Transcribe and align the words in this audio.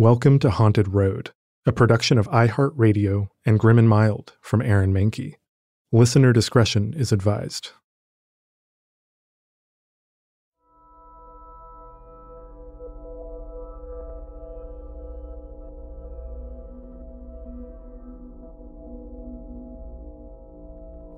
Welcome 0.00 0.38
to 0.38 0.50
Haunted 0.50 0.94
Road, 0.94 1.32
a 1.66 1.72
production 1.72 2.18
of 2.18 2.28
iHeartRadio 2.28 3.30
and 3.44 3.58
Grim 3.58 3.80
and 3.80 3.88
Mild 3.88 4.36
from 4.40 4.62
Aaron 4.62 4.94
Mahnke. 4.94 5.34
Listener 5.90 6.32
discretion 6.32 6.94
is 6.96 7.10
advised. 7.10 7.72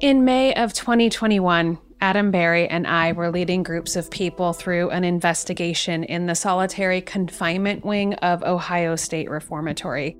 In 0.00 0.24
May 0.24 0.54
of 0.54 0.72
2021, 0.72 1.78
Adam 2.02 2.30
Berry 2.30 2.66
and 2.66 2.86
I 2.86 3.12
were 3.12 3.30
leading 3.30 3.62
groups 3.62 3.94
of 3.94 4.10
people 4.10 4.54
through 4.54 4.88
an 4.90 5.04
investigation 5.04 6.02
in 6.04 6.24
the 6.24 6.34
solitary 6.34 7.02
confinement 7.02 7.84
wing 7.84 8.14
of 8.14 8.42
Ohio 8.42 8.96
State 8.96 9.28
Reformatory. 9.28 10.16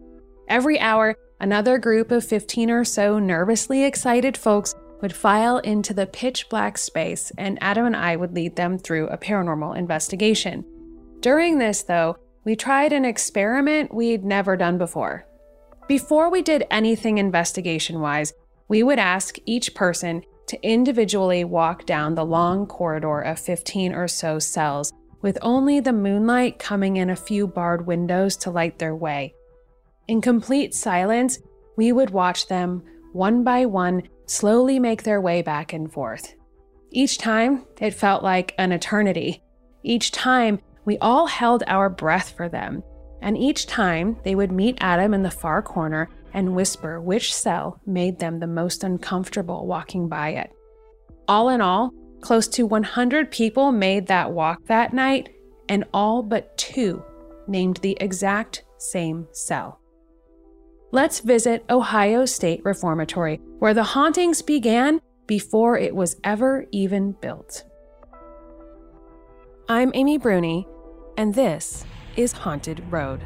Every 0.48 0.78
hour, 0.78 1.16
another 1.40 1.78
group 1.78 2.10
of 2.10 2.24
15 2.24 2.70
or 2.70 2.84
so 2.84 3.18
nervously 3.18 3.84
excited 3.84 4.36
folks 4.36 4.74
would 5.00 5.14
file 5.14 5.56
into 5.58 5.94
the 5.94 6.06
pitch 6.06 6.50
black 6.50 6.76
space, 6.76 7.32
and 7.38 7.56
Adam 7.62 7.86
and 7.86 7.96
I 7.96 8.16
would 8.16 8.34
lead 8.34 8.56
them 8.56 8.76
through 8.76 9.08
a 9.08 9.16
paranormal 9.16 9.74
investigation. 9.74 10.66
During 11.20 11.56
this, 11.56 11.82
though, 11.82 12.18
we 12.44 12.56
tried 12.56 12.92
an 12.92 13.06
experiment 13.06 13.94
we'd 13.94 14.24
never 14.24 14.54
done 14.54 14.76
before. 14.76 15.24
Before 15.88 16.30
we 16.30 16.42
did 16.42 16.66
anything 16.70 17.16
investigation 17.16 18.00
wise, 18.00 18.34
we 18.68 18.82
would 18.82 18.98
ask 18.98 19.36
each 19.46 19.74
person 19.74 20.22
to 20.50 20.60
individually 20.66 21.44
walk 21.44 21.86
down 21.86 22.16
the 22.16 22.24
long 22.24 22.66
corridor 22.66 23.20
of 23.20 23.38
15 23.38 23.94
or 23.94 24.08
so 24.08 24.40
cells, 24.40 24.92
with 25.22 25.38
only 25.42 25.78
the 25.78 25.92
moonlight 25.92 26.58
coming 26.58 26.96
in 26.96 27.08
a 27.08 27.14
few 27.14 27.46
barred 27.46 27.86
windows 27.86 28.36
to 28.36 28.50
light 28.50 28.80
their 28.80 28.96
way. 28.96 29.32
In 30.08 30.20
complete 30.20 30.74
silence, 30.74 31.38
we 31.76 31.92
would 31.92 32.10
watch 32.10 32.48
them, 32.48 32.82
one 33.12 33.44
by 33.44 33.64
one, 33.64 34.02
slowly 34.26 34.80
make 34.80 35.04
their 35.04 35.20
way 35.20 35.40
back 35.40 35.72
and 35.72 35.92
forth. 35.92 36.34
Each 36.90 37.16
time, 37.16 37.64
it 37.80 37.94
felt 37.94 38.24
like 38.24 38.52
an 38.58 38.72
eternity. 38.72 39.44
Each 39.84 40.10
time, 40.10 40.58
we 40.84 40.98
all 40.98 41.28
held 41.28 41.62
our 41.68 41.88
breath 41.88 42.34
for 42.36 42.48
them, 42.48 42.82
and 43.22 43.38
each 43.38 43.66
time 43.66 44.16
they 44.24 44.34
would 44.34 44.50
meet 44.50 44.78
Adam 44.80 45.14
in 45.14 45.22
the 45.22 45.30
far 45.30 45.62
corner 45.62 46.08
and 46.32 46.54
whisper 46.54 47.00
which 47.00 47.34
cell 47.34 47.80
made 47.86 48.18
them 48.18 48.38
the 48.38 48.46
most 48.46 48.84
uncomfortable 48.84 49.66
walking 49.66 50.08
by 50.08 50.30
it. 50.30 50.52
All 51.28 51.48
in 51.48 51.60
all, 51.60 51.92
close 52.20 52.48
to 52.48 52.66
100 52.66 53.30
people 53.30 53.72
made 53.72 54.06
that 54.06 54.32
walk 54.32 54.64
that 54.66 54.92
night, 54.92 55.30
and 55.68 55.84
all 55.94 56.22
but 56.22 56.56
two 56.58 57.02
named 57.46 57.78
the 57.78 57.96
exact 58.00 58.64
same 58.78 59.26
cell. 59.32 59.80
Let's 60.92 61.20
visit 61.20 61.64
Ohio 61.70 62.24
State 62.24 62.62
Reformatory, 62.64 63.40
where 63.58 63.74
the 63.74 63.84
hauntings 63.84 64.42
began 64.42 65.00
before 65.26 65.78
it 65.78 65.94
was 65.94 66.16
ever 66.24 66.66
even 66.72 67.12
built. 67.12 67.64
I'm 69.68 69.92
Amy 69.94 70.18
Bruni, 70.18 70.66
and 71.16 71.32
this 71.32 71.84
is 72.16 72.32
Haunted 72.32 72.82
Road. 72.90 73.20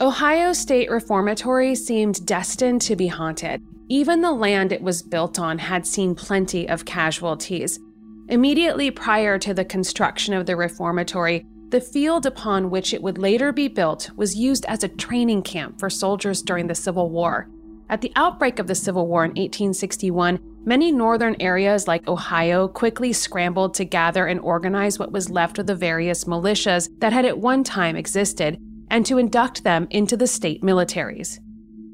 Ohio 0.00 0.52
State 0.52 0.90
Reformatory 0.90 1.76
seemed 1.76 2.26
destined 2.26 2.82
to 2.82 2.96
be 2.96 3.06
haunted. 3.06 3.62
Even 3.88 4.22
the 4.22 4.32
land 4.32 4.72
it 4.72 4.82
was 4.82 5.02
built 5.02 5.38
on 5.38 5.56
had 5.56 5.86
seen 5.86 6.16
plenty 6.16 6.68
of 6.68 6.84
casualties. 6.84 7.78
Immediately 8.28 8.90
prior 8.90 9.38
to 9.38 9.54
the 9.54 9.64
construction 9.64 10.34
of 10.34 10.46
the 10.46 10.56
reformatory, 10.56 11.46
the 11.68 11.80
field 11.80 12.26
upon 12.26 12.70
which 12.70 12.92
it 12.92 13.02
would 13.02 13.18
later 13.18 13.52
be 13.52 13.68
built 13.68 14.10
was 14.16 14.34
used 14.34 14.64
as 14.66 14.82
a 14.82 14.88
training 14.88 15.42
camp 15.42 15.78
for 15.78 15.88
soldiers 15.88 16.42
during 16.42 16.66
the 16.66 16.74
Civil 16.74 17.08
War. 17.08 17.48
At 17.88 18.00
the 18.00 18.12
outbreak 18.16 18.58
of 18.58 18.66
the 18.66 18.74
Civil 18.74 19.06
War 19.06 19.24
in 19.24 19.30
1861, 19.30 20.40
many 20.64 20.90
northern 20.90 21.36
areas 21.38 21.86
like 21.86 22.08
Ohio 22.08 22.66
quickly 22.66 23.12
scrambled 23.12 23.74
to 23.74 23.84
gather 23.84 24.26
and 24.26 24.40
organize 24.40 24.98
what 24.98 25.12
was 25.12 25.30
left 25.30 25.60
of 25.60 25.66
the 25.68 25.76
various 25.76 26.24
militias 26.24 26.88
that 26.98 27.12
had 27.12 27.24
at 27.24 27.38
one 27.38 27.62
time 27.62 27.94
existed 27.94 28.58
and 28.94 29.04
to 29.04 29.18
induct 29.18 29.64
them 29.64 29.88
into 29.90 30.16
the 30.16 30.26
state 30.28 30.62
militaries. 30.62 31.40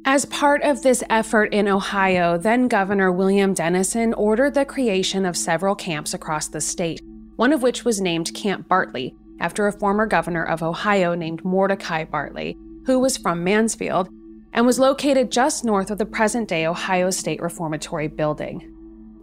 As 0.05 0.27
part 0.27 0.61
of 0.63 0.83
this 0.83 1.03
effort 1.09 1.47
in 1.47 1.67
Ohio, 1.67 2.37
then 2.37 2.69
Governor 2.69 3.11
William 3.11 3.55
Dennison 3.55 4.13
ordered 4.13 4.53
the 4.53 4.67
creation 4.67 5.25
of 5.25 5.35
several 5.35 5.75
camps 5.75 6.13
across 6.13 6.49
the 6.49 6.61
state, 6.61 7.01
one 7.37 7.55
of 7.55 7.63
which 7.63 7.87
was 7.87 8.03
named 8.03 8.35
Camp 8.35 8.69
Bartley, 8.69 9.15
after 9.41 9.67
a 9.67 9.73
former 9.73 10.05
governor 10.05 10.45
of 10.45 10.63
Ohio 10.63 11.15
named 11.15 11.43
Mordecai 11.43 12.05
Bartley, 12.05 12.59
who 12.85 12.99
was 12.99 13.17
from 13.17 13.43
Mansfield 13.43 14.11
and 14.53 14.67
was 14.67 14.79
located 14.79 15.33
just 15.33 15.65
north 15.65 15.91
of 15.91 15.97
the 15.97 16.05
present 16.05 16.49
day 16.49 16.67
Ohio 16.67 17.09
State 17.09 17.41
Reformatory 17.41 18.09
building. 18.09 18.71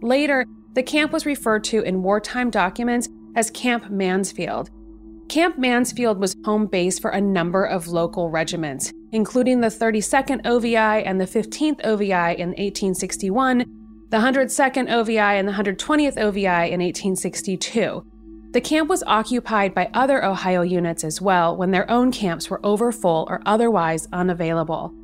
Later, 0.02 0.44
the 0.74 0.82
camp 0.82 1.12
was 1.12 1.26
referred 1.26 1.62
to 1.64 1.82
in 1.82 2.02
wartime 2.02 2.50
documents 2.50 3.08
as 3.36 3.52
Camp 3.52 3.88
Mansfield, 3.88 4.68
Camp 5.28 5.58
Mansfield 5.58 6.18
was 6.18 6.34
home 6.46 6.66
base 6.66 6.98
for 6.98 7.10
a 7.10 7.20
number 7.20 7.62
of 7.62 7.86
local 7.86 8.30
regiments, 8.30 8.94
including 9.12 9.60
the 9.60 9.68
32nd 9.68 10.46
OVI 10.46 11.04
and 11.04 11.20
the 11.20 11.26
15th 11.26 11.84
OVI 11.84 12.38
in 12.38 12.48
1861, 12.56 13.58
the 14.08 14.16
102nd 14.16 14.90
OVI 14.90 15.18
and 15.18 15.46
the 15.46 15.52
120th 15.52 16.16
OVI 16.16 16.72
in 16.72 16.80
1862. 16.80 18.06
The 18.52 18.60
camp 18.62 18.88
was 18.88 19.02
occupied 19.06 19.74
by 19.74 19.90
other 19.92 20.24
Ohio 20.24 20.62
units 20.62 21.04
as 21.04 21.20
well 21.20 21.54
when 21.54 21.72
their 21.72 21.90
own 21.90 22.10
camps 22.10 22.48
were 22.48 22.64
overfull 22.64 23.26
or 23.28 23.42
otherwise 23.44 24.08
unavailable. 24.14 24.94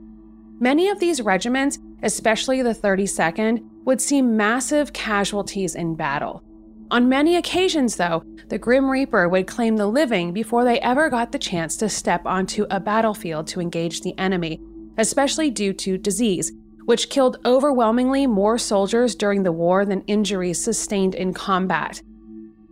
Many 0.58 0.88
of 0.88 1.00
these 1.00 1.20
regiments, 1.20 1.78
especially 2.02 2.62
the 2.62 2.74
32nd, 2.74 3.62
would 3.84 4.00
see 4.00 4.22
massive 4.22 4.94
casualties 4.94 5.74
in 5.74 5.96
battle. 5.96 6.42
On 6.90 7.08
many 7.08 7.36
occasions, 7.36 7.96
though, 7.96 8.24
the 8.48 8.58
Grim 8.58 8.90
Reaper 8.90 9.28
would 9.28 9.46
claim 9.46 9.76
the 9.76 9.86
living 9.86 10.32
before 10.32 10.64
they 10.64 10.80
ever 10.80 11.08
got 11.08 11.32
the 11.32 11.38
chance 11.38 11.76
to 11.78 11.88
step 11.88 12.26
onto 12.26 12.66
a 12.70 12.78
battlefield 12.78 13.46
to 13.48 13.60
engage 13.60 14.02
the 14.02 14.16
enemy, 14.18 14.60
especially 14.98 15.50
due 15.50 15.72
to 15.72 15.98
disease, 15.98 16.52
which 16.84 17.08
killed 17.08 17.38
overwhelmingly 17.44 18.26
more 18.26 18.58
soldiers 18.58 19.14
during 19.14 19.42
the 19.42 19.52
war 19.52 19.86
than 19.86 20.02
injuries 20.02 20.62
sustained 20.62 21.14
in 21.14 21.32
combat. 21.32 22.02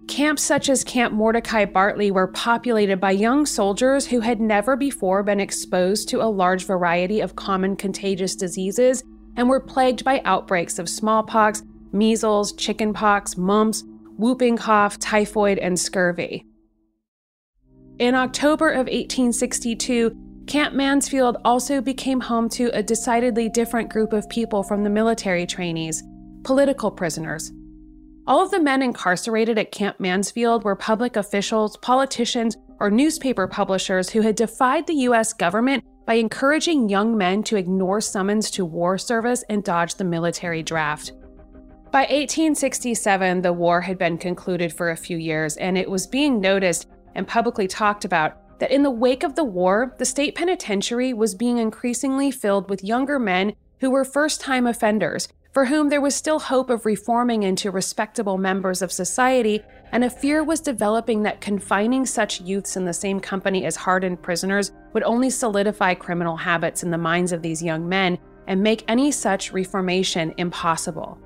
Camps 0.08 0.42
such 0.42 0.68
as 0.68 0.84
Camp 0.84 1.14
Mordecai 1.14 1.64
Bartley 1.64 2.10
were 2.10 2.26
populated 2.28 3.00
by 3.00 3.12
young 3.12 3.46
soldiers 3.46 4.06
who 4.06 4.20
had 4.20 4.40
never 4.40 4.76
before 4.76 5.22
been 5.22 5.40
exposed 5.40 6.08
to 6.10 6.20
a 6.20 6.28
large 6.28 6.66
variety 6.66 7.20
of 7.20 7.36
common 7.36 7.76
contagious 7.76 8.36
diseases 8.36 9.03
and 9.36 9.48
were 9.48 9.60
plagued 9.60 10.04
by 10.04 10.20
outbreaks 10.24 10.78
of 10.78 10.88
smallpox, 10.88 11.62
measles, 11.92 12.53
chickenpox, 12.53 13.38
mumps, 13.38 13.84
whooping 14.16 14.56
cough, 14.56 14.98
typhoid, 14.98 15.59
and 15.59 15.78
scurvy. 15.78 16.47
In 17.98 18.14
October 18.14 18.70
of 18.70 18.86
1862, 18.86 20.16
Camp 20.47 20.74
Mansfield 20.74 21.36
also 21.44 21.80
became 21.80 22.20
home 22.20 22.48
to 22.50 22.66
a 22.76 22.82
decidedly 22.82 23.48
different 23.48 23.91
group 23.91 24.12
of 24.12 24.28
people 24.28 24.62
from 24.62 24.82
the 24.82 24.91
military 24.91 25.47
trainees 25.47 26.03
political 26.44 26.91
prisoners. 26.91 27.53
All 28.26 28.42
of 28.42 28.50
the 28.50 28.60
men 28.60 28.82
incarcerated 28.82 29.59
at 29.59 29.70
Camp 29.72 30.00
Mansfield 30.00 30.65
were 30.65 30.74
public 30.74 31.16
officials, 31.16 31.76
politicians, 31.76 32.56
or 32.80 32.91
newspaper 32.91 33.47
publishers 33.47 34.10
who 34.10 34.22
had 34.22 34.34
defied 34.34 34.86
the 34.86 34.94
U.S. 35.06 35.32
government 35.32 35.84
by 36.06 36.15
encouraging 36.15 36.88
young 36.88 37.16
men 37.16 37.42
to 37.44 37.56
ignore 37.56 38.00
summons 38.00 38.50
to 38.53 38.65
war 38.65 38.98
service 38.98 39.44
and 39.48 39.62
dodge 39.62 39.94
the 39.94 40.04
military 40.04 40.62
draft. 40.62 41.12
By 41.92 42.04
1867, 42.04 43.42
the 43.42 43.53
war 43.53 43.83
had 43.83 43.98
been 43.98 44.16
concluded 44.16 44.72
for 44.72 44.91
a 44.91 44.97
few 44.97 45.18
years, 45.18 45.59
and 45.59 45.77
it 45.77 45.91
was 45.91 46.06
being 46.06 46.41
noticed 46.41 46.89
and 47.15 47.28
publicly 47.28 47.68
talked 47.68 48.06
about 48.06 48.59
that 48.60 48.71
in 48.71 48.83
the 48.83 48.91
wake 48.91 49.22
of 49.22 49.34
the 49.34 49.44
war, 49.44 49.94
the 49.98 50.06
state 50.06 50.34
penitentiary 50.34 51.12
was 51.12 51.34
being 51.34 51.59
increasingly 51.59 52.30
filled 52.30 52.71
with 52.71 52.83
younger 52.83 53.18
men 53.18 53.53
who 53.80 53.91
were 53.91 54.06
first 54.06 54.41
time 54.41 54.66
offenders, 54.66 55.28
for 55.53 55.66
whom 55.66 55.91
there 55.91 56.00
was 56.00 56.15
still 56.15 56.39
hope 56.39 56.71
of 56.71 56.86
reforming 56.86 57.42
into 57.42 57.71
respectable 57.71 58.39
members 58.39 58.80
of 58.80 58.91
society, 58.91 59.60
and 59.91 60.03
a 60.03 60.09
fear 60.09 60.42
was 60.42 60.62
developing 60.62 61.22
that 61.24 61.42
confining 61.42 62.06
such 62.06 62.41
youths 62.41 62.74
in 62.74 62.86
the 62.86 62.94
same 62.94 63.21
company 63.21 63.66
as 63.66 63.77
hardened 63.77 64.22
prisoners 64.22 64.72
would 64.94 65.03
only 65.03 65.28
solidify 65.28 65.92
criminal 65.92 66.39
habits 66.39 66.83
in 66.83 66.91
the 66.91 66.97
minds 66.97 67.33
of 67.33 67.42
these 67.42 67.62
young 67.62 67.86
men 67.86 68.16
and 68.47 68.62
make 68.62 68.83
any 68.89 69.12
such 69.12 69.53
reformation 69.53 70.33
impossible. 70.39 71.18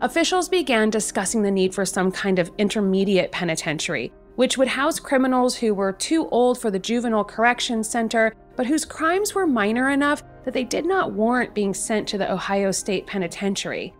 Officials 0.00 0.48
began 0.48 0.90
discussing 0.90 1.42
the 1.42 1.50
need 1.50 1.74
for 1.74 1.84
some 1.84 2.12
kind 2.12 2.38
of 2.38 2.52
intermediate 2.56 3.32
penitentiary, 3.32 4.12
which 4.36 4.56
would 4.56 4.68
house 4.68 5.00
criminals 5.00 5.56
who 5.56 5.74
were 5.74 5.92
too 5.92 6.28
old 6.28 6.56
for 6.60 6.70
the 6.70 6.78
juvenile 6.78 7.24
correction 7.24 7.82
center, 7.82 8.32
but 8.54 8.64
whose 8.64 8.84
crimes 8.84 9.34
were 9.34 9.44
minor 9.44 9.90
enough 9.90 10.22
that 10.44 10.54
they 10.54 10.62
did 10.62 10.86
not 10.86 11.14
warrant 11.14 11.52
being 11.52 11.74
sent 11.74 12.06
to 12.06 12.16
the 12.16 12.32
Ohio 12.32 12.70
State 12.70 13.08
Penitentiary. 13.08 13.92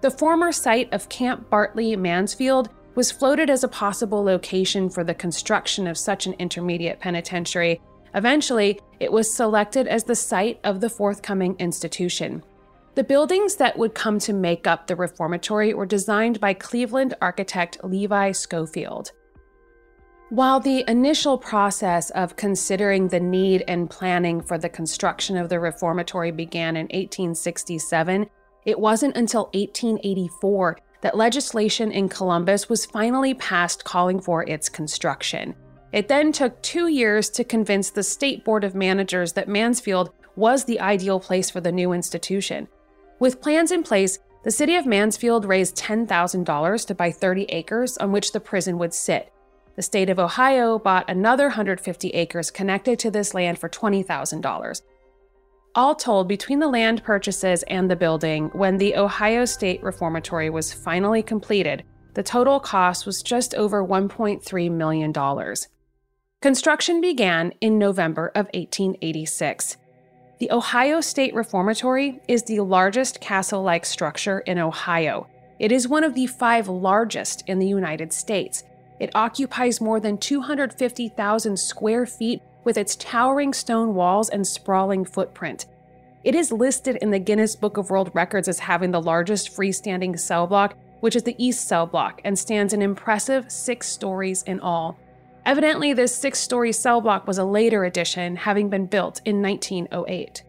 The 0.00 0.10
former 0.10 0.50
site 0.50 0.92
of 0.92 1.08
Camp 1.08 1.48
Bartley 1.48 1.94
Mansfield 1.94 2.70
was 2.96 3.12
floated 3.12 3.48
as 3.48 3.62
a 3.62 3.68
possible 3.68 4.24
location 4.24 4.90
for 4.90 5.04
the 5.04 5.14
construction 5.14 5.86
of 5.86 5.96
such 5.96 6.26
an 6.26 6.34
intermediate 6.40 6.98
penitentiary. 6.98 7.80
Eventually, 8.16 8.80
it 8.98 9.12
was 9.12 9.32
selected 9.32 9.86
as 9.86 10.02
the 10.02 10.16
site 10.16 10.58
of 10.64 10.80
the 10.80 10.90
forthcoming 10.90 11.54
institution. 11.60 12.42
The 12.94 13.04
buildings 13.04 13.56
that 13.56 13.78
would 13.78 13.94
come 13.94 14.18
to 14.18 14.34
make 14.34 14.66
up 14.66 14.86
the 14.86 14.96
reformatory 14.96 15.72
were 15.72 15.86
designed 15.86 16.38
by 16.40 16.52
Cleveland 16.52 17.14
architect 17.22 17.78
Levi 17.82 18.32
Schofield. 18.32 19.12
While 20.28 20.60
the 20.60 20.84
initial 20.86 21.38
process 21.38 22.10
of 22.10 22.36
considering 22.36 23.08
the 23.08 23.20
need 23.20 23.64
and 23.66 23.88
planning 23.88 24.42
for 24.42 24.58
the 24.58 24.68
construction 24.68 25.38
of 25.38 25.48
the 25.48 25.58
reformatory 25.58 26.32
began 26.32 26.76
in 26.76 26.84
1867, 26.84 28.28
it 28.66 28.78
wasn't 28.78 29.16
until 29.16 29.44
1884 29.54 30.78
that 31.00 31.16
legislation 31.16 31.90
in 31.92 32.10
Columbus 32.10 32.68
was 32.68 32.84
finally 32.84 33.32
passed 33.34 33.84
calling 33.84 34.20
for 34.20 34.42
its 34.44 34.68
construction. 34.68 35.54
It 35.92 36.08
then 36.08 36.30
took 36.30 36.60
two 36.60 36.88
years 36.88 37.30
to 37.30 37.44
convince 37.44 37.88
the 37.88 38.02
State 38.02 38.44
Board 38.44 38.64
of 38.64 38.74
Managers 38.74 39.32
that 39.32 39.48
Mansfield 39.48 40.12
was 40.36 40.64
the 40.64 40.80
ideal 40.80 41.20
place 41.20 41.48
for 41.48 41.60
the 41.60 41.72
new 41.72 41.92
institution. 41.92 42.68
With 43.22 43.40
plans 43.40 43.70
in 43.70 43.84
place, 43.84 44.18
the 44.42 44.50
city 44.50 44.74
of 44.74 44.84
Mansfield 44.84 45.44
raised 45.44 45.76
$10,000 45.76 46.86
to 46.88 46.94
buy 46.96 47.12
30 47.12 47.44
acres 47.50 47.96
on 47.98 48.10
which 48.10 48.32
the 48.32 48.40
prison 48.40 48.78
would 48.78 48.92
sit. 48.92 49.32
The 49.76 49.82
state 49.82 50.10
of 50.10 50.18
Ohio 50.18 50.76
bought 50.80 51.08
another 51.08 51.44
150 51.44 52.10
acres 52.10 52.50
connected 52.50 52.98
to 52.98 53.12
this 53.12 53.32
land 53.32 53.60
for 53.60 53.68
$20,000. 53.68 54.82
All 55.76 55.94
told, 55.94 56.26
between 56.26 56.58
the 56.58 56.66
land 56.66 57.04
purchases 57.04 57.62
and 57.68 57.88
the 57.88 57.94
building, 57.94 58.50
when 58.54 58.78
the 58.78 58.96
Ohio 58.96 59.44
State 59.44 59.84
Reformatory 59.84 60.50
was 60.50 60.72
finally 60.72 61.22
completed, 61.22 61.84
the 62.14 62.24
total 62.24 62.58
cost 62.58 63.06
was 63.06 63.22
just 63.22 63.54
over 63.54 63.86
$1.3 63.86 64.70
million. 64.72 65.54
Construction 66.40 67.00
began 67.00 67.52
in 67.60 67.78
November 67.78 68.32
of 68.34 68.46
1886. 68.46 69.76
The 70.42 70.50
Ohio 70.50 71.00
State 71.00 71.36
Reformatory 71.36 72.20
is 72.26 72.42
the 72.42 72.58
largest 72.58 73.20
castle 73.20 73.62
like 73.62 73.86
structure 73.86 74.40
in 74.40 74.58
Ohio. 74.58 75.28
It 75.60 75.70
is 75.70 75.86
one 75.86 76.02
of 76.02 76.14
the 76.14 76.26
five 76.26 76.66
largest 76.66 77.44
in 77.46 77.60
the 77.60 77.68
United 77.68 78.12
States. 78.12 78.64
It 78.98 79.14
occupies 79.14 79.80
more 79.80 80.00
than 80.00 80.18
250,000 80.18 81.56
square 81.56 82.06
feet 82.06 82.42
with 82.64 82.76
its 82.76 82.96
towering 82.96 83.52
stone 83.52 83.94
walls 83.94 84.28
and 84.30 84.44
sprawling 84.44 85.04
footprint. 85.04 85.66
It 86.24 86.34
is 86.34 86.50
listed 86.50 86.96
in 86.96 87.12
the 87.12 87.20
Guinness 87.20 87.54
Book 87.54 87.76
of 87.76 87.90
World 87.90 88.10
Records 88.12 88.48
as 88.48 88.58
having 88.58 88.90
the 88.90 89.00
largest 89.00 89.56
freestanding 89.56 90.18
cell 90.18 90.48
block, 90.48 90.74
which 90.98 91.14
is 91.14 91.22
the 91.22 91.36
East 91.38 91.68
Cell 91.68 91.86
Block, 91.86 92.20
and 92.24 92.36
stands 92.36 92.72
an 92.72 92.82
impressive 92.82 93.48
six 93.48 93.88
stories 93.88 94.42
in 94.42 94.58
all. 94.58 94.98
Evidently, 95.44 95.92
this 95.92 96.14
six 96.14 96.38
story 96.38 96.72
cell 96.72 97.00
block 97.00 97.26
was 97.26 97.38
a 97.38 97.44
later 97.44 97.84
addition, 97.84 98.36
having 98.36 98.68
been 98.68 98.86
built 98.86 99.20
in 99.24 99.42
1908. 99.42 100.42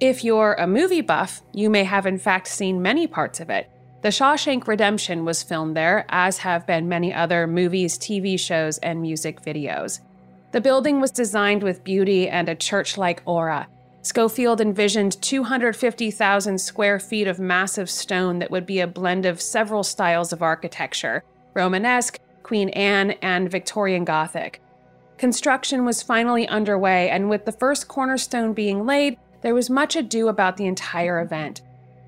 If 0.00 0.24
you're 0.24 0.54
a 0.54 0.66
movie 0.66 1.02
buff, 1.02 1.42
you 1.52 1.68
may 1.70 1.84
have 1.84 2.06
in 2.06 2.18
fact 2.18 2.48
seen 2.48 2.82
many 2.82 3.06
parts 3.06 3.40
of 3.40 3.50
it, 3.50 3.70
the 4.04 4.10
Shawshank 4.10 4.66
Redemption 4.66 5.24
was 5.24 5.42
filmed 5.42 5.74
there, 5.74 6.04
as 6.10 6.36
have 6.36 6.66
been 6.66 6.90
many 6.90 7.14
other 7.14 7.46
movies, 7.46 7.98
TV 7.98 8.38
shows, 8.38 8.76
and 8.78 9.00
music 9.00 9.40
videos. 9.40 10.00
The 10.52 10.60
building 10.60 11.00
was 11.00 11.10
designed 11.10 11.62
with 11.62 11.84
beauty 11.84 12.28
and 12.28 12.46
a 12.46 12.54
church 12.54 12.98
like 12.98 13.22
aura. 13.24 13.66
Schofield 14.02 14.60
envisioned 14.60 15.22
250,000 15.22 16.58
square 16.58 17.00
feet 17.00 17.26
of 17.26 17.38
massive 17.38 17.88
stone 17.88 18.40
that 18.40 18.50
would 18.50 18.66
be 18.66 18.80
a 18.80 18.86
blend 18.86 19.24
of 19.24 19.40
several 19.40 19.82
styles 19.82 20.34
of 20.34 20.42
architecture 20.42 21.24
Romanesque, 21.54 22.18
Queen 22.44 22.68
Anne, 22.68 23.12
and 23.22 23.50
Victorian 23.50 24.04
Gothic. 24.04 24.62
Construction 25.18 25.84
was 25.84 26.02
finally 26.02 26.46
underway, 26.46 27.10
and 27.10 27.28
with 27.28 27.44
the 27.44 27.52
first 27.52 27.88
cornerstone 27.88 28.52
being 28.52 28.86
laid, 28.86 29.18
there 29.40 29.54
was 29.54 29.68
much 29.68 29.96
ado 29.96 30.28
about 30.28 30.56
the 30.56 30.66
entire 30.66 31.20
event. 31.20 31.62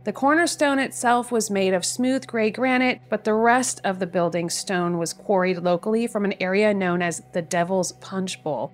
The 0.05 0.13
cornerstone 0.13 0.79
itself 0.79 1.33
was 1.33 1.51
made 1.51 1.75
of 1.75 1.85
smooth 1.85 2.29
gray 2.29 2.51
granite, 2.51 3.01
but 3.09 3.25
the 3.25 3.35
rest 3.35 3.81
of 3.83 3.99
the 3.99 4.07
building's 4.07 4.55
stone 4.55 4.99
was 4.99 5.13
quarried 5.13 5.59
locally 5.59 6.07
from 6.07 6.25
an 6.25 6.35
area 6.39 6.73
known 6.73 7.03
as 7.03 7.23
the 7.33 7.43
Devil's 7.43 7.91
Punch 7.93 8.41
Bowl. 8.45 8.73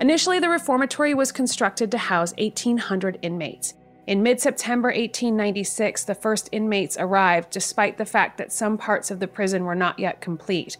Initially, 0.00 0.38
the 0.38 0.48
reformatory 0.48 1.12
was 1.12 1.30
constructed 1.30 1.90
to 1.90 1.98
house 1.98 2.32
1,800 2.38 3.18
inmates. 3.20 3.74
In 4.06 4.22
mid 4.22 4.38
September 4.38 4.88
1896, 4.88 6.04
the 6.04 6.14
first 6.14 6.50
inmates 6.52 6.98
arrived, 6.98 7.50
despite 7.50 7.96
the 7.96 8.04
fact 8.04 8.36
that 8.36 8.52
some 8.52 8.76
parts 8.76 9.10
of 9.10 9.18
the 9.18 9.28
prison 9.28 9.64
were 9.64 9.74
not 9.74 9.98
yet 9.98 10.20
complete. 10.20 10.76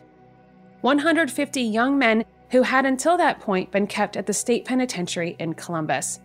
150 0.82 1.62
young 1.62 1.98
men 1.98 2.24
who 2.50 2.62
had 2.62 2.84
until 2.84 3.16
that 3.16 3.40
point 3.40 3.70
been 3.70 3.86
kept 3.86 4.16
at 4.16 4.26
the 4.26 4.34
state 4.34 4.66
penitentiary 4.66 5.36
in 5.38 5.54
Columbus. 5.54 6.20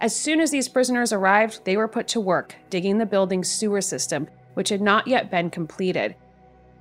As 0.00 0.14
soon 0.14 0.40
as 0.40 0.50
these 0.50 0.68
prisoners 0.68 1.12
arrived, 1.12 1.64
they 1.64 1.76
were 1.76 1.86
put 1.86 2.08
to 2.08 2.20
work 2.20 2.56
digging 2.68 2.98
the 2.98 3.06
building's 3.06 3.48
sewer 3.48 3.80
system, 3.80 4.26
which 4.54 4.70
had 4.70 4.82
not 4.82 5.06
yet 5.06 5.30
been 5.30 5.50
completed. 5.50 6.16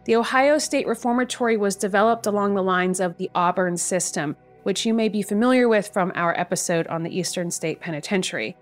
The 0.05 0.15
Ohio 0.15 0.57
State 0.57 0.87
Reformatory 0.87 1.55
was 1.55 1.75
developed 1.75 2.25
along 2.25 2.55
the 2.55 2.63
lines 2.63 2.99
of 2.99 3.17
the 3.17 3.29
Auburn 3.35 3.77
system, 3.77 4.35
which 4.63 4.85
you 4.85 4.93
may 4.95 5.09
be 5.09 5.21
familiar 5.21 5.69
with 5.69 5.89
from 5.89 6.11
our 6.15 6.37
episode 6.39 6.87
on 6.87 7.03
the 7.03 7.17
Eastern 7.17 7.51
State 7.51 7.79
Penitentiary. 7.79 8.57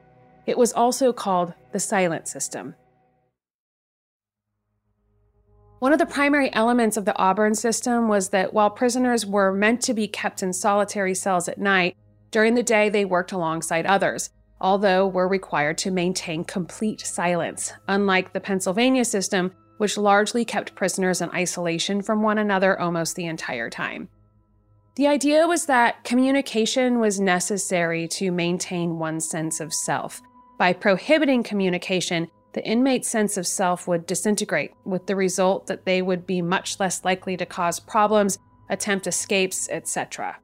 It 0.46 0.58
was 0.58 0.74
also 0.74 1.14
called 1.14 1.54
the 1.72 1.80
Silent 1.80 2.28
System. 2.28 2.76
One 5.80 5.94
of 5.94 6.00
the 6.00 6.06
primary 6.06 6.54
elements 6.54 6.98
of 6.98 7.06
the 7.06 7.18
Auburn 7.18 7.56
system 7.56 8.08
was 8.08 8.30
that 8.30 8.54
while 8.54 8.70
prisoners 8.70 9.26
were 9.26 9.52
meant 9.52 9.82
to 9.84 9.94
be 9.94 10.08
kept 10.08 10.44
in 10.44 10.54
solitary 10.54 11.16
cells 11.16 11.48
at 11.48 11.58
night, 11.58 11.96
during 12.30 12.56
the 12.56 12.64
day 12.64 12.90
they 12.90 13.04
worked 13.06 13.32
alongside 13.32 13.86
others 13.86 14.30
although 14.62 15.08
were 15.08 15.28
required 15.28 15.78
to 15.80 15.92
maintain 15.92 16.44
complete 16.44 17.02
silence, 17.02 17.74
unlike 17.88 18.32
the 18.32 18.40
Pennsylvania 18.40 19.04
system, 19.04 19.52
which 19.78 19.98
largely 19.98 20.46
kept 20.46 20.76
prisoners 20.76 21.20
in 21.20 21.30
isolation 21.32 22.02
from 22.02 22.22
one 22.22 22.38
another 22.38 22.80
almost 22.80 23.16
the 23.16 23.26
entire 23.26 23.70
time. 23.70 24.08
The 24.96 25.08
idea 25.08 25.48
was 25.48 25.66
that 25.66 26.04
communication 26.04 27.00
was 27.00 27.20
necessary 27.20 28.08
to 28.10 28.32
maintain 28.32 29.00
one's 29.00 29.28
sense 29.28 29.60
of 29.60 29.74
self. 29.74 30.22
By 30.62 30.74
prohibiting 30.74 31.42
communication, 31.42 32.30
the 32.54 32.64
inmate's 32.64 33.10
sense 33.10 33.36
of 33.36 33.48
self 33.48 33.88
would 33.88 34.06
disintegrate, 34.06 34.74
with 34.86 35.08
the 35.08 35.16
result 35.16 35.66
that 35.66 35.86
they 35.86 36.04
would 36.04 36.28
be 36.28 36.44
much 36.44 36.80
less 36.80 37.04
likely 37.04 37.36
to 37.38 37.48
cause 37.48 37.80
problems, 37.80 38.38
attempt 38.70 39.08
escapes, 39.08 39.68
etc. 39.72 40.38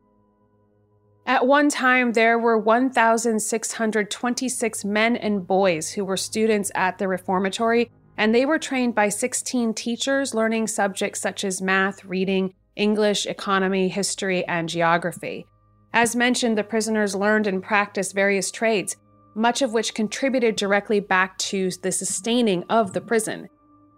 At 1.28 1.46
one 1.46 1.70
time, 1.70 2.14
there 2.14 2.40
were 2.40 2.58
1,626 2.58 4.86
men 4.86 5.18
and 5.18 5.46
boys 5.46 5.92
who 5.92 6.04
were 6.04 6.18
students 6.18 6.72
at 6.74 6.98
the 6.98 7.08
reformatory, 7.08 7.92
and 8.18 8.34
they 8.34 8.48
were 8.48 8.58
trained 8.58 8.96
by 8.96 9.10
16 9.10 9.76
teachers 9.76 10.34
learning 10.34 10.66
subjects 10.66 11.22
such 11.22 11.44
as 11.44 11.62
math, 11.62 12.04
reading, 12.04 12.56
English, 12.76 13.28
economy, 13.28 13.88
history, 13.88 14.44
and 14.48 14.68
geography. 14.68 15.46
As 15.94 16.16
mentioned, 16.16 16.58
the 16.58 16.64
prisoners 16.64 17.16
learned 17.16 17.46
and 17.46 17.62
practiced 17.62 18.16
various 18.16 18.50
trades, 18.50 18.98
much 19.38 19.62
of 19.62 19.72
which 19.72 19.94
contributed 19.94 20.56
directly 20.56 21.00
back 21.00 21.38
to 21.38 21.70
the 21.84 21.92
sustaining 21.92 22.64
of 22.70 22.94
the 22.94 23.02
prison. 23.02 23.48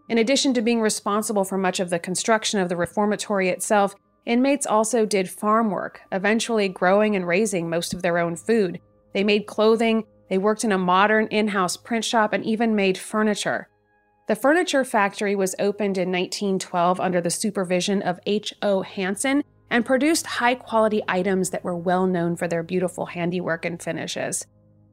In 0.10 0.17
addition 0.17 0.53
to 0.53 0.62
being 0.62 0.81
responsible 0.81 1.46
for 1.46 1.58
much 1.58 1.79
of 1.79 1.89
the 1.89 1.98
construction 2.00 2.60
of 2.60 2.67
the 2.67 2.75
reformatory 2.75 3.48
itself, 3.50 3.96
Inmates 4.25 4.65
also 4.67 5.05
did 5.05 5.29
farm 5.29 5.72
work, 5.72 6.01
eventually 6.12 6.67
growing 6.67 7.15
and 7.15 7.25
raising 7.25 7.69
most 7.69 7.93
of 7.93 8.01
their 8.01 8.17
own 8.17 8.36
food. 8.36 8.79
They 9.13 9.24
made 9.24 9.48
clothing, 9.48 10.03
they 10.29 10.38
worked 10.38 10.63
in 10.63 10.72
a 10.72 10.77
modern 10.77 11.27
in 11.27 11.48
house 11.48 11.77
print 11.77 12.03
shop, 12.03 12.34
and 12.34 12.43
even 12.43 12.75
made 12.75 12.98
furniture. 12.98 13.69
The 14.27 14.36
furniture 14.36 14.84
factory 14.84 15.36
was 15.36 15.55
opened 15.58 15.98
in 15.98 16.12
1912 16.12 17.00
under 17.00 17.22
the 17.22 17.31
supervision 17.31 18.01
of 18.01 18.19
H.O. 18.27 18.81
Hansen 18.81 19.43
and 19.72 19.86
produced 19.86 20.25
high 20.25 20.55
quality 20.55 21.01
items 21.08 21.50
that 21.51 21.63
were 21.63 21.77
well 21.77 22.05
known 22.05 22.36
for 22.36 22.48
their 22.48 22.62
beautiful 22.62 23.08
handiwork 23.08 23.65
and 23.65 23.81
finishes. 23.81 24.46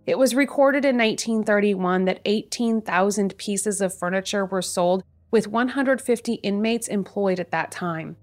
It 0.07 0.19
was 0.19 0.35
recorded 0.35 0.85
in 0.85 0.97
1931 0.97 2.05
that 2.05 2.21
18,000 2.25 3.37
pieces 3.37 3.81
of 3.81 3.99
furniture 3.99 4.47
were 4.47 4.63
sold, 4.63 5.03
with 5.33 5.49
150 5.49 6.35
inmates 6.35 6.87
employed 6.87 7.41
at 7.41 7.51
that 7.51 7.73
time. 7.73 8.17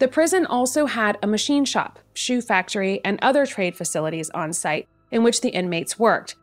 The 0.00 0.08
prison 0.08 0.44
also 0.44 0.86
had 0.86 1.16
a 1.22 1.28
machine 1.28 1.64
shop, 1.64 2.00
shoe 2.14 2.42
factory, 2.42 3.00
and 3.04 3.20
other 3.22 3.46
trade 3.46 3.76
facilities 3.76 4.28
on 4.30 4.52
site 4.52 4.88
in 5.12 5.22
which 5.22 5.40
the 5.40 5.50
inmates 5.50 5.96
worked. 5.98 6.34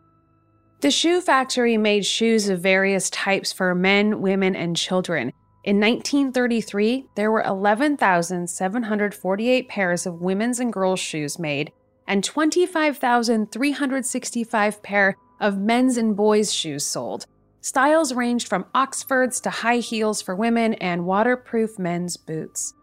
The 0.80 0.90
shoe 0.90 1.20
factory 1.20 1.76
made 1.78 2.06
shoes 2.06 2.48
of 2.48 2.62
various 2.62 3.10
types 3.10 3.52
for 3.52 3.76
men, 3.76 4.22
women, 4.22 4.56
and 4.56 4.78
children. 4.78 5.34
In 5.64 5.80
1933, 5.80 7.06
there 7.16 7.30
were 7.30 7.44
11,748 7.44 9.70
pairs 9.70 10.08
of 10.08 10.22
women's 10.22 10.60
and 10.60 10.74
girls' 10.74 11.00
shoes 11.00 11.38
made, 11.38 11.72
and 12.12 12.24
25,365 12.26 14.84
pair 14.84 15.16
of 15.40 15.58
men's 15.58 15.96
and 15.96 16.14
boys' 16.14 16.54
shoes 16.54 16.86
sold. 16.86 17.26
Styles 17.62 18.14
ranged 18.14 18.50
from 18.50 18.66
Oxfords 18.76 19.40
to 19.40 19.50
high 19.50 19.78
heels 19.78 20.22
for 20.22 20.36
women 20.36 20.74
and 20.76 21.06
waterproof 21.06 21.80
men's 21.80 22.18
boots. 22.18 22.74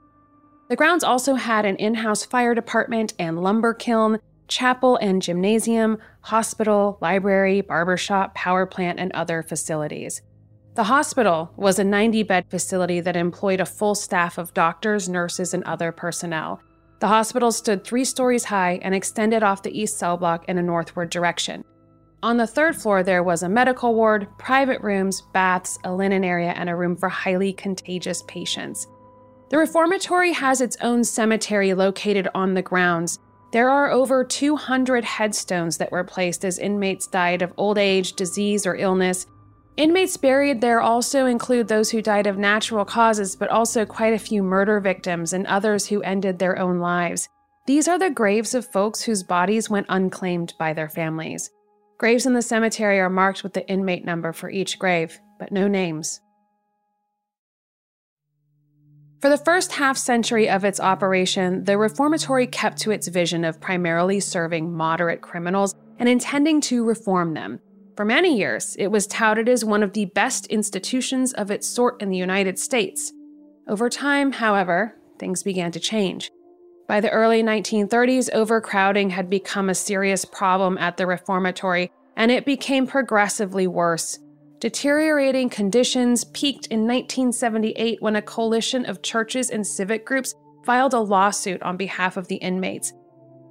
The 0.70 0.76
grounds 0.76 1.04
also 1.04 1.34
had 1.34 1.66
an 1.66 1.76
in 1.76 1.96
house 1.96 2.24
fire 2.24 2.54
department 2.54 3.12
and 3.18 3.42
lumber 3.42 3.74
kiln, 3.74 4.18
chapel 4.48 4.96
and 4.96 5.20
gymnasium, 5.20 5.98
hospital, 6.22 6.96
library, 7.02 7.60
barbershop, 7.60 8.34
power 8.34 8.64
plant, 8.64 8.98
and 8.98 9.12
other 9.12 9.42
facilities. 9.42 10.22
The 10.74 10.84
hospital 10.84 11.52
was 11.54 11.78
a 11.78 11.84
90 11.84 12.22
bed 12.22 12.46
facility 12.48 13.00
that 13.00 13.14
employed 13.14 13.60
a 13.60 13.66
full 13.66 13.94
staff 13.94 14.38
of 14.38 14.54
doctors, 14.54 15.06
nurses, 15.06 15.52
and 15.52 15.62
other 15.64 15.92
personnel. 15.92 16.62
The 17.00 17.08
hospital 17.08 17.52
stood 17.52 17.84
three 17.84 18.04
stories 18.04 18.44
high 18.44 18.80
and 18.82 18.94
extended 18.94 19.42
off 19.42 19.62
the 19.62 19.78
east 19.78 19.98
cell 19.98 20.16
block 20.16 20.48
in 20.48 20.58
a 20.58 20.62
northward 20.62 21.10
direction. 21.10 21.64
On 22.24 22.36
the 22.36 22.46
third 22.46 22.74
floor, 22.74 23.04
there 23.04 23.22
was 23.22 23.44
a 23.44 23.48
medical 23.48 23.94
ward, 23.94 24.26
private 24.38 24.80
rooms, 24.80 25.22
baths, 25.32 25.78
a 25.84 25.92
linen 25.92 26.24
area, 26.24 26.52
and 26.56 26.68
a 26.68 26.74
room 26.74 26.96
for 26.96 27.08
highly 27.08 27.52
contagious 27.52 28.24
patients. 28.26 28.88
The 29.50 29.58
reformatory 29.58 30.32
has 30.32 30.60
its 30.60 30.76
own 30.80 31.04
cemetery 31.04 31.72
located 31.72 32.26
on 32.34 32.54
the 32.54 32.62
grounds. 32.62 33.20
There 33.52 33.70
are 33.70 33.92
over 33.92 34.24
200 34.24 35.04
headstones 35.04 35.78
that 35.78 35.92
were 35.92 36.02
placed 36.02 36.44
as 36.44 36.58
inmates 36.58 37.06
died 37.06 37.42
of 37.42 37.54
old 37.56 37.78
age, 37.78 38.14
disease, 38.14 38.66
or 38.66 38.74
illness, 38.74 39.26
Inmates 39.78 40.16
buried 40.16 40.60
there 40.60 40.80
also 40.80 41.26
include 41.26 41.68
those 41.68 41.88
who 41.88 42.02
died 42.02 42.26
of 42.26 42.36
natural 42.36 42.84
causes, 42.84 43.36
but 43.36 43.48
also 43.48 43.86
quite 43.86 44.12
a 44.12 44.18
few 44.18 44.42
murder 44.42 44.80
victims 44.80 45.32
and 45.32 45.46
others 45.46 45.86
who 45.86 46.02
ended 46.02 46.40
their 46.40 46.58
own 46.58 46.80
lives. 46.80 47.28
These 47.68 47.86
are 47.86 47.96
the 47.96 48.10
graves 48.10 48.54
of 48.54 48.66
folks 48.66 49.02
whose 49.02 49.22
bodies 49.22 49.70
went 49.70 49.86
unclaimed 49.88 50.52
by 50.58 50.72
their 50.72 50.88
families. 50.88 51.52
Graves 51.96 52.26
in 52.26 52.32
the 52.32 52.42
cemetery 52.42 52.98
are 52.98 53.08
marked 53.08 53.44
with 53.44 53.52
the 53.52 53.68
inmate 53.68 54.04
number 54.04 54.32
for 54.32 54.50
each 54.50 54.80
grave, 54.80 55.16
but 55.38 55.52
no 55.52 55.68
names. 55.68 56.20
For 59.20 59.28
the 59.28 59.38
first 59.38 59.70
half 59.70 59.96
century 59.96 60.48
of 60.48 60.64
its 60.64 60.80
operation, 60.80 61.62
the 61.62 61.78
reformatory 61.78 62.48
kept 62.48 62.78
to 62.78 62.90
its 62.90 63.06
vision 63.06 63.44
of 63.44 63.60
primarily 63.60 64.18
serving 64.18 64.72
moderate 64.72 65.20
criminals 65.20 65.76
and 66.00 66.08
intending 66.08 66.60
to 66.62 66.84
reform 66.84 67.34
them. 67.34 67.60
For 67.98 68.04
many 68.04 68.38
years, 68.38 68.76
it 68.78 68.92
was 68.92 69.08
touted 69.08 69.48
as 69.48 69.64
one 69.64 69.82
of 69.82 69.92
the 69.92 70.04
best 70.04 70.46
institutions 70.46 71.32
of 71.32 71.50
its 71.50 71.66
sort 71.66 72.00
in 72.00 72.10
the 72.10 72.16
United 72.16 72.56
States. 72.56 73.12
Over 73.66 73.88
time, 73.88 74.30
however, 74.30 74.94
things 75.18 75.42
began 75.42 75.72
to 75.72 75.80
change. 75.80 76.30
By 76.86 77.00
the 77.00 77.10
early 77.10 77.42
1930s, 77.42 78.30
overcrowding 78.32 79.10
had 79.10 79.28
become 79.28 79.68
a 79.68 79.74
serious 79.74 80.24
problem 80.24 80.78
at 80.78 80.96
the 80.96 81.08
reformatory, 81.08 81.90
and 82.16 82.30
it 82.30 82.46
became 82.46 82.86
progressively 82.86 83.66
worse. 83.66 84.20
Deteriorating 84.60 85.48
conditions 85.48 86.22
peaked 86.22 86.68
in 86.68 86.82
1978 86.82 88.00
when 88.00 88.14
a 88.14 88.22
coalition 88.22 88.86
of 88.86 89.02
churches 89.02 89.50
and 89.50 89.66
civic 89.66 90.06
groups 90.06 90.36
filed 90.64 90.94
a 90.94 91.00
lawsuit 91.00 91.60
on 91.64 91.76
behalf 91.76 92.16
of 92.16 92.28
the 92.28 92.36
inmates, 92.36 92.92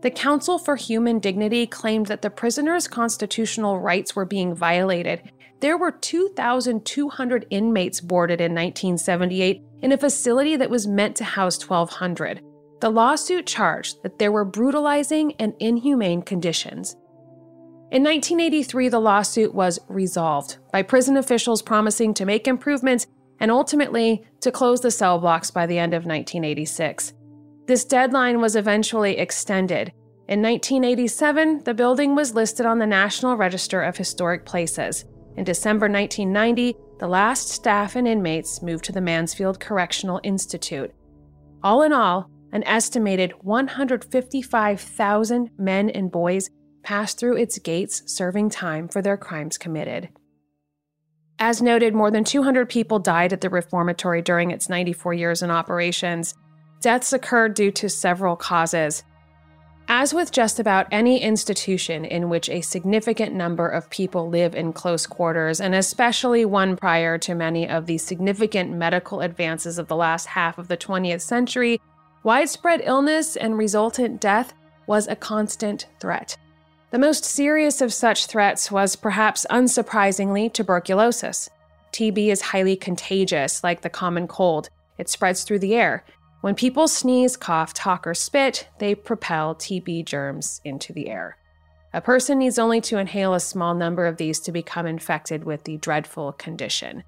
the 0.02 0.12
Council 0.12 0.60
for 0.60 0.76
Human 0.76 1.20
Dignity 1.20 1.66
claimed 1.66 2.06
that 2.08 2.22
the 2.22 2.30
prisoners' 2.30 2.88
constitutional 2.88 3.80
rights 3.80 4.16
were 4.16 4.26
being 4.26 4.54
violated. 4.54 5.32
There 5.60 5.78
were 5.78 5.92
2,200 5.92 7.48
inmates 7.50 8.00
boarded 8.00 8.40
in 8.40 8.54
1978 8.54 9.64
in 9.82 9.92
a 9.92 9.98
facility 9.98 10.56
that 10.56 10.70
was 10.70 10.88
meant 10.88 11.16
to 11.18 11.24
house 11.24 11.68
1,200. 11.68 12.42
The 12.80 12.92
lawsuit 12.92 13.48
charged 13.48 14.04
that 14.04 14.20
there 14.20 14.32
were 14.32 14.46
brutalizing 14.46 15.34
and 15.40 15.56
inhumane 15.60 16.22
conditions. 16.22 16.96
In 17.90 18.04
1983, 18.04 18.90
the 18.90 19.00
lawsuit 19.00 19.56
was 19.56 19.80
resolved 19.88 20.58
by 20.72 20.84
prison 20.84 21.18
officials 21.18 21.62
promising 21.62 22.14
to 22.16 22.26
make 22.26 22.48
improvements 22.48 23.08
and 23.40 23.50
ultimately 23.50 24.26
to 24.42 24.52
close 24.52 24.82
the 24.82 24.92
cell 24.92 25.20
blocks 25.20 25.50
by 25.50 25.66
the 25.66 25.80
end 25.80 25.94
of 25.94 26.06
1986. 26.06 27.14
This 27.68 27.84
deadline 27.84 28.40
was 28.40 28.56
eventually 28.56 29.18
extended. 29.18 29.92
In 30.30 30.42
1987, 30.42 31.66
the 31.66 31.74
building 31.74 32.16
was 32.16 32.34
listed 32.34 32.66
on 32.66 32.80
the 32.80 32.88
National 32.88 33.36
Register 33.36 33.82
of 33.82 33.98
Historic 33.98 34.46
Places. 34.46 35.04
In 35.36 35.44
December 35.44 35.90
1990, 35.90 36.78
the 37.00 37.10
last 37.10 37.50
staff 37.50 37.98
and 37.98 38.08
inmates 38.08 38.62
moved 38.62 38.86
to 38.86 38.94
the 38.94 39.02
Mansfield 39.02 39.60
Correctional 39.60 40.22
Institute. 40.24 40.94
All 41.62 41.82
in 41.82 41.92
all, 41.92 42.30
an 42.54 42.64
estimated 42.64 43.34
155,000 43.42 45.50
men 45.58 45.90
and 45.90 46.10
boys 46.10 46.50
passed 46.84 47.20
through 47.20 47.36
its 47.36 47.60
gates 47.60 48.02
serving 48.06 48.50
time 48.50 48.88
for 48.88 49.02
their 49.02 49.18
crimes 49.18 49.58
committed. 49.58 50.08
As 51.38 51.62
noted, 51.62 51.94
more 51.94 52.12
than 52.12 52.24
200 52.24 52.70
people 52.70 53.00
died 53.00 53.34
at 53.34 53.42
the 53.42 53.50
reformatory 53.50 54.22
during 54.22 54.52
its 54.52 54.70
94 54.70 55.16
years 55.16 55.44
in 55.44 55.52
operations. 55.52 56.34
Deaths 56.82 57.14
occurred 57.14 57.54
due 57.54 57.72
to 57.72 57.90
several 57.90 58.36
causes. 58.36 59.04
As 59.90 60.14
with 60.14 60.32
just 60.32 60.60
about 60.60 60.88
any 60.92 61.22
institution 61.22 62.04
in 62.04 62.28
which 62.28 62.50
a 62.50 62.60
significant 62.60 63.34
number 63.34 63.68
of 63.68 63.90
people 63.90 64.30
live 64.30 64.54
in 64.54 64.74
close 64.74 65.08
quarters, 65.08 65.62
and 65.62 65.74
especially 65.74 66.44
one 66.44 66.76
prior 66.76 67.18
to 67.20 67.34
many 67.34 67.68
of 67.70 67.86
the 67.86 67.98
significant 67.98 68.72
medical 68.72 69.22
advances 69.22 69.80
of 69.80 69.88
the 69.88 69.96
last 69.96 70.26
half 70.26 70.58
of 70.58 70.68
the 70.68 70.76
20th 70.76 71.22
century, 71.22 71.80
widespread 72.24 72.82
illness 72.84 73.38
and 73.38 73.58
resultant 73.58 74.20
death 74.20 74.54
was 74.88 75.08
a 75.08 75.16
constant 75.16 75.88
threat. 76.02 76.38
The 76.92 77.00
most 77.00 77.24
serious 77.24 77.82
of 77.82 77.94
such 77.94 78.28
threats 78.28 78.70
was 78.70 78.96
perhaps 78.98 79.46
unsurprisingly 79.50 80.52
tuberculosis. 80.52 81.50
TB 81.94 82.28
is 82.28 82.42
highly 82.42 82.76
contagious, 82.76 83.64
like 83.64 83.82
the 83.82 83.90
common 83.90 84.28
cold. 84.28 84.70
It 84.98 85.10
spreads 85.10 85.44
through 85.44 85.60
the 85.60 85.76
air, 85.76 86.04
when 86.42 86.56
people 86.56 86.88
sneeze, 86.88 87.36
cough, 87.36 87.74
talk, 87.74 88.06
or 88.06 88.14
spit, 88.14 88.68
they 88.78 88.94
propel 88.94 89.56
TB 89.56 90.06
germs 90.06 90.62
into 90.64 90.94
the 90.94 91.10
air. 91.10 91.38
A 91.94 92.02
person 92.02 92.38
needs 92.38 92.60
only 92.60 92.80
to 92.82 93.00
inhale 93.00 93.34
a 93.34 93.40
small 93.40 93.74
number 93.74 94.06
of 94.06 94.18
these 94.18 94.40
to 94.42 94.52
become 94.52 94.86
infected 94.86 95.44
with 95.44 95.64
the 95.64 95.78
dreadful 95.78 96.34
condition. 96.34 97.04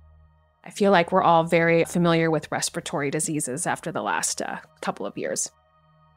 I 0.63 0.71
feel 0.71 0.91
like 0.91 1.11
we're 1.11 1.23
all 1.23 1.43
very 1.43 1.83
familiar 1.85 2.31
with 2.31 2.51
respiratory 2.51 3.11
diseases 3.11 3.67
after 3.67 3.91
the 3.91 4.01
last 4.01 4.41
uh, 4.41 4.57
couple 4.81 5.05
of 5.05 5.17
years. 5.17 5.51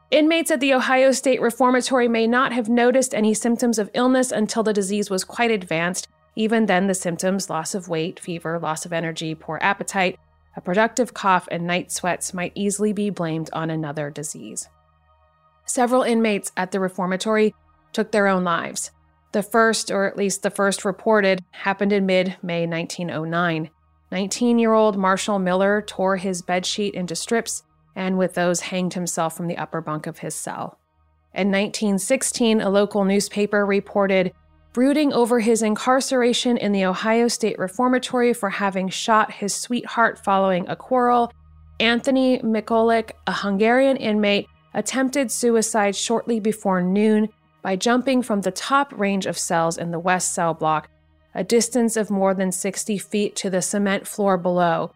Inmates 0.09 0.51
at 0.51 0.59
the 0.59 0.73
Ohio 0.73 1.11
State 1.11 1.41
Reformatory 1.41 2.07
may 2.07 2.27
not 2.27 2.51
have 2.51 2.69
noticed 2.69 3.13
any 3.13 3.33
symptoms 3.33 3.79
of 3.79 3.89
illness 3.93 4.31
until 4.31 4.63
the 4.63 4.73
disease 4.73 5.09
was 5.09 5.23
quite 5.23 5.51
advanced. 5.51 6.07
Even 6.35 6.65
then, 6.65 6.87
the 6.87 6.93
symptoms 6.93 7.49
loss 7.49 7.75
of 7.75 7.89
weight, 7.89 8.19
fever, 8.19 8.59
loss 8.59 8.85
of 8.85 8.93
energy, 8.93 9.35
poor 9.35 9.59
appetite 9.61 10.19
a 10.55 10.61
productive 10.61 11.13
cough 11.13 11.47
and 11.51 11.65
night 11.65 11.91
sweats 11.91 12.33
might 12.33 12.51
easily 12.55 12.93
be 12.93 13.09
blamed 13.09 13.49
on 13.53 13.69
another 13.69 14.09
disease. 14.09 14.69
Several 15.65 16.03
inmates 16.03 16.51
at 16.57 16.71
the 16.71 16.79
reformatory 16.79 17.55
took 17.91 18.11
their 18.11 18.27
own 18.27 18.43
lives. 18.43 18.91
The 19.31 19.43
first, 19.43 19.89
or 19.89 20.05
at 20.05 20.17
least 20.17 20.43
the 20.43 20.51
first 20.51 20.85
reported, 20.85 21.43
happened 21.51 21.91
in 21.91 22.05
mid 22.05 22.37
May 22.43 22.67
1909. 22.67 23.69
19 24.11 24.59
year 24.59 24.73
old 24.73 24.95
Marshall 24.95 25.39
Miller 25.39 25.81
tore 25.81 26.17
his 26.17 26.43
bedsheet 26.43 26.91
into 26.91 27.15
strips 27.15 27.63
and, 27.95 28.17
with 28.17 28.35
those, 28.35 28.59
hanged 28.59 28.93
himself 28.93 29.35
from 29.35 29.47
the 29.47 29.57
upper 29.57 29.81
bunk 29.81 30.05
of 30.05 30.19
his 30.19 30.35
cell. 30.35 30.77
In 31.33 31.47
1916, 31.47 32.61
a 32.61 32.69
local 32.69 33.05
newspaper 33.05 33.65
reported 33.65 34.33
brooding 34.73 35.13
over 35.13 35.39
his 35.39 35.61
incarceration 35.61 36.57
in 36.57 36.71
the 36.71 36.85
Ohio 36.85 37.27
State 37.27 37.59
Reformatory 37.59 38.33
for 38.33 38.49
having 38.49 38.89
shot 38.89 39.31
his 39.31 39.53
sweetheart 39.53 40.17
following 40.17 40.67
a 40.67 40.75
quarrel, 40.75 41.31
Anthony 41.79 42.39
Mikulik, 42.39 43.11
a 43.27 43.31
Hungarian 43.31 43.97
inmate, 43.97 44.47
attempted 44.73 45.31
suicide 45.31 45.95
shortly 45.95 46.39
before 46.39 46.81
noon 46.81 47.29
by 47.61 47.75
jumping 47.75 48.23
from 48.23 48.41
the 48.41 48.51
top 48.51 48.91
range 48.97 49.27
of 49.27 49.37
cells 49.37 49.77
in 49.77 49.91
the 49.91 49.99
west 49.99 50.33
cell 50.33 50.55
block, 50.55 50.89
a 51.35 51.43
distance 51.43 51.95
of 51.95 52.09
more 52.09 52.33
than 52.33 52.51
60 52.51 52.97
feet 52.97 53.35
to 53.35 53.49
the 53.51 53.61
cement 53.61 54.07
floor 54.07 54.37
below. 54.37 54.91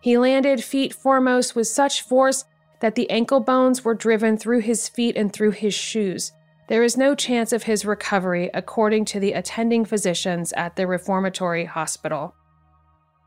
He 0.00 0.16
landed 0.18 0.62
feet 0.62 0.94
foremost 0.94 1.56
with 1.56 1.66
such 1.66 2.02
force 2.02 2.44
that 2.80 2.94
the 2.94 3.10
ankle 3.10 3.40
bones 3.40 3.84
were 3.84 3.94
driven 3.94 4.36
through 4.36 4.60
his 4.60 4.88
feet 4.88 5.16
and 5.16 5.32
through 5.32 5.50
his 5.52 5.74
shoes. 5.74 6.32
There 6.68 6.82
is 6.82 6.96
no 6.96 7.14
chance 7.14 7.52
of 7.52 7.62
his 7.62 7.84
recovery, 7.84 8.50
according 8.52 9.04
to 9.06 9.20
the 9.20 9.32
attending 9.32 9.84
physicians 9.84 10.52
at 10.54 10.74
the 10.74 10.86
reformatory 10.86 11.64
hospital. 11.64 12.34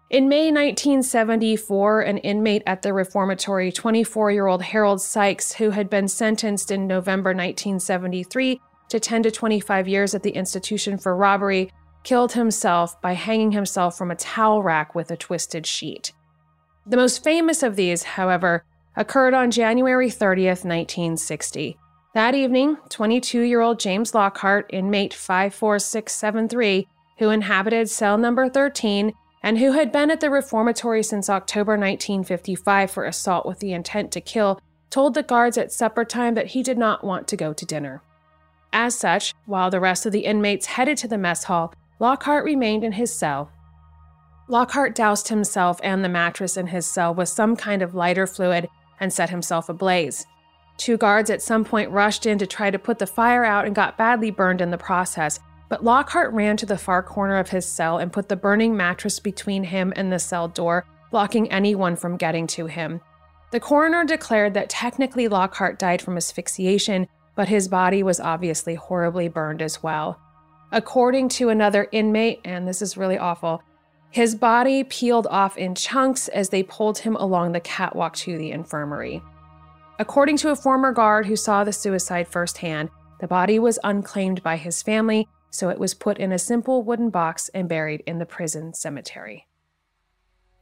In 0.10 0.28
May 0.28 0.52
1974, 0.52 2.02
an 2.02 2.18
inmate 2.18 2.64
at 2.66 2.82
the 2.82 2.94
reformatory, 2.94 3.72
24 3.72 4.32
year 4.32 4.48
old 4.48 4.64
Harold 4.64 5.02
Sykes, 5.02 5.54
who 5.54 5.70
had 5.70 5.90
been 5.90 6.08
sentenced 6.08 6.72
in 6.72 6.88
November 6.88 7.30
1973 7.30 8.60
to 8.90 9.00
10 9.00 9.24
to 9.24 9.32
25 9.32 9.88
years 9.88 10.16
at 10.16 10.24
the 10.24 10.32
institution 10.32 10.98
for 10.98 11.16
robbery, 11.16 11.72
killed 12.04 12.34
himself 12.34 13.00
by 13.02 13.14
hanging 13.14 13.52
himself 13.52 13.98
from 13.98 14.12
a 14.12 14.16
towel 14.16 14.64
rack 14.64 14.96
with 14.96 15.12
a 15.12 15.18
twisted 15.18 15.66
sheet. 15.66 16.12
The 16.88 16.98
most 16.98 17.24
famous 17.24 17.62
of 17.62 17.76
these, 17.76 18.04
however, 18.04 18.66
occurred 18.98 19.36
on 19.36 19.52
January 19.52 20.10
30th, 20.10 20.66
1960. 20.66 21.78
That 22.20 22.36
evening, 22.36 22.76
22 22.90 23.44
year 23.44 23.62
old 23.62 23.80
James 23.80 24.14
Lockhart, 24.14 24.70
inmate 24.74 25.14
54673, 25.14 26.86
who 27.18 27.30
inhabited 27.30 27.90
cell 27.90 28.18
number 28.18 28.50
13 28.50 29.14
and 29.42 29.58
who 29.58 29.72
had 29.72 29.94
been 29.94 30.12
at 30.12 30.20
the 30.20 30.30
reformatory 30.30 31.02
since 31.02 31.30
October 31.30 31.78
1955 31.78 32.92
for 32.92 33.06
assault 33.06 33.46
with 33.46 33.60
the 33.60 33.72
intent 33.72 34.12
to 34.12 34.20
kill, 34.20 34.60
told 34.90 35.14
the 35.14 35.24
guards 35.24 35.58
at 35.58 35.72
supper 35.72 36.04
time 36.04 36.34
that 36.34 36.48
he 36.48 36.62
did 36.62 36.78
not 36.78 37.06
want 37.06 37.26
to 37.30 37.38
go 37.38 37.54
to 37.54 37.66
dinner. 37.66 38.02
As 38.74 38.96
such, 38.96 39.34
while 39.46 39.70
the 39.70 39.80
rest 39.80 40.06
of 40.06 40.12
the 40.12 40.26
inmates 40.26 40.66
headed 40.66 40.98
to 40.98 41.08
the 41.08 41.18
mess 41.18 41.46
hall, 41.46 41.74
Lockhart 42.00 42.44
remained 42.44 42.84
in 42.84 42.92
his 42.92 43.14
cell. 43.14 43.50
Lockhart 44.50 44.94
doused 44.94 45.30
himself 45.30 45.80
and 45.84 46.04
the 46.04 46.10
mattress 46.10 46.58
in 46.58 46.68
his 46.68 46.86
cell 46.86 47.16
with 47.16 47.30
some 47.30 47.56
kind 47.56 47.82
of 47.82 47.96
lighter 47.96 48.28
fluid 48.28 48.68
and 49.00 49.14
set 49.14 49.30
himself 49.30 49.70
ablaze. 49.70 50.26
Two 50.80 50.96
guards 50.96 51.30
at 51.30 51.42
some 51.42 51.66
point 51.66 51.92
rushed 51.92 52.26
in 52.26 52.38
to 52.38 52.48
try 52.48 52.72
to 52.72 52.80
put 52.80 53.00
the 53.00 53.06
fire 53.06 53.44
out 53.44 53.66
and 53.66 53.76
got 53.76 53.98
badly 53.98 54.32
burned 54.32 54.62
in 54.62 54.72
the 54.72 54.78
process, 54.78 55.38
but 55.68 55.84
Lockhart 55.84 56.32
ran 56.32 56.56
to 56.56 56.66
the 56.66 56.78
far 56.78 57.04
corner 57.04 57.36
of 57.38 57.50
his 57.50 57.66
cell 57.66 57.98
and 57.98 58.14
put 58.14 58.30
the 58.30 58.38
burning 58.38 58.78
mattress 58.78 59.20
between 59.20 59.66
him 59.66 59.92
and 59.98 60.10
the 60.10 60.20
cell 60.20 60.48
door, 60.48 60.86
blocking 61.12 61.52
anyone 61.52 61.98
from 61.98 62.16
getting 62.16 62.48
to 62.48 62.68
him. 62.68 63.02
The 63.52 63.60
coroner 63.60 64.06
declared 64.06 64.54
that 64.54 64.70
technically 64.70 65.28
Lockhart 65.28 65.80
died 65.80 66.02
from 66.02 66.16
asphyxiation, 66.16 67.08
but 67.36 67.50
his 67.50 67.68
body 67.68 68.02
was 68.02 68.22
obviously 68.22 68.76
horribly 68.76 69.28
burned 69.28 69.62
as 69.62 69.84
well. 69.84 70.18
According 70.72 71.28
to 71.30 71.50
another 71.50 71.90
inmate, 71.92 72.40
and 72.46 72.66
this 72.66 72.82
is 72.82 72.96
really 72.96 73.18
awful, 73.18 73.62
his 74.12 74.34
body 74.34 74.86
peeled 74.86 75.28
off 75.28 75.58
in 75.58 75.76
chunks 75.76 76.30
as 76.30 76.50
they 76.50 76.64
pulled 76.64 77.00
him 77.00 77.18
along 77.18 77.52
the 77.52 77.60
catwalk 77.60 78.16
to 78.18 78.38
the 78.38 78.52
infirmary. 78.52 79.22
According 80.00 80.38
to 80.38 80.50
a 80.52 80.56
former 80.56 80.94
guard 80.94 81.26
who 81.26 81.36
saw 81.36 81.66
the 81.66 81.74
suicide 81.74 82.30
firsthand, 82.30 82.90
the 83.20 83.28
body 83.28 83.60
was 83.60 83.78
unclaimed 83.84 84.42
by 84.42 84.56
his 84.56 84.82
family, 84.82 85.28
so 85.50 85.68
it 85.68 85.78
was 85.78 85.94
put 85.94 86.18
in 86.18 86.32
a 86.32 86.40
simple 86.40 86.84
wooden 86.84 87.10
box 87.10 87.50
and 87.54 87.68
buried 87.68 88.02
in 88.08 88.18
the 88.18 88.26
prison 88.26 88.74
cemetery. 88.74 89.46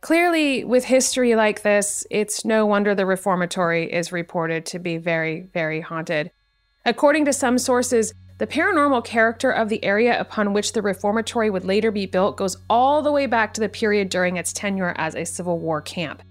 Clearly, 0.02 0.64
with 0.64 0.86
history 0.86 1.36
like 1.36 1.62
this, 1.62 2.04
it's 2.10 2.46
no 2.46 2.66
wonder 2.66 2.96
the 2.96 3.06
reformatory 3.06 3.94
is 3.94 4.12
reported 4.12 4.66
to 4.68 4.80
be 4.80 4.98
very, 4.98 5.42
very 5.54 5.82
haunted. 5.82 6.32
According 6.84 7.26
to 7.26 7.34
some 7.34 7.60
sources, 7.60 8.16
the 8.40 8.48
paranormal 8.48 9.06
character 9.06 9.52
of 9.52 9.70
the 9.70 9.84
area 9.84 10.20
upon 10.20 10.54
which 10.54 10.74
the 10.74 10.82
reformatory 10.82 11.52
would 11.52 11.66
later 11.66 11.92
be 11.92 12.08
built 12.08 12.38
goes 12.38 12.58
all 12.72 13.04
the 13.04 13.12
way 13.12 13.28
back 13.28 13.54
to 13.54 13.62
the 13.62 13.70
period 13.70 14.10
during 14.10 14.38
its 14.38 14.54
tenure 14.54 14.96
as 14.98 15.16
a 15.16 15.26
Civil 15.26 15.60
War 15.60 15.80
camp. 15.80 16.24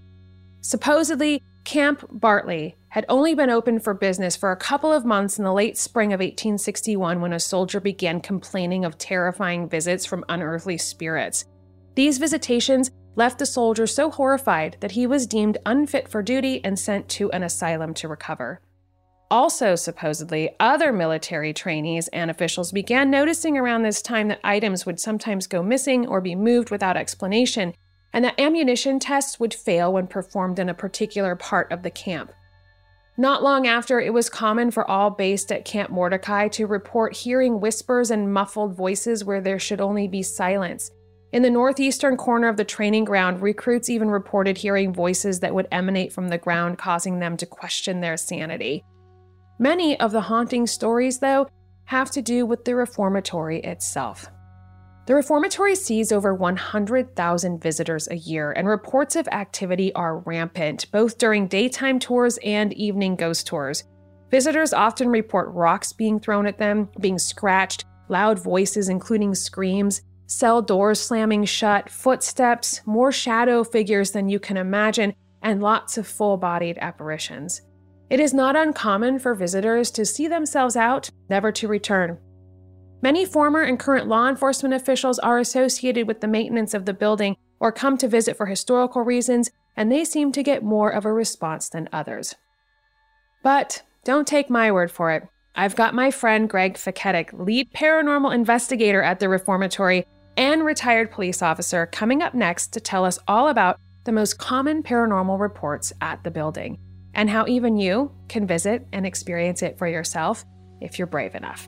Supposedly, 0.59 1.41
Camp 1.67 2.05
Bartley 2.09 2.77
had 2.87 3.03
only 3.09 3.35
been 3.35 3.49
open 3.49 3.81
for 3.81 3.93
business 3.93 4.37
for 4.37 4.53
a 4.53 4.55
couple 4.55 4.93
of 4.93 5.03
months 5.03 5.37
in 5.37 5.43
the 5.43 5.51
late 5.51 5.77
spring 5.77 6.13
of 6.13 6.21
1861 6.21 7.19
when 7.19 7.33
a 7.33 7.41
soldier 7.41 7.81
began 7.81 8.21
complaining 8.21 8.85
of 8.85 8.97
terrifying 8.97 9.67
visits 9.67 10.05
from 10.05 10.23
unearthly 10.29 10.77
spirits. 10.77 11.43
These 11.95 12.19
visitations 12.19 12.89
left 13.17 13.37
the 13.37 13.45
soldier 13.45 13.85
so 13.85 14.09
horrified 14.09 14.77
that 14.79 14.93
he 14.93 15.05
was 15.05 15.27
deemed 15.27 15.57
unfit 15.65 16.07
for 16.07 16.23
duty 16.23 16.63
and 16.63 16.79
sent 16.79 17.09
to 17.09 17.29
an 17.31 17.43
asylum 17.43 17.93
to 17.95 18.07
recover. 18.07 18.61
Also, 19.29 19.75
supposedly, 19.75 20.51
other 20.61 20.93
military 20.93 21.51
trainees 21.51 22.07
and 22.13 22.31
officials 22.31 22.71
began 22.71 23.11
noticing 23.11 23.57
around 23.57 23.83
this 23.83 24.01
time 24.01 24.29
that 24.29 24.39
items 24.41 24.85
would 24.85 25.01
sometimes 25.01 25.47
go 25.47 25.61
missing 25.61 26.07
or 26.07 26.21
be 26.21 26.33
moved 26.33 26.71
without 26.71 26.95
explanation, 26.95 27.73
and 28.17 28.25
that 28.25 28.39
ammunition 28.39 28.97
tests 28.97 29.39
would 29.39 29.53
fail 29.53 29.93
when 29.93 30.07
performed 30.07 30.57
in 30.57 30.69
a 30.69 30.73
particular 30.73 31.35
part 31.35 31.71
of 31.71 31.83
the 31.83 31.91
camp. 31.91 32.31
Not 33.15 33.43
long 33.43 33.67
after, 33.67 34.01
it 34.01 34.11
was 34.11 34.27
common 34.27 34.71
for 34.71 34.89
all 34.89 35.11
based 35.11 35.51
at 35.51 35.65
Camp 35.65 35.91
Mordecai 35.91 36.47
to 36.47 36.65
report 36.65 37.15
hearing 37.15 37.61
whispers 37.61 38.09
and 38.09 38.33
muffled 38.33 38.75
voices 38.75 39.23
where 39.23 39.39
there 39.39 39.59
should 39.59 39.79
only 39.79 40.07
be 40.07 40.23
silence. 40.23 40.89
In 41.31 41.43
the 41.43 41.51
northeastern 41.51 42.17
corner 42.17 42.47
of 42.47 42.57
the 42.57 42.65
training 42.65 43.05
ground, 43.05 43.39
recruits 43.39 43.87
even 43.87 44.09
reported 44.09 44.57
hearing 44.57 44.91
voices 44.91 45.39
that 45.41 45.53
would 45.53 45.67
emanate 45.71 46.11
from 46.11 46.29
the 46.29 46.39
ground, 46.39 46.79
causing 46.79 47.19
them 47.19 47.37
to 47.37 47.45
question 47.45 48.01
their 48.01 48.17
sanity. 48.17 48.83
Many 49.59 49.99
of 49.99 50.11
the 50.11 50.21
haunting 50.21 50.65
stories, 50.65 51.19
though, 51.19 51.47
have 51.85 52.09
to 52.09 52.23
do 52.23 52.47
with 52.47 52.65
the 52.65 52.75
reformatory 52.75 53.59
itself. 53.59 54.27
The 55.07 55.15
reformatory 55.15 55.75
sees 55.75 56.11
over 56.11 56.33
100,000 56.33 57.61
visitors 57.61 58.09
a 58.09 58.17
year, 58.17 58.51
and 58.51 58.67
reports 58.67 59.15
of 59.15 59.25
activity 59.29 59.93
are 59.93 60.17
rampant, 60.19 60.91
both 60.91 61.17
during 61.17 61.47
daytime 61.47 61.97
tours 61.97 62.37
and 62.43 62.73
evening 62.73 63.15
ghost 63.15 63.47
tours. 63.47 63.85
Visitors 64.31 64.73
often 64.73 65.07
report 65.07 65.47
rocks 65.53 65.93
being 65.93 66.19
thrown 66.19 66.45
at 66.45 66.57
them, 66.57 66.89
being 66.99 67.17
scratched, 67.17 67.85
loud 68.09 68.37
voices, 68.37 68.89
including 68.89 69.33
screams, 69.33 70.01
cell 70.25 70.61
doors 70.61 70.99
slamming 70.99 71.45
shut, 71.45 71.89
footsteps, 71.89 72.81
more 72.85 73.13
shadow 73.13 73.63
figures 73.63 74.11
than 74.11 74.27
you 74.27 74.41
can 74.41 74.57
imagine, 74.57 75.13
and 75.41 75.63
lots 75.63 75.97
of 75.97 76.05
full 76.05 76.35
bodied 76.35 76.77
apparitions. 76.79 77.61
It 78.09 78.19
is 78.19 78.33
not 78.33 78.57
uncommon 78.57 79.19
for 79.19 79.33
visitors 79.35 79.89
to 79.91 80.05
see 80.05 80.27
themselves 80.27 80.75
out, 80.75 81.09
never 81.29 81.53
to 81.53 81.69
return. 81.69 82.17
Many 83.01 83.25
former 83.25 83.61
and 83.61 83.77
current 83.77 84.07
law 84.07 84.27
enforcement 84.27 84.73
officials 84.73 85.19
are 85.19 85.37
associated 85.37 86.07
with 86.07 86.21
the 86.21 86.27
maintenance 86.27 86.73
of 86.73 86.85
the 86.85 86.93
building 86.93 87.37
or 87.59 87.71
come 87.71 87.97
to 87.97 88.07
visit 88.07 88.35
for 88.35 88.47
historical 88.47 89.03
reasons, 89.03 89.51
and 89.75 89.91
they 89.91 90.03
seem 90.03 90.31
to 90.31 90.43
get 90.43 90.63
more 90.63 90.89
of 90.89 91.05
a 91.05 91.13
response 91.13 91.69
than 91.69 91.89
others. 91.93 92.35
But 93.43 93.83
don't 94.03 94.27
take 94.27 94.49
my 94.49 94.71
word 94.71 94.91
for 94.91 95.11
it. 95.11 95.27
I've 95.55 95.75
got 95.75 95.95
my 95.95 96.11
friend 96.11 96.49
Greg 96.49 96.75
Faketic, 96.75 97.29
lead 97.33 97.71
paranormal 97.73 98.33
investigator 98.33 99.01
at 99.01 99.19
the 99.19 99.29
Reformatory 99.29 100.05
and 100.35 100.63
retired 100.63 101.11
police 101.11 101.41
officer, 101.41 101.87
coming 101.87 102.21
up 102.21 102.33
next 102.33 102.67
to 102.73 102.79
tell 102.79 103.05
us 103.05 103.17
all 103.27 103.49
about 103.49 103.79
the 104.03 104.11
most 104.11 104.37
common 104.37 104.83
paranormal 104.83 105.39
reports 105.39 105.91
at 106.01 106.23
the 106.23 106.31
building 106.31 106.77
and 107.13 107.29
how 107.29 107.45
even 107.47 107.77
you 107.77 108.11
can 108.27 108.45
visit 108.45 108.87
and 108.93 109.05
experience 109.05 109.63
it 109.63 109.77
for 109.77 109.87
yourself 109.87 110.45
if 110.79 110.97
you're 110.97 111.07
brave 111.07 111.33
enough. 111.33 111.67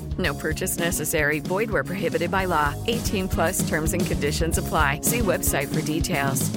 No 0.17 0.33
purchase 0.33 0.77
necessary. 0.77 1.39
Void 1.39 1.69
where 1.69 1.83
prohibited 1.83 2.31
by 2.31 2.45
law. 2.45 2.73
18 2.87 3.27
plus 3.27 3.67
terms 3.69 3.93
and 3.93 4.05
conditions 4.05 4.57
apply. 4.57 5.01
See 5.03 5.19
website 5.19 5.73
for 5.73 5.81
details. 5.81 6.49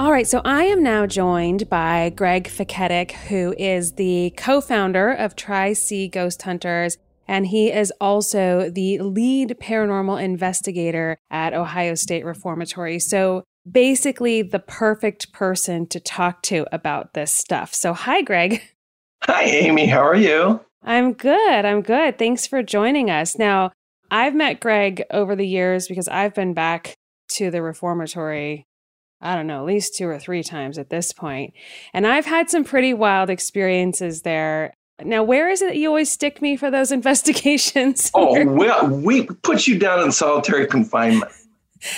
All 0.00 0.10
right, 0.10 0.26
so 0.26 0.40
I 0.46 0.64
am 0.64 0.82
now 0.82 1.04
joined 1.04 1.68
by 1.68 2.10
Greg 2.16 2.44
Faketic, 2.44 3.10
who 3.12 3.54
is 3.58 3.92
the 3.92 4.32
co 4.34 4.62
founder 4.62 5.12
of 5.12 5.36
Tri 5.36 5.74
C 5.74 6.08
Ghost 6.08 6.40
Hunters, 6.40 6.96
and 7.28 7.46
he 7.46 7.70
is 7.70 7.92
also 8.00 8.70
the 8.70 8.98
lead 9.00 9.58
paranormal 9.60 10.22
investigator 10.22 11.18
at 11.30 11.52
Ohio 11.52 11.94
State 11.94 12.24
Reformatory. 12.24 12.98
So 12.98 13.44
basically, 13.70 14.40
the 14.40 14.58
perfect 14.58 15.34
person 15.34 15.86
to 15.88 16.00
talk 16.00 16.40
to 16.44 16.66
about 16.72 17.12
this 17.12 17.30
stuff. 17.30 17.74
So, 17.74 17.92
hi, 17.92 18.22
Greg. 18.22 18.62
Hi, 19.24 19.44
Amy. 19.44 19.86
How 19.86 20.00
are 20.06 20.16
you? 20.16 20.60
I'm 20.82 21.12
good. 21.12 21.64
I'm 21.64 21.82
good. 21.82 22.18
Thanks 22.18 22.46
for 22.46 22.62
joining 22.62 23.10
us. 23.10 23.38
Now, 23.38 23.72
I've 24.10 24.34
met 24.34 24.60
Greg 24.60 25.04
over 25.10 25.36
the 25.36 25.46
years 25.46 25.86
because 25.86 26.08
I've 26.08 26.34
been 26.34 26.54
back 26.54 26.94
to 27.32 27.50
the 27.50 27.62
reformatory 27.62 28.66
I 29.20 29.34
don't 29.34 29.46
know, 29.46 29.60
at 29.60 29.66
least 29.66 29.96
two 29.96 30.08
or 30.08 30.18
three 30.18 30.42
times 30.42 30.78
at 30.78 30.88
this 30.88 31.12
point. 31.12 31.52
And 31.92 32.06
I've 32.06 32.24
had 32.24 32.48
some 32.48 32.64
pretty 32.64 32.94
wild 32.94 33.28
experiences 33.28 34.22
there. 34.22 34.72
Now, 35.02 35.22
where 35.22 35.50
is 35.50 35.60
it 35.60 35.66
that 35.66 35.76
you 35.76 35.88
always 35.88 36.10
stick 36.10 36.40
me 36.40 36.56
for 36.56 36.70
those 36.70 36.90
investigations? 36.92 38.10
Oh, 38.14 38.46
well, 38.46 38.88
we 38.88 39.26
put 39.26 39.66
you 39.66 39.78
down 39.78 40.02
in 40.02 40.12
solitary 40.12 40.66
confinement. 40.66 41.32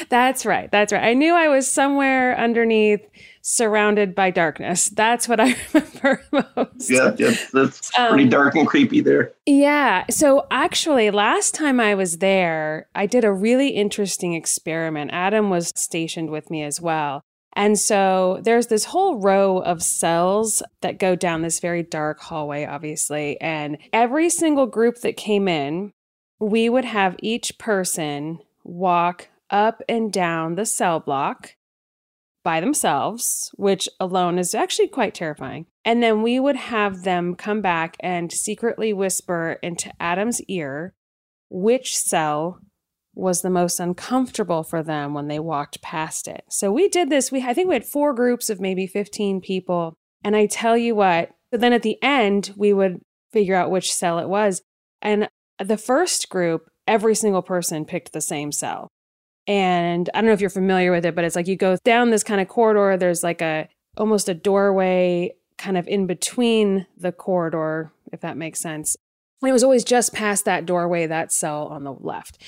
That's 0.08 0.46
right. 0.46 0.70
That's 0.70 0.92
right. 0.92 1.02
I 1.02 1.14
knew 1.14 1.34
I 1.34 1.48
was 1.48 1.70
somewhere 1.70 2.38
underneath 2.38 3.00
surrounded 3.42 4.14
by 4.14 4.30
darkness. 4.30 4.88
That's 4.88 5.28
what 5.28 5.40
I 5.40 5.56
remember 5.74 6.22
most. 6.56 6.90
Yeah, 6.90 7.14
yeah 7.18 7.34
that's 7.52 7.90
pretty 7.90 8.24
um, 8.24 8.28
dark 8.30 8.54
and 8.54 8.66
creepy 8.66 9.00
there. 9.00 9.32
Yeah. 9.44 10.04
So 10.10 10.46
actually, 10.50 11.10
last 11.10 11.54
time 11.54 11.80
I 11.80 11.94
was 11.94 12.18
there, 12.18 12.86
I 12.94 13.06
did 13.06 13.24
a 13.24 13.32
really 13.32 13.70
interesting 13.70 14.32
experiment. 14.32 15.10
Adam 15.12 15.50
was 15.50 15.72
stationed 15.74 16.30
with 16.30 16.50
me 16.50 16.62
as 16.62 16.80
well. 16.80 17.22
And 17.54 17.78
so 17.78 18.40
there's 18.44 18.68
this 18.68 18.86
whole 18.86 19.18
row 19.18 19.58
of 19.58 19.82
cells 19.82 20.62
that 20.80 20.98
go 20.98 21.14
down 21.14 21.42
this 21.42 21.60
very 21.60 21.82
dark 21.82 22.20
hallway, 22.20 22.64
obviously. 22.64 23.38
And 23.42 23.76
every 23.92 24.30
single 24.30 24.66
group 24.66 25.00
that 25.00 25.18
came 25.18 25.48
in, 25.48 25.92
we 26.40 26.70
would 26.70 26.86
have 26.86 27.16
each 27.18 27.58
person 27.58 28.38
walk 28.64 29.28
up 29.50 29.82
and 29.86 30.10
down 30.10 30.54
the 30.54 30.64
cell 30.64 30.98
block 30.98 31.56
by 32.44 32.60
themselves, 32.60 33.50
which 33.54 33.88
alone 34.00 34.38
is 34.38 34.54
actually 34.54 34.88
quite 34.88 35.14
terrifying. 35.14 35.66
And 35.84 36.02
then 36.02 36.22
we 36.22 36.40
would 36.40 36.56
have 36.56 37.02
them 37.02 37.34
come 37.34 37.60
back 37.60 37.96
and 38.00 38.32
secretly 38.32 38.92
whisper 38.92 39.58
into 39.62 39.92
Adam's 40.00 40.40
ear 40.42 40.94
which 41.52 41.96
cell 41.96 42.58
was 43.14 43.42
the 43.42 43.50
most 43.50 43.78
uncomfortable 43.78 44.62
for 44.62 44.82
them 44.82 45.12
when 45.12 45.28
they 45.28 45.38
walked 45.38 45.82
past 45.82 46.26
it. 46.26 46.44
So 46.48 46.72
we 46.72 46.88
did 46.88 47.10
this. 47.10 47.30
We 47.30 47.42
I 47.42 47.52
think 47.52 47.68
we 47.68 47.74
had 47.74 47.84
four 47.84 48.14
groups 48.14 48.48
of 48.48 48.58
maybe 48.58 48.86
15 48.86 49.42
people. 49.42 49.94
And 50.24 50.34
I 50.34 50.46
tell 50.46 50.78
you 50.78 50.94
what, 50.94 51.30
but 51.50 51.60
then 51.60 51.74
at 51.74 51.82
the 51.82 52.02
end 52.02 52.54
we 52.56 52.72
would 52.72 53.00
figure 53.32 53.54
out 53.54 53.70
which 53.70 53.92
cell 53.92 54.18
it 54.18 54.28
was. 54.28 54.62
And 55.02 55.28
the 55.58 55.76
first 55.76 56.30
group, 56.30 56.70
every 56.86 57.14
single 57.14 57.42
person 57.42 57.84
picked 57.84 58.12
the 58.12 58.20
same 58.22 58.50
cell. 58.50 58.88
And 59.46 60.08
I 60.14 60.20
don't 60.20 60.26
know 60.26 60.32
if 60.32 60.40
you're 60.40 60.50
familiar 60.50 60.92
with 60.92 61.04
it, 61.04 61.14
but 61.14 61.24
it's 61.24 61.36
like 61.36 61.48
you 61.48 61.56
go 61.56 61.76
down 61.84 62.10
this 62.10 62.22
kind 62.22 62.40
of 62.40 62.48
corridor. 62.48 62.96
There's 62.96 63.22
like 63.22 63.42
a 63.42 63.68
almost 63.96 64.28
a 64.28 64.34
doorway 64.34 65.34
kind 65.58 65.76
of 65.76 65.86
in 65.88 66.06
between 66.06 66.86
the 66.96 67.12
corridor, 67.12 67.92
if 68.12 68.20
that 68.20 68.36
makes 68.36 68.60
sense. 68.60 68.96
And 69.40 69.48
it 69.48 69.52
was 69.52 69.64
always 69.64 69.84
just 69.84 70.12
past 70.12 70.44
that 70.44 70.66
doorway, 70.66 71.06
that 71.06 71.32
cell 71.32 71.66
on 71.66 71.84
the 71.84 71.92
left. 71.92 72.38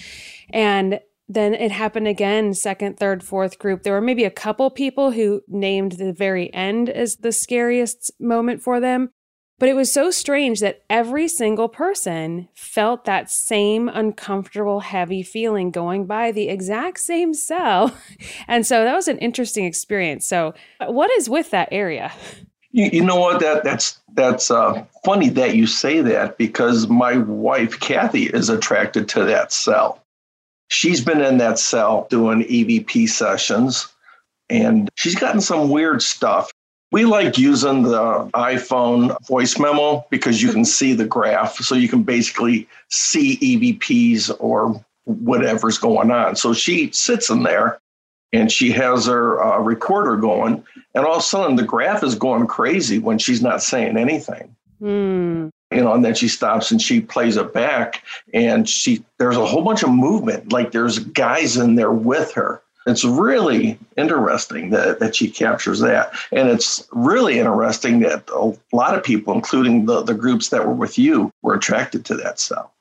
And 0.51 1.01
then 1.29 1.55
it 1.55 1.73
happened 1.73 2.07
again, 2.07 2.55
second, 2.55 2.99
third, 2.99 3.23
fourth 3.25 3.59
group. 3.59 3.83
There 3.83 3.95
were 3.95 4.01
maybe 4.01 4.25
a 4.25 4.31
couple 4.31 4.71
people 4.71 5.13
who 5.13 5.43
named 5.49 5.93
the 5.93 6.13
very 6.13 6.53
end 6.53 6.89
as 6.91 7.17
the 7.17 7.33
scariest 7.33 8.13
moment 8.21 8.63
for 8.63 8.79
them. 8.79 9.11
But 9.59 9.69
it 9.69 9.77
was 9.77 9.93
so 9.93 10.11
strange 10.11 10.61
that 10.61 10.83
every 10.91 11.29
single 11.29 11.69
person 11.69 12.49
felt 12.55 13.05
that 13.05 13.31
same 13.31 13.89
uncomfortable, 13.89 14.81
heavy 14.81 15.23
feeling 15.23 15.71
going 15.71 16.07
by 16.07 16.33
the 16.33 16.49
exact 16.49 17.01
same 17.01 17.35
cell. 17.35 17.95
And 18.47 18.67
so 18.67 18.85
that 18.85 18.95
was 18.95 19.09
an 19.09 19.19
interesting 19.19 19.65
experience. 19.65 20.27
So, 20.27 20.55
what 20.87 21.11
is 21.13 21.31
with 21.31 21.51
that 21.51 21.69
area? 21.73 22.13
You, 22.73 22.91
you 22.93 23.05
know 23.05 23.19
what? 23.19 23.41
That 23.41 23.65
that's 23.65 24.01
that's 24.15 24.51
uh, 24.51 24.85
funny 25.05 25.29
that 25.31 25.55
you 25.55 25.67
say 25.67 26.01
that 26.01 26.37
because 26.37 26.89
my 26.89 27.19
wife 27.19 27.79
Kathy 27.81 28.25
is 28.25 28.49
attracted 28.49 29.09
to 29.11 29.25
that 29.25 29.53
cell. 29.53 30.03
She's 30.69 31.05
been 31.05 31.21
in 31.21 31.39
that 31.39 31.59
cell 31.59 32.07
doing 32.11 32.43
EVP 32.43 33.09
sessions, 33.09 33.87
and 34.51 34.91
she's 34.97 35.15
gotten 35.15 35.41
some 35.41 35.71
weird 35.71 36.03
stuff. 36.03 36.51
We 36.95 37.07
like 37.07 37.37
using 37.39 37.83
the 37.83 38.31
iPhone 38.35 39.21
voice 39.27 39.59
memo 39.59 40.07
because 40.11 40.41
you 40.41 40.53
can 40.53 40.65
see 40.65 40.93
the 40.93 41.05
graph. 41.05 41.57
So 41.57 41.75
you 41.75 41.89
can 41.89 42.05
basically 42.05 42.69
see 42.89 43.37
EVPs 43.39 44.31
or 44.39 44.81
whatever's 45.03 45.77
going 45.77 46.13
on. 46.13 46.37
So 46.37 46.53
she 46.53 46.93
sits 46.93 47.31
in 47.31 47.43
there 47.43 47.81
and 48.33 48.53
she 48.53 48.71
has 48.71 49.07
her 49.07 49.43
uh, 49.43 49.59
recorder 49.59 50.17
going. 50.17 50.65
And 50.95 51.05
all 51.05 51.15
of 51.15 51.19
a 51.19 51.23
sudden, 51.23 51.57
the 51.57 51.65
graph 51.65 52.05
is 52.05 52.15
going 52.15 52.47
crazy 52.47 53.01
when 53.01 53.19
she's 53.19 53.43
not 53.43 53.61
saying 53.61 53.97
anything. 53.97 54.55
Mm. 54.81 55.51
You 55.73 55.81
know, 55.83 55.95
and 55.95 56.05
then 56.05 56.15
she 56.15 56.29
stops 56.29 56.71
and 56.71 56.81
she 56.81 57.01
plays 57.01 57.37
it 57.37 57.53
back, 57.53 58.05
and 58.33 58.69
she 58.69 59.05
there's 59.19 59.37
a 59.37 59.45
whole 59.45 59.65
bunch 59.65 59.83
of 59.83 59.91
movement. 59.91 60.53
Like 60.53 60.71
there's 60.71 61.01
guys 61.01 61.57
in 61.57 61.75
there 61.75 61.91
with 61.91 62.31
her, 62.35 62.63
it's 62.87 63.05
really 63.05 63.79
interesting 63.97 64.71
that, 64.71 65.01
that 65.01 65.17
she 65.17 65.31
captures 65.31 65.81
that. 65.81 66.13
And 66.33 66.49
it's 66.49 66.87
really 66.93 67.39
interesting 67.39 68.01
that 68.01 68.29
a 68.31 68.57
lot 68.75 68.95
of 68.95 69.03
people, 69.03 69.35
including 69.35 69.87
the, 69.87 70.03
the 70.03 70.15
groups 70.15 70.51
that 70.51 70.67
were 70.67 70.75
with 70.75 70.99
you, 70.99 71.31
were 71.43 71.55
attracted 71.55 72.05
to 72.07 72.15
that 72.17 72.39
cell. 72.39 72.73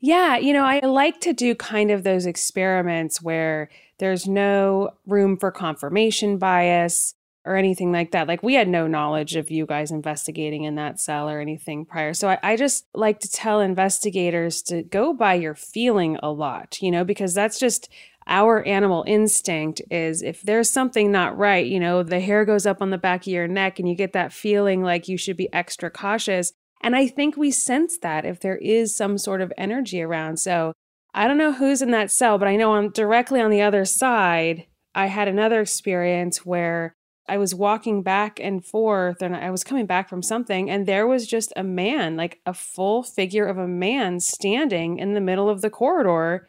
Yeah, 0.00 0.36
you 0.36 0.52
know, 0.52 0.64
I 0.64 0.80
like 0.80 1.20
to 1.20 1.32
do 1.32 1.54
kind 1.54 1.90
of 1.90 2.02
those 2.02 2.26
experiments 2.26 3.22
where 3.22 3.68
there's 3.98 4.26
no 4.26 4.94
room 5.06 5.36
for 5.36 5.52
confirmation 5.52 6.38
bias 6.38 7.14
or 7.44 7.56
anything 7.56 7.90
like 7.90 8.12
that. 8.12 8.28
Like 8.28 8.42
we 8.42 8.54
had 8.54 8.68
no 8.68 8.86
knowledge 8.86 9.34
of 9.34 9.50
you 9.50 9.66
guys 9.66 9.90
investigating 9.90 10.64
in 10.64 10.76
that 10.76 11.00
cell 11.00 11.28
or 11.28 11.40
anything 11.40 11.84
prior. 11.84 12.14
So 12.14 12.28
I, 12.28 12.38
I, 12.42 12.56
just 12.56 12.86
like 12.94 13.18
to 13.20 13.30
tell 13.30 13.60
investigators 13.60 14.62
to 14.62 14.82
go 14.82 15.12
by 15.12 15.34
your 15.34 15.54
feeling 15.54 16.18
a 16.22 16.30
lot, 16.30 16.80
you 16.80 16.90
know, 16.90 17.04
because 17.04 17.34
that's 17.34 17.58
just 17.58 17.88
our 18.28 18.64
animal 18.66 19.04
instinct 19.06 19.82
is 19.90 20.22
if 20.22 20.42
there's 20.42 20.70
something 20.70 21.10
not 21.10 21.36
right, 21.36 21.66
you 21.66 21.80
know, 21.80 22.04
the 22.04 22.20
hair 22.20 22.44
goes 22.44 22.66
up 22.66 22.80
on 22.80 22.90
the 22.90 22.98
back 22.98 23.22
of 23.22 23.32
your 23.32 23.48
neck 23.48 23.78
and 23.78 23.88
you 23.88 23.96
get 23.96 24.12
that 24.12 24.32
feeling 24.32 24.82
like 24.82 25.08
you 25.08 25.16
should 25.16 25.36
be 25.36 25.52
extra 25.52 25.90
cautious. 25.90 26.52
And 26.80 26.94
I 26.94 27.08
think 27.08 27.36
we 27.36 27.50
sense 27.50 27.98
that 28.02 28.24
if 28.24 28.40
there 28.40 28.56
is 28.56 28.94
some 28.94 29.18
sort 29.18 29.40
of 29.40 29.52
energy 29.58 30.02
around. 30.02 30.38
So 30.38 30.72
I 31.14 31.26
don't 31.26 31.38
know 31.38 31.52
who's 31.52 31.82
in 31.82 31.90
that 31.90 32.10
cell, 32.10 32.38
but 32.38 32.48
I 32.48 32.56
know 32.56 32.74
I'm 32.74 32.90
directly 32.90 33.40
on 33.40 33.50
the 33.50 33.62
other 33.62 33.84
side. 33.84 34.66
I 34.94 35.06
had 35.06 35.28
another 35.28 35.60
experience 35.60 36.46
where 36.46 36.94
I 37.28 37.38
was 37.38 37.54
walking 37.54 38.02
back 38.02 38.40
and 38.40 38.64
forth 38.64 39.22
and 39.22 39.34
I 39.36 39.50
was 39.50 39.64
coming 39.64 39.86
back 39.86 40.08
from 40.08 40.22
something, 40.22 40.68
and 40.68 40.86
there 40.86 41.06
was 41.06 41.26
just 41.26 41.52
a 41.56 41.62
man, 41.62 42.16
like 42.16 42.40
a 42.44 42.54
full 42.54 43.02
figure 43.02 43.46
of 43.46 43.58
a 43.58 43.68
man 43.68 44.20
standing 44.20 44.98
in 44.98 45.14
the 45.14 45.20
middle 45.20 45.48
of 45.48 45.60
the 45.60 45.70
corridor 45.70 46.48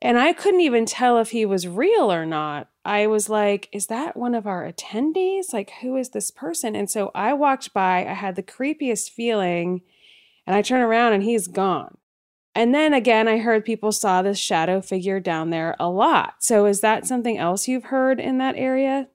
and 0.00 0.18
I 0.18 0.32
couldn't 0.32 0.60
even 0.60 0.86
tell 0.86 1.18
if 1.18 1.30
he 1.30 1.44
was 1.44 1.66
real 1.66 2.12
or 2.12 2.24
not. 2.24 2.68
I 2.84 3.06
was 3.06 3.28
like, 3.28 3.68
is 3.72 3.88
that 3.88 4.16
one 4.16 4.34
of 4.34 4.46
our 4.46 4.70
attendees? 4.70 5.52
Like, 5.52 5.72
who 5.82 5.96
is 5.96 6.10
this 6.10 6.30
person? 6.30 6.76
And 6.76 6.88
so 6.88 7.10
I 7.14 7.32
walked 7.32 7.74
by, 7.74 8.06
I 8.06 8.14
had 8.14 8.36
the 8.36 8.42
creepiest 8.42 9.10
feeling, 9.10 9.82
and 10.46 10.54
I 10.54 10.62
turn 10.62 10.80
around 10.80 11.14
and 11.14 11.22
he's 11.22 11.48
gone. 11.48 11.98
And 12.54 12.74
then 12.74 12.94
again, 12.94 13.28
I 13.28 13.38
heard 13.38 13.64
people 13.64 13.92
saw 13.92 14.22
this 14.22 14.38
shadow 14.38 14.80
figure 14.80 15.20
down 15.20 15.50
there 15.50 15.76
a 15.78 15.88
lot. 15.88 16.36
So 16.40 16.66
is 16.66 16.80
that 16.80 17.06
something 17.06 17.36
else 17.36 17.68
you've 17.68 17.84
heard 17.84 18.20
in 18.20 18.38
that 18.38 18.56
area? 18.56 19.08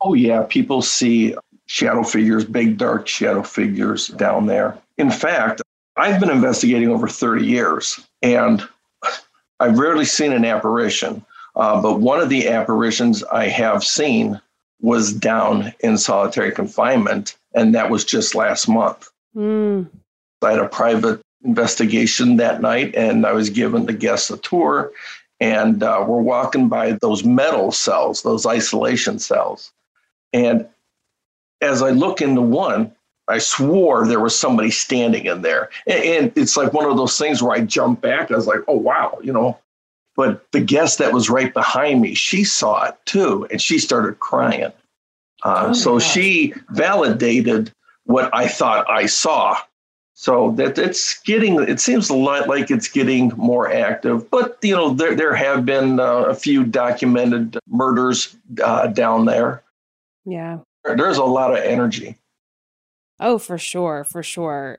Oh, 0.00 0.14
yeah. 0.14 0.44
People 0.48 0.82
see 0.82 1.34
shadow 1.66 2.02
figures, 2.02 2.44
big 2.44 2.78
dark 2.78 3.06
shadow 3.06 3.42
figures 3.42 4.08
down 4.08 4.46
there. 4.46 4.78
In 4.96 5.10
fact, 5.10 5.62
I've 5.96 6.20
been 6.20 6.30
investigating 6.30 6.88
over 6.88 7.08
30 7.08 7.44
years, 7.44 8.00
and 8.22 8.66
I've 9.60 9.78
rarely 9.78 10.04
seen 10.04 10.32
an 10.32 10.44
apparition, 10.44 11.24
uh, 11.56 11.80
but 11.82 12.00
one 12.00 12.20
of 12.20 12.28
the 12.28 12.48
apparitions 12.48 13.24
I 13.24 13.48
have 13.48 13.84
seen 13.84 14.40
was 14.80 15.12
down 15.12 15.72
in 15.80 15.98
solitary 15.98 16.52
confinement, 16.52 17.36
and 17.54 17.74
that 17.74 17.90
was 17.90 18.04
just 18.04 18.34
last 18.34 18.68
month. 18.68 19.10
Mm. 19.36 19.88
I 20.42 20.50
had 20.52 20.60
a 20.60 20.68
private 20.68 21.20
investigation 21.44 22.36
that 22.36 22.62
night, 22.62 22.94
and 22.94 23.26
I 23.26 23.32
was 23.32 23.50
given 23.50 23.86
the 23.86 23.92
guests 23.92 24.30
a 24.30 24.38
tour, 24.38 24.92
and 25.40 25.82
uh, 25.82 26.04
we're 26.06 26.20
walking 26.20 26.68
by 26.68 26.92
those 26.92 27.24
metal 27.24 27.72
cells, 27.72 28.22
those 28.22 28.46
isolation 28.46 29.18
cells. 29.18 29.72
And 30.32 30.66
as 31.60 31.82
I 31.82 31.90
look 31.90 32.20
into 32.20 32.40
one, 32.42 32.92
I 33.28 33.38
swore 33.38 34.06
there 34.06 34.20
was 34.20 34.38
somebody 34.38 34.70
standing 34.70 35.26
in 35.26 35.42
there. 35.42 35.68
And, 35.86 36.32
it's 36.34 36.56
like 36.56 36.72
one 36.72 36.90
of 36.90 36.96
those 36.96 37.18
things 37.18 37.42
where 37.42 37.52
I 37.52 37.60
jump 37.60 38.00
back. 38.00 38.30
I 38.30 38.36
was 38.36 38.46
like, 38.46 38.60
oh, 38.68 38.76
wow, 38.76 39.18
you 39.22 39.32
know. 39.32 39.58
But 40.16 40.50
the 40.50 40.60
guest 40.60 40.98
that 40.98 41.12
was 41.12 41.30
right 41.30 41.52
behind 41.52 42.00
me, 42.00 42.14
she 42.14 42.42
saw 42.42 42.86
it 42.86 42.96
too. 43.04 43.46
And 43.50 43.60
she 43.60 43.78
started 43.78 44.18
crying. 44.18 44.72
Uh, 45.44 45.66
Oh 45.68 45.72
so 45.72 45.98
gosh. 45.98 46.12
she 46.12 46.54
validated 46.70 47.70
what 48.04 48.34
I 48.34 48.48
thought 48.48 48.90
I 48.90 49.06
saw. 49.06 49.58
So 50.14 50.50
that 50.52 50.78
it's 50.78 51.20
getting, 51.20 51.62
it 51.62 51.78
seems 51.78 52.10
a 52.10 52.16
lot 52.16 52.48
like 52.48 52.72
it's 52.72 52.88
getting 52.88 53.28
more 53.36 53.70
active. 53.70 54.28
But 54.28 54.58
you 54.62 54.74
know, 54.74 54.92
there 54.92 55.14
there 55.14 55.34
have 55.34 55.64
been 55.64 56.00
uh, 56.00 56.24
a 56.24 56.34
few 56.34 56.64
documented 56.64 57.56
murders 57.68 58.36
uh, 58.64 58.88
down 58.88 59.26
there. 59.26 59.62
Yeah. 60.28 60.58
There's 60.84 61.18
a 61.18 61.24
lot 61.24 61.52
of 61.52 61.58
energy. 61.58 62.16
Oh, 63.20 63.38
for 63.38 63.58
sure, 63.58 64.04
for 64.04 64.22
sure. 64.22 64.78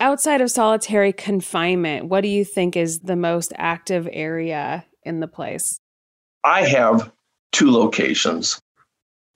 Outside 0.00 0.40
of 0.40 0.50
solitary 0.50 1.12
confinement, 1.12 2.06
what 2.06 2.22
do 2.22 2.28
you 2.28 2.44
think 2.44 2.76
is 2.76 3.00
the 3.00 3.16
most 3.16 3.52
active 3.56 4.08
area 4.12 4.84
in 5.02 5.20
the 5.20 5.28
place? 5.28 5.80
I 6.44 6.62
have 6.62 7.12
two 7.52 7.70
locations. 7.70 8.60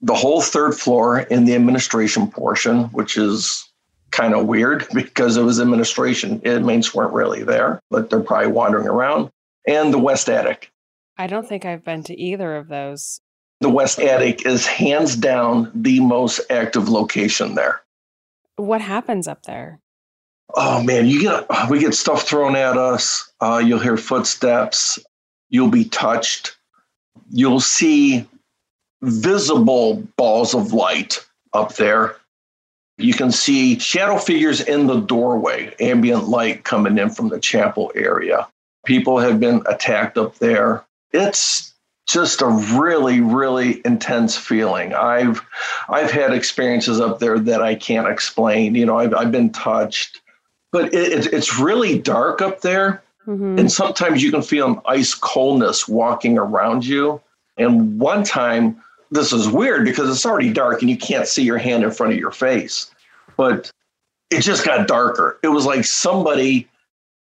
The 0.01 0.15
whole 0.15 0.41
third 0.41 0.75
floor 0.75 1.19
in 1.19 1.45
the 1.45 1.55
administration 1.55 2.29
portion, 2.29 2.85
which 2.85 3.17
is 3.17 3.67
kind 4.11 4.33
of 4.33 4.45
weird 4.45 4.87
because 4.93 5.37
it 5.37 5.43
was 5.43 5.59
administration. 5.59 6.41
Inmates 6.41 6.93
weren't 6.93 7.13
really 7.13 7.43
there, 7.43 7.79
but 7.89 8.09
they're 8.09 8.21
probably 8.21 8.51
wandering 8.51 8.87
around. 8.87 9.29
And 9.67 9.93
the 9.93 9.99
west 9.99 10.29
attic. 10.29 10.71
I 11.17 11.27
don't 11.27 11.47
think 11.47 11.65
I've 11.65 11.83
been 11.83 12.03
to 12.03 12.19
either 12.19 12.55
of 12.55 12.67
those. 12.67 13.21
The 13.61 13.69
west 13.69 13.99
attic 13.99 14.45
is 14.45 14.67
hands 14.67 15.15
down 15.15 15.71
the 15.73 15.99
most 15.99 16.41
active 16.49 16.89
location 16.89 17.55
there. 17.55 17.81
What 18.57 18.81
happens 18.81 19.27
up 19.27 19.43
there? 19.43 19.79
Oh 20.53 20.83
man, 20.83 21.07
you 21.07 21.21
get 21.21 21.69
we 21.69 21.79
get 21.79 21.93
stuff 21.93 22.27
thrown 22.27 22.55
at 22.55 22.77
us. 22.77 23.31
Uh, 23.41 23.61
you'll 23.65 23.79
hear 23.79 23.97
footsteps. 23.97 24.99
You'll 25.49 25.69
be 25.69 25.85
touched. 25.85 26.57
You'll 27.29 27.59
see 27.59 28.27
visible 29.01 30.03
balls 30.17 30.53
of 30.53 30.73
light 30.73 31.25
up 31.53 31.75
there. 31.75 32.15
You 32.97 33.13
can 33.13 33.31
see 33.31 33.77
shadow 33.79 34.17
figures 34.17 34.61
in 34.61 34.87
the 34.87 35.01
doorway, 35.01 35.75
ambient 35.79 36.27
light 36.29 36.63
coming 36.63 36.97
in 36.97 37.09
from 37.09 37.29
the 37.29 37.39
chapel 37.39 37.91
area. 37.95 38.47
People 38.85 39.19
have 39.19 39.39
been 39.39 39.63
attacked 39.65 40.17
up 40.17 40.37
there. 40.37 40.85
It's 41.11 41.73
just 42.07 42.41
a 42.41 42.47
really, 42.79 43.19
really 43.19 43.81
intense 43.85 44.37
feeling. 44.37 44.93
I've 44.93 45.41
I've 45.89 46.11
had 46.11 46.33
experiences 46.33 46.99
up 46.99 47.19
there 47.19 47.39
that 47.39 47.61
I 47.61 47.75
can't 47.75 48.07
explain. 48.07 48.75
You 48.75 48.85
know, 48.85 48.99
I've 48.99 49.13
I've 49.13 49.31
been 49.31 49.51
touched, 49.51 50.21
but 50.71 50.93
it, 50.93 51.25
it, 51.25 51.33
it's 51.33 51.59
really 51.59 51.97
dark 51.99 52.41
up 52.41 52.61
there, 52.61 53.01
Mhm. 53.27 53.59
and 53.59 53.71
sometimes 53.71 54.21
you 54.21 54.31
can 54.31 54.43
feel 54.43 54.67
an 54.67 54.81
ice 54.85 55.15
coldness 55.15 55.87
walking 55.87 56.37
around 56.37 56.85
you. 56.85 57.21
And 57.57 57.99
one 57.99 58.23
time, 58.23 58.81
this 59.11 59.33
is 59.33 59.47
weird 59.49 59.85
because 59.85 60.09
it's 60.09 60.25
already 60.25 60.51
dark 60.51 60.81
and 60.81 60.89
you 60.91 60.97
can't 60.97 61.27
see 61.27 61.43
your 61.43 61.57
hand 61.57 61.83
in 61.83 61.89
front 61.91 62.13
of 62.13 62.19
your 62.19 62.31
face, 62.31 62.91
but 63.37 63.71
it 64.29 64.41
just 64.41 64.65
got 64.65 64.87
darker. 64.87 65.39
It 65.41 65.47
was 65.47 65.65
like 65.65 65.85
somebody 65.85 66.67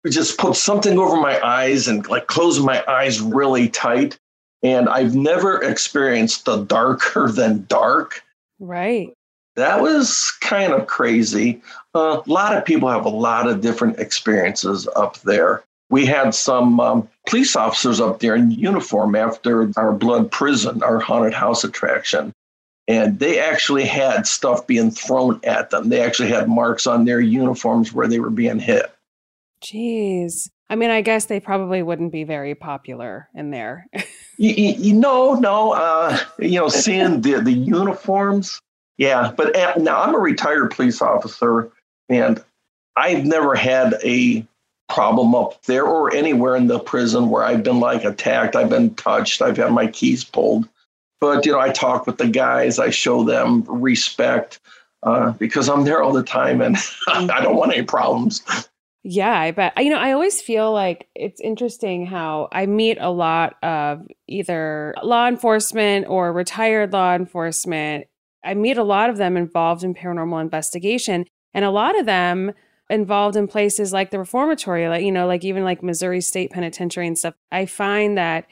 just 0.10 0.40
put 0.40 0.56
something 0.56 0.98
over 0.98 1.18
my 1.18 1.40
eyes 1.46 1.88
and 1.88 2.08
like 2.08 2.26
closed 2.28 2.64
my 2.64 2.84
eyes 2.88 3.22
really 3.22 3.70
tight. 3.70 4.18
And 4.64 4.90
I've 4.90 5.16
never 5.16 5.62
experienced 5.64 6.46
the 6.46 6.64
darker 6.64 7.32
than 7.32 7.66
dark. 7.68 8.24
Right. 8.60 9.14
That 9.56 9.82
was 9.82 10.32
kind 10.40 10.72
of 10.72 10.88
crazy. 10.88 11.62
Uh, 11.94 12.22
a 12.26 12.32
lot 12.32 12.56
of 12.56 12.64
people 12.64 12.90
have 12.90 13.06
a 13.06 13.10
lot 13.10 13.50
of 13.50 13.62
different 13.62 14.00
experiences 14.00 14.88
up 14.96 15.18
there. 15.22 15.64
We 15.90 16.06
had 16.06 16.34
some 16.34 16.80
um, 16.80 17.10
police 17.28 17.56
officers 17.58 18.00
up 18.00 18.22
there 18.22 18.36
in 18.36 18.52
uniform 18.52 19.14
after 19.14 19.70
our 19.76 19.92
Blood 19.92 20.32
Prison, 20.32 20.82
our 20.84 21.00
haunted 21.00 21.34
house 21.34 21.66
attraction. 21.66 22.32
And 22.88 23.20
they 23.20 23.40
actually 23.40 23.86
had 23.86 24.26
stuff 24.26 24.66
being 24.68 24.90
thrown 24.90 25.42
at 25.44 25.70
them. 25.70 25.90
They 25.90 26.02
actually 26.02 26.30
had 26.30 26.48
marks 26.48 26.88
on 26.88 27.04
their 27.04 27.20
uniforms 27.20 27.92
where 27.92 28.08
they 28.08 28.20
were 28.20 28.30
being 28.30 28.60
hit. 28.60 28.90
Jeez. 29.62 30.50
I 30.72 30.76
mean, 30.76 30.90
I 30.90 31.02
guess 31.02 31.26
they 31.26 31.42
probably 31.42 31.84
wouldn't 31.84 32.14
be 32.14 32.24
very 32.24 32.56
popular 32.56 33.28
in 33.36 33.52
there. 33.52 33.88
You, 34.38 34.54
you, 34.54 34.94
know, 34.94 35.34
no, 35.34 35.74
uh, 35.74 36.18
you 36.40 36.58
know, 36.58 36.70
seeing 36.70 37.22
the, 37.22 37.42
the 37.42 37.52
uniforms. 37.52 38.60
Yeah. 38.98 39.34
But 39.36 39.54
uh, 39.54 39.74
now 39.78 40.02
I'm 40.02 40.16
a 40.16 40.20
retired 40.20 40.72
police 40.72 41.02
officer 41.02 41.70
and 42.08 42.42
I've 42.96 43.26
never 43.26 43.54
had 43.54 43.96
a 44.02 44.48
problem 44.88 45.36
up 45.36 45.62
there 45.66 45.86
or 45.86 46.16
anywhere 46.16 46.56
in 46.56 46.68
the 46.68 46.80
prison 46.80 47.30
where 47.30 47.44
I've 47.44 47.64
been 47.64 47.82
like 47.82 48.06
attacked. 48.06 48.56
I've 48.56 48.70
been 48.70 48.96
touched. 48.96 49.42
I've 49.42 49.58
had 49.58 49.74
my 49.74 49.88
keys 49.88 50.24
pulled. 50.24 50.70
But, 51.20 51.46
you 51.46 51.52
know, 51.52 51.60
I 51.60 51.70
talk 51.70 52.08
with 52.08 52.18
the 52.18 52.28
guys, 52.28 52.80
I 52.80 52.92
show 52.92 53.26
them 53.26 53.64
respect 53.68 54.60
uh, 55.04 55.32
because 55.34 55.68
I'm 55.68 55.84
there 55.84 56.02
all 56.02 56.14
the 56.14 56.24
time 56.24 56.62
and 56.62 56.78
I 57.10 57.42
don't 57.44 57.58
want 57.58 57.74
any 57.74 57.84
problems. 57.84 58.42
Yeah, 59.04 59.32
I 59.32 59.50
bet. 59.52 59.74
You 59.84 59.90
know, 59.90 59.98
I 59.98 60.12
always 60.12 60.42
feel 60.42 60.72
like 60.72 61.08
it's 61.16 61.42
interesting 61.42 62.06
how 62.06 62.50
I 62.52 62.68
meet 62.68 63.00
a 63.00 63.10
lot 63.10 63.56
of 63.64 64.08
either 64.28 64.94
law 65.02 65.28
enforcement 65.28 66.06
or 66.08 66.32
retired 66.32 66.94
law 66.94 67.16
enforcement. 67.16 68.06
I 68.44 68.54
meet 68.54 68.78
a 68.78 68.84
lot 68.84 69.10
of 69.10 69.18
them 69.18 69.38
involved 69.38 69.84
in 69.84 69.96
paranormal 69.96 70.40
investigation, 70.42 71.26
and 71.54 71.66
a 71.66 71.72
lot 71.72 72.00
of 72.00 72.06
them 72.06 72.52
involved 72.92 73.36
in 73.38 73.48
places 73.48 73.92
like 73.92 74.12
the 74.12 74.20
reformatory, 74.20 74.88
like, 74.88 75.04
you 75.04 75.12
know, 75.12 75.26
like 75.26 75.44
even 75.46 75.64
like 75.64 75.82
Missouri 75.82 76.22
State 76.22 76.52
Penitentiary 76.52 77.08
and 77.08 77.18
stuff. 77.18 77.34
I 77.52 77.66
find 77.66 78.18
that 78.18 78.46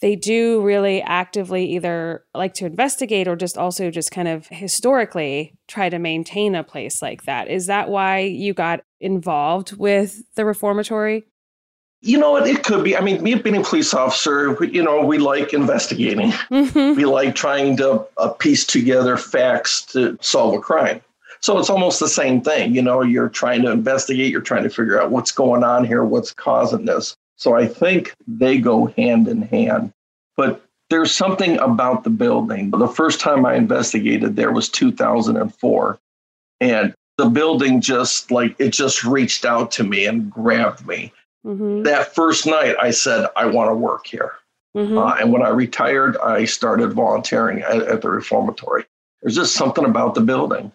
they 0.00 0.14
do 0.16 0.60
really 0.62 1.02
actively 1.02 1.64
either 1.74 2.24
like 2.34 2.54
to 2.54 2.66
investigate 2.66 3.26
or 3.26 3.34
just 3.36 3.58
also 3.58 3.90
just 3.90 4.10
kind 4.12 4.28
of 4.28 4.46
historically 4.48 5.54
try 5.66 5.88
to 5.88 5.98
maintain 5.98 6.54
a 6.54 6.62
place 6.62 7.02
like 7.02 7.24
that. 7.24 7.48
Is 7.48 7.66
that 7.66 7.88
why 7.88 8.20
you 8.20 8.54
got 8.54 8.80
involved 9.00 9.76
with 9.76 10.22
the 10.36 10.44
reformatory? 10.44 11.24
You 12.00 12.16
know 12.16 12.30
what? 12.30 12.46
It 12.46 12.62
could 12.62 12.84
be. 12.84 12.96
I 12.96 13.00
mean, 13.00 13.20
me 13.24 13.34
being 13.34 13.56
a 13.56 13.62
police 13.64 13.92
officer, 13.92 14.52
we- 14.54 14.70
you 14.70 14.84
know, 14.84 15.04
we 15.04 15.18
like 15.18 15.52
investigating. 15.52 16.30
Mhm. 16.50 16.94
we 16.96 17.04
like 17.04 17.34
trying 17.34 17.76
to 17.78 18.04
uh, 18.18 18.28
piece 18.28 18.64
together 18.64 19.16
facts 19.16 19.82
to 19.86 20.16
solve 20.20 20.54
a 20.54 20.60
crime. 20.60 21.00
So 21.40 21.58
it's 21.58 21.70
almost 21.70 21.98
the 21.98 22.08
same 22.08 22.40
thing. 22.40 22.74
You 22.74 22.82
know, 22.82 23.02
you're 23.02 23.28
trying 23.28 23.62
to 23.62 23.70
investigate, 23.72 24.30
you're 24.30 24.40
trying 24.40 24.62
to 24.62 24.70
figure 24.70 25.00
out 25.00 25.10
what's 25.10 25.32
going 25.32 25.64
on 25.64 25.84
here, 25.84 26.04
what's 26.04 26.32
causing 26.32 26.84
this. 26.84 27.16
So 27.38 27.56
I 27.56 27.66
think 27.66 28.14
they 28.26 28.58
go 28.58 28.86
hand 28.86 29.28
in 29.28 29.42
hand. 29.42 29.92
But 30.36 30.62
there's 30.90 31.14
something 31.14 31.58
about 31.58 32.04
the 32.04 32.10
building. 32.10 32.70
The 32.70 32.88
first 32.88 33.20
time 33.20 33.46
I 33.46 33.54
investigated 33.54 34.36
there 34.36 34.52
was 34.52 34.68
2004. 34.68 35.98
And 36.60 36.94
the 37.16 37.26
building 37.28 37.80
just 37.80 38.30
like 38.30 38.56
it 38.58 38.70
just 38.70 39.04
reached 39.04 39.44
out 39.44 39.70
to 39.72 39.84
me 39.84 40.06
and 40.06 40.30
grabbed 40.30 40.86
me. 40.86 41.12
Mhm. 41.46 41.84
That 41.84 42.14
first 42.14 42.46
night, 42.46 42.74
I 42.80 42.90
said, 42.90 43.26
I 43.36 43.46
want 43.46 43.70
to 43.70 43.74
work 43.74 44.06
here. 44.06 44.32
Mhm. 44.76 44.98
Uh, 44.98 45.16
and 45.20 45.32
when 45.32 45.42
I 45.42 45.48
retired, 45.48 46.16
I 46.18 46.44
started 46.44 46.92
volunteering 46.92 47.62
at, 47.62 47.82
at 47.82 48.02
the 48.02 48.10
reformatory. 48.10 48.84
There's 49.22 49.36
just 49.36 49.54
something 49.54 49.84
about 49.84 50.14
the 50.14 50.20
building. 50.20 50.72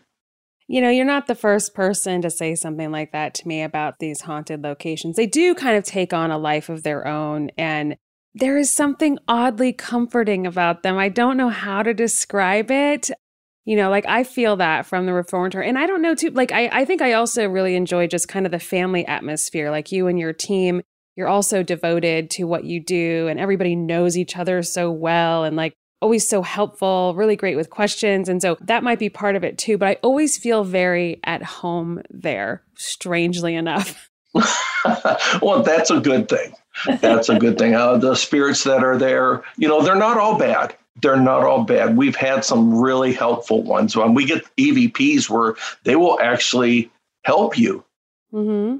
You 0.68 0.82
know, 0.82 0.90
you're 0.90 1.06
not 1.06 1.28
the 1.28 1.36
first 1.36 1.74
person 1.74 2.22
to 2.22 2.30
say 2.30 2.56
something 2.56 2.92
like 2.92 3.12
that 3.12 3.34
to 3.36 3.48
me 3.48 3.62
about 3.62 4.00
these 4.00 4.22
haunted 4.22 4.64
locations. 4.64 5.16
They 5.16 5.28
do 5.28 5.54
kind 5.54 5.78
of 5.78 5.84
take 5.84 6.14
on 6.14 6.32
a 6.32 6.38
life 6.38 6.70
of 6.70 6.84
their 6.84 7.08
own, 7.08 7.50
and 7.58 7.98
there 8.34 8.58
is 8.58 8.72
something 8.72 9.20
oddly 9.28 9.74
comforting 9.74 10.48
about 10.48 10.82
them. 10.82 10.98
I 10.98 11.10
don't 11.10 11.38
know 11.38 11.50
how 11.50 11.84
to 11.84 11.94
describe 11.94 12.72
it. 12.72 13.12
You 13.66 13.78
know, 13.78 13.90
like 13.90 14.06
I 14.08 14.24
feel 14.24 14.58
that 14.58 14.86
from 14.86 15.06
the 15.06 15.14
reformatory. 15.14 15.70
And 15.70 15.78
I 15.78 15.86
don't 15.86 16.02
know, 16.02 16.16
too, 16.16 16.32
like, 16.32 16.52
I, 16.52 16.68
I 16.68 16.86
think 16.86 17.02
I 17.02 17.14
also 17.14 17.48
really 17.48 17.76
enjoy 17.76 18.08
just 18.08 18.28
kind 18.28 18.46
of 18.46 18.52
the 18.52 18.60
family 18.60 19.06
atmosphere. 19.06 19.70
Like 19.72 19.92
you 19.92 20.08
and 20.08 20.20
your 20.20 20.34
team, 20.34 20.82
you're 21.16 21.28
also 21.28 21.64
devoted 21.64 22.30
to 22.32 22.46
what 22.46 22.64
you 22.64 22.84
do, 22.84 23.28
and 23.28 23.40
everybody 23.40 23.76
knows 23.76 24.18
each 24.18 24.36
other 24.36 24.64
so 24.64 24.92
well. 24.92 25.44
And 25.44 25.56
like, 25.56 25.76
always 26.04 26.28
so 26.28 26.42
helpful, 26.42 27.16
really 27.16 27.36
great 27.36 27.56
with 27.56 27.70
questions. 27.70 28.30
And 28.30 28.42
so 28.42 28.58
that 28.62 28.84
might 28.84 29.00
be 29.00 29.10
part 29.10 29.36
of 29.36 29.44
it 29.44 29.58
too. 29.58 29.78
But 29.78 29.88
I 29.88 29.94
always 30.04 30.38
feel 30.38 30.64
very 30.64 31.20
at 31.24 31.42
home 31.42 32.02
there, 32.12 32.62
strangely 32.76 33.56
enough. 33.56 34.12
well, 35.42 35.64
that's 35.64 35.90
a 35.90 36.00
good 36.00 36.28
thing. 36.30 36.54
That's 37.00 37.30
a 37.30 37.40
good 37.40 37.58
thing. 37.58 37.76
Uh, 37.76 37.98
the 37.98 38.16
spirits 38.16 38.64
that 38.66 38.84
are 38.84 38.98
there, 38.98 39.44
you 39.58 39.68
know, 39.68 39.82
they're 39.82 39.96
not 39.96 40.18
all 40.18 40.38
bad. 40.38 40.76
They're 41.02 41.18
not 41.18 41.44
all 41.44 41.64
bad. 41.64 41.98
We've 41.98 42.16
had 42.16 42.44
some 42.44 42.78
really 42.78 43.14
helpful 43.14 43.64
ones. 43.64 43.96
When 43.96 44.14
we 44.14 44.26
get 44.26 44.44
EVPs 44.58 45.30
where 45.30 45.56
they 45.84 45.96
will 45.96 46.20
actually 46.20 46.92
help 47.24 47.58
you, 47.58 47.84
hmm 48.32 48.78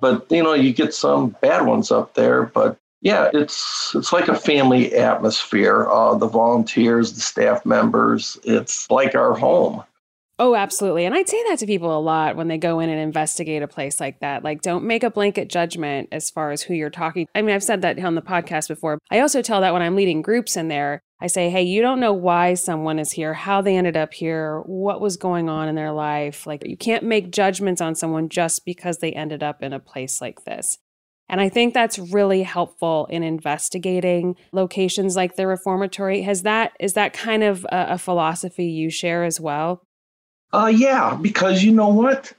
but 0.00 0.26
you 0.30 0.42
know, 0.42 0.52
you 0.52 0.72
get 0.72 0.94
some 0.94 1.30
bad 1.40 1.66
ones 1.66 1.90
up 1.90 2.14
there. 2.14 2.42
But 2.42 2.76
yeah, 3.06 3.30
it's 3.32 3.94
it's 3.94 4.12
like 4.12 4.26
a 4.26 4.34
family 4.34 4.92
atmosphere. 4.94 5.86
Uh, 5.88 6.16
the 6.16 6.26
volunteers, 6.26 7.12
the 7.12 7.20
staff 7.20 7.64
members, 7.64 8.36
it's 8.42 8.90
like 8.90 9.14
our 9.14 9.32
home. 9.32 9.84
Oh, 10.40 10.56
absolutely. 10.56 11.06
And 11.06 11.14
I'd 11.14 11.28
say 11.28 11.42
that 11.48 11.60
to 11.60 11.66
people 11.66 11.96
a 11.96 12.00
lot 12.00 12.36
when 12.36 12.48
they 12.48 12.58
go 12.58 12.80
in 12.80 12.90
and 12.90 13.00
investigate 13.00 13.62
a 13.62 13.68
place 13.68 14.00
like 14.00 14.18
that. 14.20 14.42
Like, 14.42 14.60
don't 14.60 14.84
make 14.84 15.04
a 15.04 15.10
blanket 15.10 15.48
judgment 15.48 16.08
as 16.12 16.28
far 16.30 16.50
as 16.50 16.60
who 16.62 16.74
you're 16.74 16.90
talking. 16.90 17.26
I 17.34 17.40
mean, 17.42 17.54
I've 17.54 17.62
said 17.62 17.80
that 17.82 17.98
on 18.00 18.16
the 18.16 18.22
podcast 18.22 18.68
before. 18.68 18.98
I 19.10 19.20
also 19.20 19.40
tell 19.40 19.60
that 19.60 19.72
when 19.72 19.82
I'm 19.82 19.96
leading 19.96 20.20
groups 20.20 20.56
in 20.56 20.68
there. 20.68 21.00
I 21.20 21.28
say, 21.28 21.48
hey, 21.48 21.62
you 21.62 21.80
don't 21.80 22.00
know 22.00 22.12
why 22.12 22.52
someone 22.54 22.98
is 22.98 23.12
here, 23.12 23.32
how 23.32 23.62
they 23.62 23.76
ended 23.76 23.96
up 23.96 24.12
here, 24.12 24.60
what 24.66 25.00
was 25.00 25.16
going 25.16 25.48
on 25.48 25.68
in 25.68 25.74
their 25.74 25.92
life. 25.92 26.46
Like, 26.46 26.66
you 26.66 26.76
can't 26.76 27.04
make 27.04 27.30
judgments 27.30 27.80
on 27.80 27.94
someone 27.94 28.28
just 28.28 28.66
because 28.66 28.98
they 28.98 29.12
ended 29.12 29.42
up 29.42 29.62
in 29.62 29.72
a 29.72 29.80
place 29.80 30.20
like 30.20 30.44
this. 30.44 30.76
And 31.28 31.40
I 31.40 31.48
think 31.48 31.74
that's 31.74 31.98
really 31.98 32.42
helpful 32.42 33.06
in 33.10 33.22
investigating 33.22 34.36
locations 34.52 35.16
like 35.16 35.36
the 35.36 35.46
reformatory. 35.46 36.22
Has 36.22 36.42
that 36.42 36.72
is 36.78 36.92
that 36.92 37.12
kind 37.12 37.42
of 37.42 37.64
a, 37.64 37.86
a 37.90 37.98
philosophy 37.98 38.66
you 38.66 38.90
share 38.90 39.24
as 39.24 39.40
well? 39.40 39.82
Uh, 40.52 40.72
yeah, 40.74 41.18
because 41.20 41.62
you 41.62 41.72
know 41.72 41.88
what? 41.88 42.32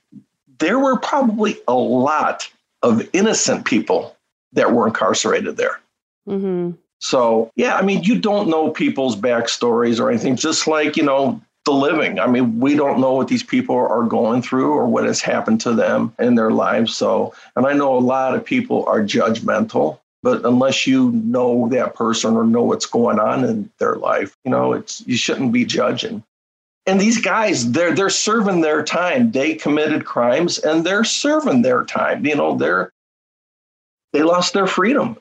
There 0.59 0.79
were 0.79 0.97
probably 0.97 1.57
a 1.67 1.75
lot 1.75 2.49
of 2.81 3.07
innocent 3.13 3.65
people 3.65 4.15
that 4.53 4.71
were 4.71 4.87
incarcerated 4.87 5.57
there. 5.57 5.79
Mm-hmm. 6.27 6.71
So, 6.99 7.51
yeah, 7.55 7.75
I 7.75 7.83
mean, 7.83 8.03
you 8.03 8.17
don't 8.17 8.49
know 8.49 8.71
people's 8.71 9.15
backstories 9.15 9.99
or 9.99 10.09
anything, 10.09 10.35
just 10.35 10.67
like, 10.67 10.97
you 10.97 11.03
know, 11.03 11.39
the 11.67 11.73
living. 11.73 12.17
I 12.19 12.27
mean, 12.27 12.59
we 12.59 12.75
don't 12.75 12.99
know 12.99 13.13
what 13.13 13.27
these 13.27 13.43
people 13.43 13.75
are 13.75 14.03
going 14.03 14.41
through 14.41 14.71
or 14.71 14.87
what 14.87 15.03
has 15.03 15.21
happened 15.21 15.61
to 15.61 15.73
them 15.73 16.15
in 16.17 16.35
their 16.35 16.49
lives. 16.49 16.95
So, 16.95 17.33
and 17.55 17.67
I 17.67 17.73
know 17.73 17.95
a 17.95 17.99
lot 17.99 18.33
of 18.33 18.45
people 18.45 18.85
are 18.87 19.01
judgmental, 19.01 19.99
but 20.23 20.45
unless 20.45 20.87
you 20.87 21.11
know 21.11 21.67
that 21.69 21.93
person 21.93 22.35
or 22.35 22.45
know 22.45 22.63
what's 22.63 22.85
going 22.85 23.19
on 23.19 23.43
in 23.43 23.69
their 23.79 23.95
life, 23.95 24.35
you 24.45 24.51
know, 24.51 24.71
it's 24.71 25.05
you 25.05 25.17
shouldn't 25.17 25.51
be 25.51 25.65
judging. 25.65 26.23
And 26.85 27.01
these 27.01 27.19
guys, 27.19 27.69
they're 27.71 27.93
they're 27.93 28.09
serving 28.09 28.61
their 28.61 28.81
time. 28.81 29.31
They 29.31 29.55
committed 29.55 30.05
crimes 30.05 30.57
and 30.57 30.85
they're 30.85 31.03
serving 31.03 31.63
their 31.63 31.83
time. 31.83 32.25
You 32.25 32.35
know, 32.35 32.55
they're 32.55 32.93
they 34.13 34.23
lost 34.23 34.53
their 34.53 34.67
freedom 34.67 35.17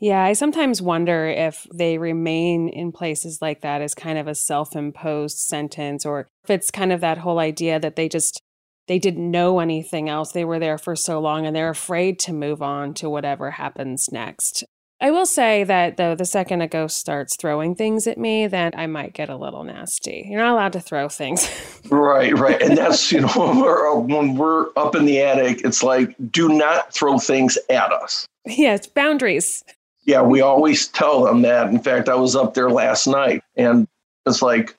yeah, 0.00 0.22
I 0.22 0.32
sometimes 0.34 0.80
wonder 0.80 1.26
if 1.26 1.66
they 1.74 1.98
remain 1.98 2.68
in 2.68 2.92
places 2.92 3.42
like 3.42 3.62
that 3.62 3.82
as 3.82 3.94
kind 3.94 4.18
of 4.18 4.28
a 4.28 4.34
self-imposed 4.34 5.38
sentence 5.38 6.06
or 6.06 6.28
if 6.44 6.50
it's 6.50 6.70
kind 6.70 6.92
of 6.92 7.00
that 7.00 7.18
whole 7.18 7.40
idea 7.40 7.80
that 7.80 7.96
they 7.96 8.08
just 8.08 8.40
they 8.86 8.98
didn't 8.98 9.30
know 9.30 9.60
anything 9.60 10.08
else. 10.08 10.32
They 10.32 10.44
were 10.44 10.58
there 10.58 10.78
for 10.78 10.96
so 10.96 11.20
long 11.20 11.46
and 11.46 11.54
they're 11.54 11.68
afraid 11.68 12.18
to 12.20 12.32
move 12.32 12.62
on 12.62 12.94
to 12.94 13.10
whatever 13.10 13.50
happens 13.52 14.08
next. 14.10 14.64
I 15.00 15.12
will 15.12 15.26
say 15.26 15.62
that 15.62 15.96
though 15.96 16.16
the 16.16 16.24
second 16.24 16.62
a 16.62 16.66
ghost 16.66 16.96
starts 16.96 17.36
throwing 17.36 17.76
things 17.76 18.08
at 18.08 18.18
me, 18.18 18.48
then 18.48 18.72
I 18.76 18.88
might 18.88 19.14
get 19.14 19.28
a 19.28 19.36
little 19.36 19.62
nasty. 19.62 20.26
You're 20.28 20.42
not 20.42 20.54
allowed 20.54 20.72
to 20.72 20.80
throw 20.80 21.08
things. 21.08 21.48
right, 21.88 22.36
right, 22.36 22.60
and 22.60 22.76
that's 22.76 23.12
you 23.12 23.20
know 23.20 23.28
when 23.36 23.60
we're, 23.60 23.92
uh, 23.92 24.00
when 24.00 24.34
we're 24.34 24.70
up 24.76 24.96
in 24.96 25.04
the 25.04 25.20
attic, 25.20 25.60
it's 25.64 25.84
like 25.84 26.16
do 26.32 26.48
not 26.48 26.92
throw 26.92 27.18
things 27.18 27.56
at 27.70 27.92
us. 27.92 28.26
Yes, 28.44 28.88
boundaries. 28.88 29.62
Yeah, 30.08 30.22
we 30.22 30.40
always 30.40 30.88
tell 30.88 31.22
them 31.22 31.42
that. 31.42 31.68
In 31.68 31.80
fact, 31.80 32.08
I 32.08 32.14
was 32.14 32.34
up 32.34 32.54
there 32.54 32.70
last 32.70 33.06
night 33.06 33.44
and 33.56 33.86
it's 34.24 34.40
like, 34.40 34.74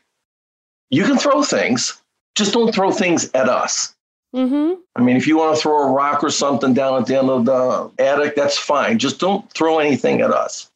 you 0.89 1.04
can 1.04 1.20
throw 1.20 1.44
things, 1.44 2.02
just 2.34 2.52
don't 2.52 2.74
throw 2.74 2.89
things 2.89 3.30
at 3.36 3.48
us. 3.48 3.96
Mm-hmm. 4.36 4.82
I 4.96 5.04
mean, 5.04 5.18
if 5.18 5.28
you 5.28 5.38
want 5.38 5.56
to 5.56 5.62
throw 5.62 5.88
a 5.88 5.92
rock 5.92 6.24
or 6.24 6.32
something 6.32 6.74
down 6.74 7.00
at 7.00 7.06
the 7.06 7.20
end 7.20 7.30
of 7.30 7.46
the 7.46 7.92
attic, 8.04 8.36
that's 8.36 8.58
fine. 8.58 8.98
Just 8.98 9.20
don't 9.20 9.48
throw 9.54 9.78
anything 9.78 10.22
at 10.22 10.32
us. 10.32 10.72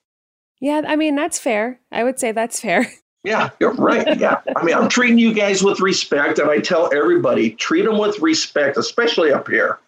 Yeah, 0.62 0.84
I 0.88 0.98
mean, 0.98 1.16
that's 1.16 1.40
fair. 1.40 1.80
I 1.92 2.04
would 2.04 2.20
say 2.20 2.32
that's 2.32 2.60
fair. 2.60 2.92
Yeah, 3.26 3.52
you're 3.62 3.72
right. 3.76 4.20
Yeah. 4.20 4.42
I 4.54 4.66
mean, 4.66 4.76
I'm 4.76 4.90
treating 4.90 5.18
you 5.18 5.34
guys 5.34 5.64
with 5.64 5.80
respect, 5.80 6.40
and 6.40 6.52
I 6.52 6.60
tell 6.60 6.94
everybody 6.94 7.52
treat 7.52 7.84
them 7.84 7.98
with 7.98 8.20
respect, 8.20 8.76
especially 8.76 9.32
up 9.32 9.48
here, 9.48 9.80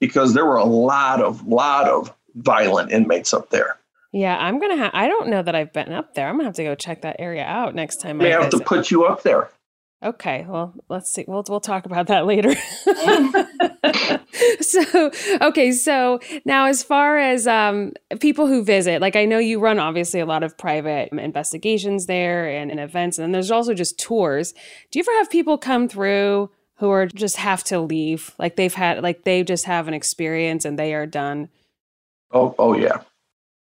because 0.00 0.34
there 0.34 0.44
were 0.44 0.56
a 0.56 0.64
lot 0.64 1.22
of, 1.22 1.46
lot 1.46 1.88
of 1.88 2.12
violent 2.34 2.90
inmates 2.90 3.32
up 3.32 3.50
there. 3.50 3.78
Yeah, 4.12 4.36
I'm 4.36 4.60
gonna 4.60 4.76
have. 4.76 4.90
I 4.94 5.08
don't 5.08 5.28
know 5.28 5.42
that 5.42 5.54
I've 5.54 5.72
been 5.72 5.92
up 5.92 6.14
there. 6.14 6.28
I'm 6.28 6.34
gonna 6.34 6.44
have 6.44 6.54
to 6.56 6.64
go 6.64 6.74
check 6.74 7.02
that 7.02 7.16
area 7.18 7.44
out 7.44 7.74
next 7.74 7.96
time. 7.96 8.20
I 8.20 8.28
have 8.28 8.44
visit. 8.44 8.58
to 8.58 8.64
put 8.64 8.90
you 8.90 9.04
up 9.04 9.22
there. 9.22 9.50
Okay, 10.04 10.44
well, 10.48 10.74
let's 10.88 11.12
see. 11.12 11.24
We'll 11.26 11.44
we'll 11.48 11.60
talk 11.60 11.86
about 11.86 12.08
that 12.08 12.26
later. 12.26 12.54
so, 14.60 15.10
okay, 15.40 15.72
so 15.72 16.20
now 16.44 16.66
as 16.66 16.82
far 16.82 17.18
as 17.18 17.46
um, 17.46 17.92
people 18.20 18.48
who 18.48 18.64
visit, 18.64 19.00
like 19.00 19.16
I 19.16 19.24
know 19.24 19.38
you 19.38 19.60
run 19.60 19.78
obviously 19.78 20.20
a 20.20 20.26
lot 20.26 20.42
of 20.42 20.58
private 20.58 21.10
investigations 21.12 22.06
there 22.06 22.48
and, 22.48 22.70
and 22.70 22.80
events, 22.80 23.16
and 23.16 23.24
then 23.24 23.32
there's 23.32 23.50
also 23.50 23.72
just 23.74 23.98
tours. 23.98 24.52
Do 24.90 24.98
you 24.98 25.04
ever 25.04 25.18
have 25.18 25.30
people 25.30 25.56
come 25.56 25.88
through 25.88 26.50
who 26.76 26.90
are 26.90 27.06
just 27.06 27.36
have 27.36 27.62
to 27.64 27.80
leave, 27.80 28.34
like 28.38 28.56
they've 28.56 28.74
had, 28.74 29.02
like 29.02 29.22
they 29.22 29.44
just 29.44 29.66
have 29.66 29.88
an 29.88 29.94
experience 29.94 30.64
and 30.64 30.78
they 30.78 30.94
are 30.94 31.06
done? 31.06 31.48
Oh, 32.32 32.54
oh 32.58 32.74
yeah. 32.74 33.02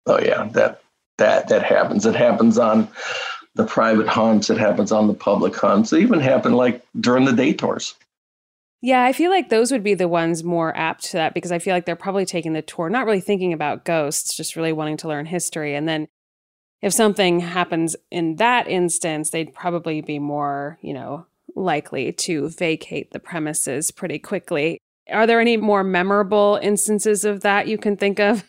Oh 0.07 0.21
yeah, 0.21 0.49
that 0.53 0.83
that 1.19 1.49
that 1.49 1.63
happens. 1.63 2.07
It 2.07 2.15
happens 2.15 2.59
on 2.59 2.89
the 3.55 3.65
private 3.65 4.09
hunts. 4.09 4.51
It 4.51 4.59
happens 4.59 4.93
on 4.93 5.07
the 5.07 5.15
public 5.15 5.57
hunts. 5.57 5.93
It 5.93 6.01
even 6.01 6.21
happened 6.21 6.57
like 6.57 6.85
during 7.01 7.25
the 7.25 7.33
day 7.33 7.53
tours. 7.53 7.95
Yeah, 8.83 9.03
I 9.03 9.13
feel 9.13 9.31
like 9.31 9.49
those 9.49 9.73
would 9.73 9.83
be 9.83 9.95
the 9.95 10.07
ones 10.07 10.45
more 10.45 10.77
apt 10.77 11.05
to 11.05 11.13
that 11.15 11.35
because 11.35 11.51
I 11.51 11.59
feel 11.59 11.75
like 11.75 11.87
they're 11.87 11.97
probably 11.97 12.27
taking 12.27 12.53
the 12.53 12.63
tour, 12.63 12.91
not 12.91 13.07
really 13.07 13.21
thinking 13.21 13.53
about 13.53 13.85
ghosts, 13.85 14.37
just 14.37 14.55
really 14.55 14.73
wanting 14.73 14.99
to 14.99 15.09
learn 15.09 15.27
history. 15.27 15.75
And 15.75 15.89
then 15.89 16.07
if 16.83 16.93
something 16.93 17.41
happens 17.41 17.97
in 18.11 18.37
that 18.37 18.69
instance, 18.69 19.31
they'd 19.31 19.55
probably 19.55 20.03
be 20.03 20.19
more, 20.19 20.79
you 20.83 20.93
know, 20.93 21.27
likely 21.55 22.13
to 22.13 22.51
vacate 22.51 23.13
the 23.13 23.19
premises 23.19 23.91
pretty 23.91 24.19
quickly. 24.19 24.79
Are 25.11 25.27
there 25.27 25.41
any 25.41 25.57
more 25.57 25.83
memorable 25.83 26.61
instances 26.63 27.25
of 27.25 27.41
that 27.41 27.67
you 27.67 27.79
can 27.79 27.97
think 27.97 28.21
of? 28.21 28.45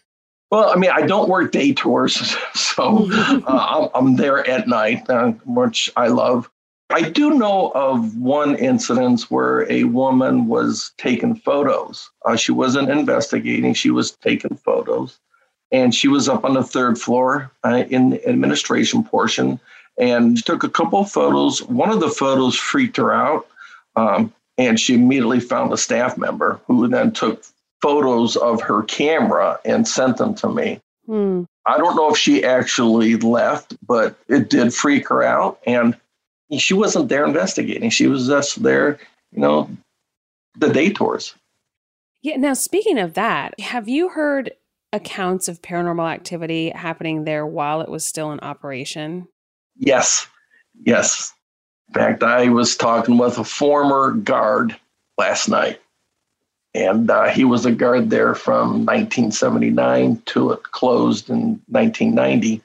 Well, 0.50 0.70
I 0.70 0.76
mean, 0.78 0.92
I 0.92 1.06
don't 1.06 1.30
work 1.30 1.52
day 1.52 1.74
tours, 1.74 2.16
so 2.54 3.08
uh, 3.12 3.90
I'm 3.94 4.16
there 4.16 4.48
at 4.50 4.68
night, 4.68 5.10
uh, 5.10 5.32
which 5.46 5.92
I 5.98 6.08
love. 6.08 6.50
I 6.90 7.10
do 7.10 7.32
know 7.32 7.72
of 7.76 8.16
one 8.16 8.56
incident 8.56 9.24
where 9.24 9.70
a 9.70 9.84
woman 9.84 10.48
was 10.48 10.94
taking 10.98 11.36
photos. 11.36 12.10
Uh, 12.26 12.38
she 12.38 12.54
wasn't 12.54 12.90
investigating, 12.90 13.74
she 13.74 13.90
was 13.90 14.12
taking 14.12 14.56
photos. 14.56 15.20
And 15.70 15.94
she 15.94 16.08
was 16.08 16.30
up 16.30 16.46
on 16.46 16.54
the 16.54 16.64
third 16.64 16.98
floor 16.98 17.52
uh, 17.66 17.84
in 17.90 18.12
the 18.12 18.26
administration 18.26 19.04
portion 19.04 19.60
and 19.98 20.44
took 20.46 20.64
a 20.64 20.70
couple 20.70 21.02
of 21.02 21.12
photos. 21.12 21.62
One 21.64 21.90
of 21.90 22.00
the 22.00 22.10
photos 22.10 22.56
freaked 22.56 22.96
her 22.96 23.14
out. 23.14 23.48
Um, 23.98 24.34
and 24.58 24.80
she 24.80 24.96
immediately 24.96 25.40
found 25.40 25.72
a 25.72 25.78
staff 25.78 26.18
member 26.18 26.60
who 26.68 26.88
then 26.88 27.12
took 27.12 27.44
photos 27.82 28.36
of 28.36 28.62
her 28.62 28.84
camera 28.84 29.60
and 29.66 29.88
sent 29.88 30.18
them 30.18 30.36
to 30.36 30.50
me. 30.50 30.80
Hmm. 31.06 31.44
I 31.66 31.78
don't 31.78 31.96
know 31.96 32.12
if 32.12 32.18
she 32.18 32.44
actually 32.44 33.16
left, 33.18 33.76
but 33.86 34.16
it 34.28 34.50
did 34.50 34.74
freak 34.74 35.10
her 35.10 35.24
out. 35.24 35.60
And 35.66 35.98
she 36.58 36.74
wasn't 36.74 37.10
there 37.10 37.26
investigating. 37.26 37.90
She 37.90 38.08
was 38.08 38.28
just 38.28 38.64
there, 38.64 39.00
you 39.32 39.42
know, 39.42 39.70
the 40.56 40.70
day 40.70 40.92
tours. 40.92 41.36
Yeah. 42.22 42.38
Now, 42.38 42.54
speaking 42.54 42.98
of 42.98 43.14
that, 43.14 43.60
have 43.60 43.88
you 43.88 44.10
heard 44.10 44.52
accounts 44.94 45.48
of 45.48 45.62
paranormal 45.62 46.10
activity 46.12 46.70
happening 46.70 47.26
there 47.26 47.46
while 47.46 47.82
it 47.82 47.90
was 47.90 48.06
still 48.06 48.32
in 48.32 48.40
operation? 48.40 49.28
Yes. 49.78 50.28
Yes. 50.84 51.34
In 51.90 51.94
fact, 51.94 52.24
I 52.24 52.50
was 52.50 52.76
talking 52.76 53.18
with 53.18 53.38
a 53.38 53.44
former 53.44 54.12
guard 54.12 54.76
last 55.18 55.48
night 55.48 55.80
and 56.78 57.10
uh, 57.10 57.28
he 57.30 57.44
was 57.44 57.66
a 57.66 57.72
guard 57.72 58.12
there 58.12 58.36
from 58.36 58.86
1979 58.86 60.22
till 60.28 60.52
it 60.52 60.62
closed 60.62 61.28
in 61.28 61.60
1990. 61.70 62.62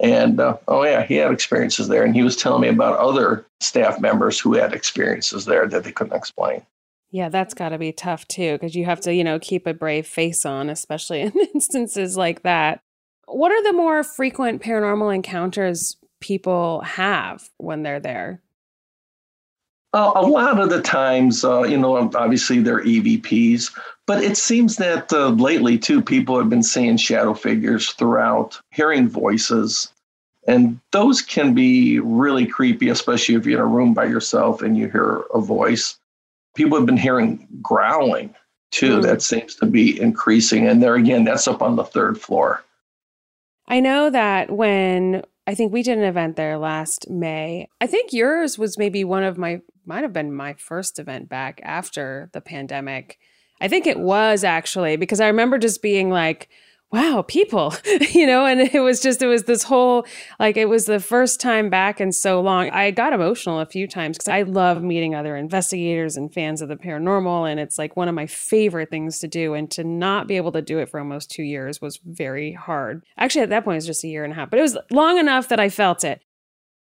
And 0.00 0.40
uh, 0.40 0.56
oh, 0.68 0.84
yeah, 0.84 1.02
he 1.02 1.16
had 1.16 1.30
experiences 1.30 1.88
there. 1.88 2.02
And 2.02 2.14
he 2.14 2.22
was 2.22 2.34
telling 2.34 2.62
me 2.62 2.68
about 2.68 2.98
other 2.98 3.44
staff 3.60 4.00
members 4.00 4.40
who 4.40 4.54
had 4.54 4.72
experiences 4.72 5.44
there 5.44 5.68
that 5.68 5.84
they 5.84 5.92
couldn't 5.92 6.16
explain. 6.16 6.62
Yeah, 7.10 7.28
that's 7.28 7.52
got 7.52 7.68
to 7.68 7.78
be 7.78 7.92
tough 7.92 8.26
too, 8.26 8.52
because 8.52 8.74
you 8.74 8.86
have 8.86 9.02
to, 9.02 9.12
you 9.12 9.22
know, 9.22 9.38
keep 9.38 9.66
a 9.66 9.74
brave 9.74 10.06
face 10.06 10.46
on, 10.46 10.70
especially 10.70 11.20
in 11.20 11.32
instances 11.54 12.16
like 12.16 12.42
that. 12.44 12.80
What 13.26 13.52
are 13.52 13.62
the 13.62 13.74
more 13.74 14.02
frequent 14.02 14.62
paranormal 14.62 15.14
encounters 15.14 15.98
people 16.20 16.80
have 16.80 17.50
when 17.58 17.82
they're 17.82 18.00
there? 18.00 18.40
Uh, 19.94 20.12
a 20.14 20.22
lot 20.22 20.58
of 20.58 20.70
the 20.70 20.80
times, 20.80 21.44
uh, 21.44 21.62
you 21.62 21.76
know, 21.76 22.10
obviously 22.14 22.60
they're 22.60 22.82
EVPs, 22.82 23.70
but 24.06 24.24
it 24.24 24.38
seems 24.38 24.76
that 24.76 25.12
uh, 25.12 25.28
lately 25.28 25.78
too, 25.78 26.00
people 26.00 26.38
have 26.38 26.48
been 26.48 26.62
seeing 26.62 26.96
shadow 26.96 27.34
figures 27.34 27.90
throughout, 27.92 28.58
hearing 28.70 29.06
voices, 29.06 29.92
and 30.48 30.80
those 30.92 31.20
can 31.20 31.54
be 31.54 32.00
really 32.00 32.46
creepy, 32.46 32.88
especially 32.88 33.34
if 33.34 33.46
you're 33.46 33.60
in 33.60 33.64
a 33.64 33.68
room 33.68 33.94
by 33.94 34.04
yourself 34.04 34.62
and 34.62 34.76
you 34.76 34.88
hear 34.88 35.24
a 35.34 35.40
voice. 35.40 35.98
People 36.56 36.76
have 36.78 36.86
been 36.86 36.96
hearing 36.96 37.46
growling 37.60 38.34
too. 38.70 38.98
Mm. 38.98 39.02
That 39.02 39.22
seems 39.22 39.54
to 39.56 39.66
be 39.66 40.00
increasing, 40.00 40.66
and 40.66 40.82
there 40.82 40.96
again, 40.96 41.24
that's 41.24 41.46
up 41.46 41.62
on 41.62 41.76
the 41.76 41.84
third 41.84 42.20
floor. 42.20 42.64
I 43.68 43.80
know 43.80 44.10
that 44.10 44.50
when 44.50 45.22
I 45.46 45.54
think 45.54 45.72
we 45.72 45.82
did 45.82 45.98
an 45.98 46.04
event 46.04 46.36
there 46.36 46.56
last 46.56 47.10
May. 47.10 47.68
I 47.80 47.86
think 47.86 48.12
yours 48.12 48.58
was 48.58 48.78
maybe 48.78 49.04
one 49.04 49.24
of 49.24 49.38
my 49.38 49.60
might 49.84 50.02
have 50.02 50.12
been 50.12 50.32
my 50.32 50.54
first 50.54 50.98
event 50.98 51.28
back 51.28 51.60
after 51.64 52.30
the 52.32 52.40
pandemic. 52.40 53.18
I 53.60 53.68
think 53.68 53.86
it 53.86 53.98
was 53.98 54.44
actually 54.44 54.96
because 54.96 55.20
I 55.20 55.26
remember 55.26 55.58
just 55.58 55.82
being 55.82 56.10
like, 56.10 56.48
wow, 56.92 57.24
people, 57.26 57.74
you 58.10 58.26
know, 58.26 58.44
and 58.44 58.60
it 58.60 58.80
was 58.80 59.00
just, 59.00 59.22
it 59.22 59.26
was 59.26 59.44
this 59.44 59.62
whole, 59.62 60.06
like, 60.38 60.58
it 60.58 60.68
was 60.68 60.84
the 60.84 61.00
first 61.00 61.40
time 61.40 61.70
back 61.70 62.00
in 62.00 62.12
so 62.12 62.40
long. 62.40 62.68
I 62.70 62.90
got 62.90 63.14
emotional 63.14 63.60
a 63.60 63.66
few 63.66 63.88
times 63.88 64.18
because 64.18 64.28
I 64.28 64.42
love 64.42 64.82
meeting 64.82 65.14
other 65.14 65.34
investigators 65.34 66.16
and 66.16 66.32
fans 66.32 66.60
of 66.60 66.68
the 66.68 66.76
paranormal. 66.76 67.50
And 67.50 67.58
it's 67.58 67.78
like 67.78 67.96
one 67.96 68.08
of 68.08 68.14
my 68.14 68.26
favorite 68.26 68.90
things 68.90 69.18
to 69.20 69.28
do. 69.28 69.54
And 69.54 69.70
to 69.70 69.84
not 69.84 70.28
be 70.28 70.36
able 70.36 70.52
to 70.52 70.62
do 70.62 70.78
it 70.78 70.90
for 70.90 71.00
almost 71.00 71.30
two 71.30 71.42
years 71.42 71.80
was 71.80 71.98
very 72.04 72.52
hard. 72.52 73.04
Actually, 73.16 73.42
at 73.42 73.50
that 73.50 73.64
point, 73.64 73.76
it 73.76 73.78
was 73.78 73.86
just 73.86 74.04
a 74.04 74.08
year 74.08 74.24
and 74.24 74.32
a 74.32 74.36
half, 74.36 74.50
but 74.50 74.58
it 74.58 74.62
was 74.62 74.76
long 74.90 75.18
enough 75.18 75.48
that 75.48 75.60
I 75.60 75.70
felt 75.70 76.04
it. 76.04 76.22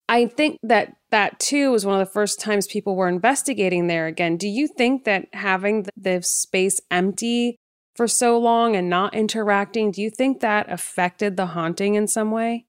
I 0.09 0.27
think 0.27 0.59
that 0.63 0.93
that 1.09 1.39
too 1.39 1.71
was 1.71 1.85
one 1.85 1.99
of 1.99 2.05
the 2.05 2.13
first 2.13 2.39
times 2.39 2.65
people 2.67 2.95
were 2.95 3.09
investigating 3.09 3.87
there 3.87 4.07
again. 4.07 4.37
Do 4.37 4.47
you 4.47 4.67
think 4.67 5.03
that 5.03 5.27
having 5.33 5.85
the 5.97 6.21
space 6.21 6.79
empty 6.89 7.57
for 7.97 8.07
so 8.07 8.37
long 8.37 8.75
and 8.75 8.89
not 8.89 9.15
interacting, 9.15 9.89
do 9.89 10.03
you 10.03 10.11
think 10.11 10.39
that 10.39 10.71
affected 10.71 11.35
the 11.35 11.47
haunting 11.47 11.95
in 11.95 12.07
some 12.07 12.29
way? 12.29 12.65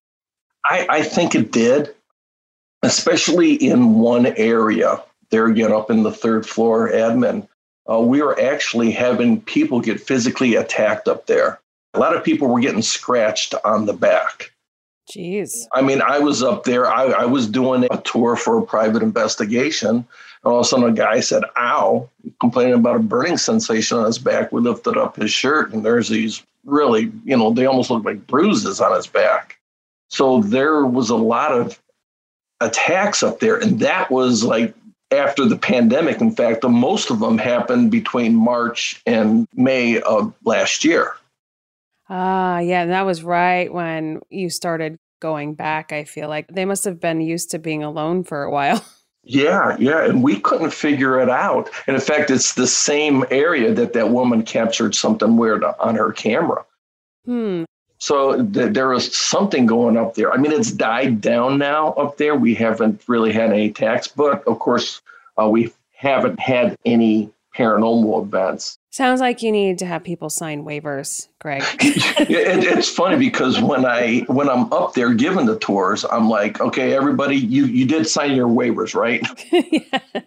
I, 0.64 0.86
I 0.88 1.02
think 1.02 1.34
it 1.34 1.52
did, 1.52 1.94
especially 2.82 3.52
in 3.54 3.94
one 3.96 4.26
area. 4.26 5.02
There 5.30 5.46
again, 5.46 5.70
up 5.70 5.90
in 5.90 6.02
the 6.02 6.10
third 6.10 6.46
floor 6.46 6.90
admin, 6.90 7.46
uh, 7.88 8.00
we 8.00 8.22
were 8.22 8.40
actually 8.40 8.90
having 8.90 9.42
people 9.42 9.80
get 9.80 10.00
physically 10.00 10.54
attacked 10.54 11.06
up 11.06 11.26
there. 11.26 11.60
A 11.92 11.98
lot 11.98 12.16
of 12.16 12.24
people 12.24 12.48
were 12.48 12.60
getting 12.60 12.82
scratched 12.82 13.54
on 13.64 13.84
the 13.84 13.92
back. 13.92 14.52
Jeez. 15.10 15.66
I 15.72 15.82
mean, 15.82 16.02
I 16.02 16.18
was 16.18 16.42
up 16.42 16.64
there. 16.64 16.86
I, 16.86 17.04
I 17.04 17.24
was 17.24 17.46
doing 17.46 17.86
a 17.90 18.00
tour 18.02 18.36
for 18.36 18.58
a 18.58 18.62
private 18.62 19.02
investigation. 19.02 19.88
And 19.90 20.06
all 20.44 20.60
of 20.60 20.66
a 20.66 20.68
sudden, 20.68 20.88
a 20.88 20.92
guy 20.92 21.20
said, 21.20 21.44
ow, 21.56 22.08
complaining 22.40 22.74
about 22.74 22.96
a 22.96 23.00
burning 23.00 23.38
sensation 23.38 23.98
on 23.98 24.04
his 24.04 24.18
back. 24.18 24.52
We 24.52 24.60
lifted 24.60 24.96
up 24.96 25.16
his 25.16 25.30
shirt, 25.30 25.72
and 25.72 25.84
there's 25.84 26.08
these 26.08 26.42
really, 26.64 27.10
you 27.24 27.36
know, 27.36 27.52
they 27.52 27.66
almost 27.66 27.90
look 27.90 28.04
like 28.04 28.26
bruises 28.26 28.80
on 28.80 28.94
his 28.94 29.06
back. 29.06 29.58
So 30.10 30.42
there 30.42 30.84
was 30.84 31.10
a 31.10 31.16
lot 31.16 31.52
of 31.52 31.80
attacks 32.60 33.22
up 33.22 33.40
there. 33.40 33.56
And 33.56 33.80
that 33.80 34.10
was 34.10 34.44
like 34.44 34.74
after 35.10 35.44
the 35.46 35.56
pandemic. 35.56 36.20
In 36.20 36.34
fact, 36.34 36.60
the 36.60 36.68
most 36.68 37.10
of 37.10 37.20
them 37.20 37.38
happened 37.38 37.90
between 37.90 38.34
March 38.34 39.00
and 39.06 39.48
May 39.54 40.00
of 40.00 40.34
last 40.44 40.84
year. 40.84 41.14
Ah, 42.08 42.58
yeah, 42.60 42.82
and 42.82 42.90
that 42.90 43.06
was 43.06 43.22
right 43.22 43.72
when 43.72 44.20
you 44.30 44.50
started 44.50 44.98
going 45.20 45.54
back. 45.54 45.92
I 45.92 46.04
feel 46.04 46.28
like 46.28 46.48
they 46.48 46.64
must 46.64 46.84
have 46.84 47.00
been 47.00 47.20
used 47.20 47.50
to 47.50 47.58
being 47.58 47.82
alone 47.82 48.24
for 48.24 48.42
a 48.42 48.50
while. 48.50 48.84
Yeah, 49.24 49.76
yeah, 49.78 50.06
and 50.06 50.22
we 50.22 50.40
couldn't 50.40 50.72
figure 50.72 51.20
it 51.20 51.28
out. 51.28 51.68
And 51.86 51.94
in 51.94 52.00
fact, 52.00 52.30
it's 52.30 52.54
the 52.54 52.66
same 52.66 53.26
area 53.30 53.74
that 53.74 53.92
that 53.92 54.08
woman 54.08 54.42
captured 54.42 54.94
something 54.94 55.36
weird 55.36 55.62
on 55.64 55.96
her 55.96 56.12
camera. 56.12 56.64
Hmm. 57.26 57.64
So 57.98 58.42
th- 58.42 58.72
there 58.72 58.88
was 58.88 59.14
something 59.14 59.66
going 59.66 59.98
up 59.98 60.14
there. 60.14 60.32
I 60.32 60.38
mean, 60.38 60.52
it's 60.52 60.72
died 60.72 61.20
down 61.20 61.58
now 61.58 61.88
up 61.94 62.16
there. 62.16 62.36
We 62.36 62.54
haven't 62.54 63.02
really 63.06 63.32
had 63.32 63.52
any 63.52 63.66
attacks, 63.66 64.08
but 64.08 64.46
of 64.46 64.60
course, 64.60 65.02
uh, 65.38 65.48
we 65.48 65.74
haven't 65.94 66.40
had 66.40 66.78
any 66.86 67.30
paranormal 67.54 68.22
events. 68.22 68.78
Sounds 68.90 69.20
like 69.20 69.42
you 69.42 69.52
need 69.52 69.78
to 69.78 69.86
have 69.86 70.02
people 70.02 70.30
sign 70.30 70.64
waivers, 70.64 71.28
Greg. 71.40 71.62
it, 71.80 72.64
it's 72.64 72.88
funny 72.88 73.18
because 73.18 73.60
when 73.60 73.84
I 73.84 74.20
when 74.28 74.48
I'm 74.48 74.72
up 74.72 74.94
there 74.94 75.12
giving 75.12 75.44
the 75.44 75.58
tours, 75.58 76.06
I'm 76.10 76.28
like, 76.30 76.60
okay, 76.60 76.94
everybody, 76.94 77.36
you 77.36 77.66
you 77.66 77.84
did 77.84 78.06
sign 78.06 78.34
your 78.34 78.48
waivers, 78.48 78.94
right? 78.94 79.22
yeah. 79.52 80.22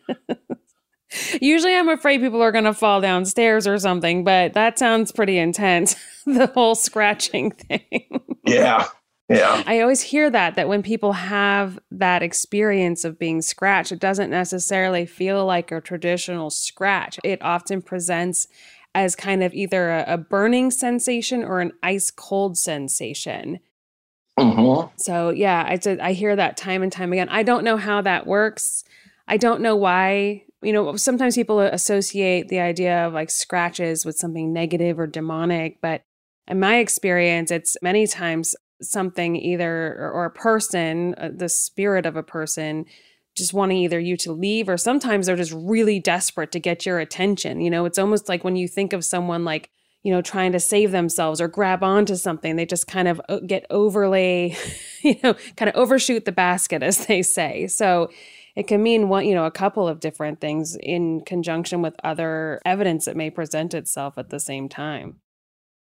Usually, 1.41 1.75
I'm 1.75 1.89
afraid 1.89 2.21
people 2.21 2.41
are 2.41 2.51
going 2.51 2.63
to 2.65 2.73
fall 2.73 3.01
downstairs 3.01 3.67
or 3.67 3.77
something, 3.79 4.23
but 4.23 4.53
that 4.53 4.79
sounds 4.79 5.11
pretty 5.11 5.37
intense. 5.37 5.95
the 6.25 6.47
whole 6.47 6.75
scratching 6.75 7.51
thing. 7.51 8.21
yeah, 8.45 8.87
yeah. 9.31 9.63
I 9.65 9.81
always 9.81 10.01
hear 10.01 10.29
that, 10.29 10.55
that 10.55 10.67
when 10.67 10.83
people 10.83 11.13
have 11.13 11.79
that 11.91 12.21
experience 12.21 13.03
of 13.03 13.19
being 13.19 13.41
scratched, 13.41 13.91
it 13.91 13.99
doesn't 13.99 14.29
necessarily 14.29 15.05
feel 15.05 15.45
like 15.45 15.71
a 15.71 15.81
traditional 15.81 16.49
scratch. 16.49 17.19
It 17.23 17.41
often 17.41 17.81
presents 17.81 18.47
as 18.93 19.15
kind 19.15 19.43
of 19.43 19.53
either 19.53 19.89
a, 19.89 20.05
a 20.13 20.17
burning 20.17 20.71
sensation 20.71 21.43
or 21.43 21.61
an 21.61 21.71
ice 21.81 22.11
cold 22.11 22.57
sensation. 22.57 23.59
Mm-hmm. 24.39 24.93
So, 24.97 25.29
yeah, 25.29 25.63
I, 25.63 25.97
I 26.01 26.13
hear 26.13 26.35
that 26.35 26.57
time 26.57 26.83
and 26.83 26.91
time 26.91 27.13
again. 27.13 27.29
I 27.29 27.43
don't 27.43 27.63
know 27.63 27.77
how 27.77 28.01
that 28.01 28.27
works. 28.27 28.83
I 29.27 29.37
don't 29.37 29.61
know 29.61 29.75
why. 29.75 30.43
You 30.61 30.73
know, 30.73 30.95
sometimes 30.95 31.35
people 31.35 31.59
associate 31.59 32.49
the 32.49 32.59
idea 32.59 33.07
of 33.07 33.13
like 33.13 33.31
scratches 33.31 34.05
with 34.05 34.15
something 34.15 34.53
negative 34.53 34.99
or 34.99 35.07
demonic, 35.07 35.79
but 35.81 36.03
in 36.47 36.59
my 36.59 36.77
experience, 36.77 37.49
it's 37.49 37.77
many 37.81 38.07
times 38.07 38.55
something 38.81 39.35
either 39.35 40.11
or, 40.13 40.25
a 40.25 40.31
person, 40.31 41.15
uh, 41.17 41.29
the 41.33 41.49
spirit 41.49 42.05
of 42.05 42.15
a 42.15 42.23
person 42.23 42.85
just 43.35 43.53
wanting 43.53 43.77
either 43.77 43.99
you 43.99 44.17
to 44.17 44.33
leave 44.33 44.67
or 44.67 44.77
sometimes 44.77 45.25
they're 45.25 45.35
just 45.35 45.53
really 45.55 45.99
desperate 45.99 46.51
to 46.51 46.59
get 46.59 46.85
your 46.85 46.99
attention. 46.99 47.61
You 47.61 47.69
know, 47.69 47.85
it's 47.85 47.99
almost 47.99 48.27
like 48.27 48.43
when 48.43 48.55
you 48.55 48.67
think 48.67 48.91
of 48.93 49.05
someone 49.05 49.45
like, 49.45 49.69
you 50.03 50.11
know, 50.11 50.21
trying 50.21 50.51
to 50.51 50.59
save 50.59 50.91
themselves 50.91 51.39
or 51.39 51.47
grab 51.47 51.83
onto 51.83 52.15
something, 52.15 52.55
they 52.55 52.65
just 52.65 52.87
kind 52.87 53.07
of 53.07 53.21
uh, 53.29 53.39
get 53.39 53.65
overlay, 53.69 54.55
you 55.03 55.15
know, 55.23 55.35
kind 55.55 55.69
of 55.69 55.75
overshoot 55.75 56.25
the 56.25 56.31
basket, 56.31 56.83
as 56.83 57.05
they 57.05 57.21
say. 57.21 57.67
So 57.67 58.09
it 58.55 58.67
can 58.67 58.83
mean 58.83 59.07
one, 59.07 59.25
you 59.25 59.35
know, 59.35 59.45
a 59.45 59.51
couple 59.51 59.87
of 59.87 59.99
different 59.99 60.41
things 60.41 60.75
in 60.81 61.21
conjunction 61.21 61.81
with 61.81 61.95
other 62.03 62.59
evidence 62.65 63.05
that 63.05 63.15
may 63.15 63.29
present 63.29 63.73
itself 63.73 64.17
at 64.17 64.29
the 64.29 64.39
same 64.39 64.67
time. 64.67 65.21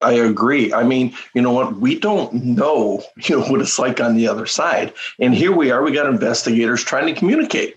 I 0.05 0.12
agree. 0.12 0.72
I 0.72 0.82
mean, 0.82 1.14
you 1.34 1.42
know 1.42 1.52
what? 1.52 1.76
We 1.76 1.98
don't 1.98 2.32
know, 2.34 3.02
you 3.16 3.38
know, 3.38 3.46
what 3.46 3.61
it's 3.61 3.78
like 3.78 4.00
on 4.00 4.14
the 4.16 4.28
other 4.28 4.46
side. 4.46 4.92
And 5.18 5.34
here 5.34 5.52
we 5.52 5.70
are, 5.70 5.82
we 5.82 5.92
got 5.92 6.07
investigators 6.07 6.84
trying 6.84 7.12
to 7.12 7.18
communicate. 7.18 7.76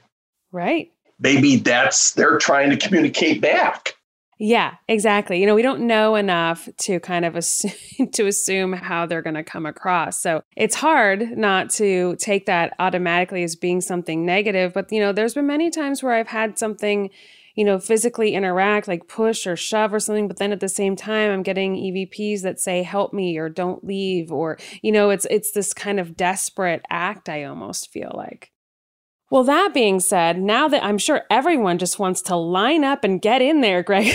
Right. 0.52 0.92
Maybe 1.20 1.56
that's 1.56 2.14
they're 2.14 2.38
trying 2.38 2.70
to 2.70 2.78
communicate 2.78 3.42
back. 3.42 3.96
Yeah, 4.40 4.76
exactly. 4.88 5.40
You 5.40 5.48
know, 5.48 5.56
we 5.56 5.64
don't 5.64 5.88
know 5.88 6.14
enough 6.16 6.70
to 6.78 7.00
kind 7.00 7.26
of 7.26 7.36
assume, 7.36 8.10
to 8.14 8.28
assume 8.28 8.74
how 8.74 9.06
they're 9.06 9.24
going 9.24 9.36
to 9.36 9.44
come 9.44 9.66
across. 9.66 10.22
So 10.22 10.44
it's 10.56 10.76
hard 10.76 11.38
not 11.38 11.72
to 11.72 12.16
take 12.18 12.46
that 12.46 12.74
automatically 12.78 13.44
as 13.44 13.56
being 13.56 13.82
something 13.82 14.26
negative. 14.26 14.74
But 14.74 14.92
you 14.92 15.00
know, 15.00 15.12
there's 15.12 15.34
been 15.34 15.48
many 15.48 15.72
times 15.72 16.04
where 16.04 16.14
I've 16.14 16.28
had 16.28 16.60
something 16.60 17.10
you 17.58 17.66
know, 17.66 17.80
physically 17.80 18.36
interact, 18.36 18.88
like 18.88 19.08
push 19.08 19.48
or 19.48 19.56
shove 19.56 19.92
or 19.92 20.00
something. 20.00 20.28
But 20.28 20.38
then 20.38 20.52
at 20.52 20.60
the 20.60 20.70
same 20.70 20.96
time, 20.96 21.32
I'm 21.32 21.42
getting 21.42 21.76
EVPs 21.76 22.44
that 22.44 22.60
say, 22.60 22.84
help 22.84 23.14
me 23.14 23.36
or 23.38 23.50
don't 23.50 23.84
leave. 23.84 24.32
Or, 24.32 24.60
you 24.84 24.92
know, 24.92 25.10
it's 25.10 25.26
it's 25.32 25.52
this 25.52 25.74
kind 25.74 26.00
of 26.00 26.16
desperate 26.16 26.84
act, 26.92 27.28
I 27.28 27.44
almost 27.44 27.92
feel 27.92 28.12
like. 28.14 28.52
Well, 29.32 29.44
that 29.44 29.74
being 29.74 30.00
said, 30.00 30.40
now 30.40 30.68
that 30.68 30.84
I'm 30.84 31.00
sure 31.00 31.24
everyone 31.32 31.80
just 31.80 31.98
wants 31.98 32.22
to 32.24 32.36
line 32.36 32.84
up 32.84 33.04
and 33.04 33.20
get 33.20 33.42
in 33.42 33.62
there, 33.62 33.82
Greg. 33.82 34.14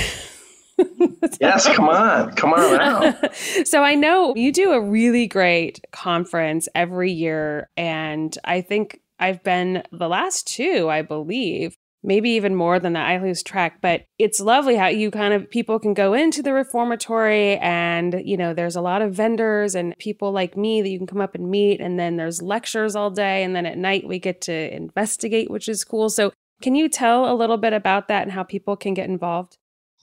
yes, 1.41 1.69
come 1.75 1.89
on, 1.89 2.33
come 2.35 2.55
on 2.55 2.79
around. 2.79 3.31
so 3.67 3.83
I 3.83 3.97
know 3.97 4.35
you 4.37 4.53
do 4.53 4.71
a 4.71 4.81
really 4.81 5.27
great 5.27 5.85
conference 5.91 6.69
every 6.77 7.11
year, 7.11 7.69
and 7.77 8.39
I 8.45 8.61
think 8.61 9.01
I've 9.19 9.43
been 9.43 9.83
the 9.91 10.09
last 10.09 10.47
two, 10.47 10.89
I 10.89 11.03
believe 11.03 11.77
maybe 12.03 12.31
even 12.31 12.55
more 12.55 12.79
than 12.79 12.95
that. 12.95 13.09
I 13.09 13.19
lose 13.19 13.43
track, 13.43 13.81
but 13.81 14.05
it's 14.19 14.41
lovely 14.41 14.77
how 14.77 14.89
you 14.89 15.11
kind 15.11 15.35
of 15.35 15.49
people 15.51 15.79
can 15.79 15.95
go 15.95 16.15
into 16.15 16.43
the 16.43 16.53
reformatory 16.53 17.57
and, 17.59 18.23
you 18.25 18.37
know, 18.37 18.55
there's 18.55 18.77
a 18.77 18.81
lot 18.81 19.03
of 19.03 19.15
vendors 19.15 19.75
and 19.75 19.95
people 19.99 20.33
like 20.33 20.57
me 20.57 20.83
that 20.83 20.89
you 20.89 20.99
can 20.99 21.07
come 21.07 21.21
up 21.21 21.35
and 21.35 21.51
meet. 21.51 21.81
And 21.81 21.99
then 21.99 22.17
there's 22.17 22.43
lectures 22.43 22.97
all 22.97 23.11
day. 23.11 23.45
And 23.45 23.55
then 23.55 23.67
at 23.67 23.79
night 23.79 24.07
we 24.07 24.19
get 24.19 24.41
to 24.43 24.75
investigate, 24.75 25.51
which 25.51 25.69
is 25.69 25.85
cool. 25.85 26.11
So, 26.11 26.33
can 26.61 26.75
you 26.77 26.89
tell 26.89 27.33
a 27.33 27.35
little 27.35 27.57
bit 27.57 27.73
about 27.73 28.07
that 28.07 28.23
and 28.23 28.31
how 28.31 28.45
people 28.45 28.77
can 28.77 28.95
get 28.95 29.09
involved? 29.09 29.59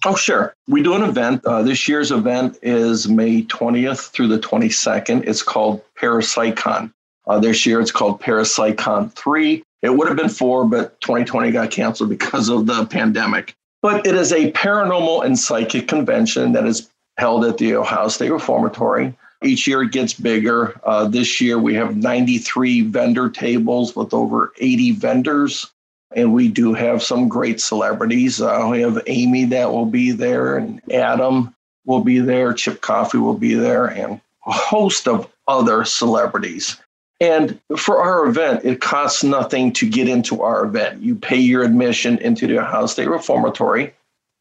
Oh, 0.05 0.15
sure. 0.15 0.53
We 0.67 0.81
do 0.81 0.93
an 0.93 1.03
event. 1.03 1.45
Uh, 1.45 1.61
this 1.61 1.87
year's 1.87 2.11
event 2.11 2.57
is 2.61 3.07
May 3.07 3.43
20th 3.43 4.09
through 4.11 4.27
the 4.27 4.39
22nd. 4.39 5.27
It's 5.27 5.43
called 5.43 5.81
Parapsychon. 5.95 6.93
Uh, 7.27 7.39
this 7.39 7.65
year 7.65 7.79
it's 7.79 7.91
called 7.91 8.21
Parapsychon 8.21 9.11
3. 9.13 9.63
It 9.81 9.95
would 9.95 10.07
have 10.07 10.17
been 10.17 10.29
four, 10.29 10.65
but 10.65 10.99
2020 11.01 11.51
got 11.51 11.71
canceled 11.71 12.09
because 12.09 12.49
of 12.49 12.65
the 12.65 12.85
pandemic. 12.85 13.55
But 13.81 14.05
it 14.05 14.15
is 14.15 14.31
a 14.33 14.51
paranormal 14.51 15.25
and 15.25 15.39
psychic 15.39 15.87
convention 15.87 16.51
that 16.51 16.65
is 16.65 16.89
held 17.17 17.45
at 17.45 17.57
the 17.57 17.75
Ohio 17.75 18.09
State 18.09 18.31
Reformatory. 18.31 19.13
Each 19.41 19.67
year 19.67 19.83
it 19.83 19.91
gets 19.91 20.13
bigger. 20.13 20.79
Uh, 20.83 21.07
this 21.07 21.39
year 21.39 21.57
we 21.57 21.75
have 21.75 21.95
93 21.95 22.81
vendor 22.81 23.29
tables 23.29 23.95
with 23.95 24.13
over 24.13 24.51
80 24.57 24.91
vendors. 24.91 25.71
And 26.15 26.33
we 26.33 26.47
do 26.47 26.73
have 26.73 27.03
some 27.03 27.29
great 27.29 27.61
celebrities. 27.61 28.41
Uh, 28.41 28.67
we 28.71 28.81
have 28.81 28.99
Amy 29.07 29.45
that 29.45 29.71
will 29.71 29.85
be 29.85 30.11
there, 30.11 30.57
and 30.57 30.81
Adam 30.91 31.55
will 31.85 32.01
be 32.01 32.19
there, 32.19 32.51
Chip 32.53 32.81
Coffey 32.81 33.19
will 33.19 33.37
be 33.37 33.53
there, 33.53 33.85
and 33.85 34.19
a 34.47 34.51
host 34.51 35.07
of 35.07 35.31
other 35.47 35.85
celebrities. 35.85 36.77
And 37.21 37.59
for 37.77 38.01
our 38.01 38.27
event, 38.27 38.63
it 38.63 38.79
costs 38.79 39.23
nothing 39.23 39.73
to 39.73 39.89
get 39.89 40.07
into 40.07 40.41
our 40.41 40.63
event. 40.63 41.01
You 41.01 41.15
pay 41.15 41.37
your 41.37 41.63
admission 41.63 42.17
into 42.19 42.47
the 42.47 42.59
Ohio 42.59 42.85
State 42.85 43.09
Reformatory. 43.09 43.93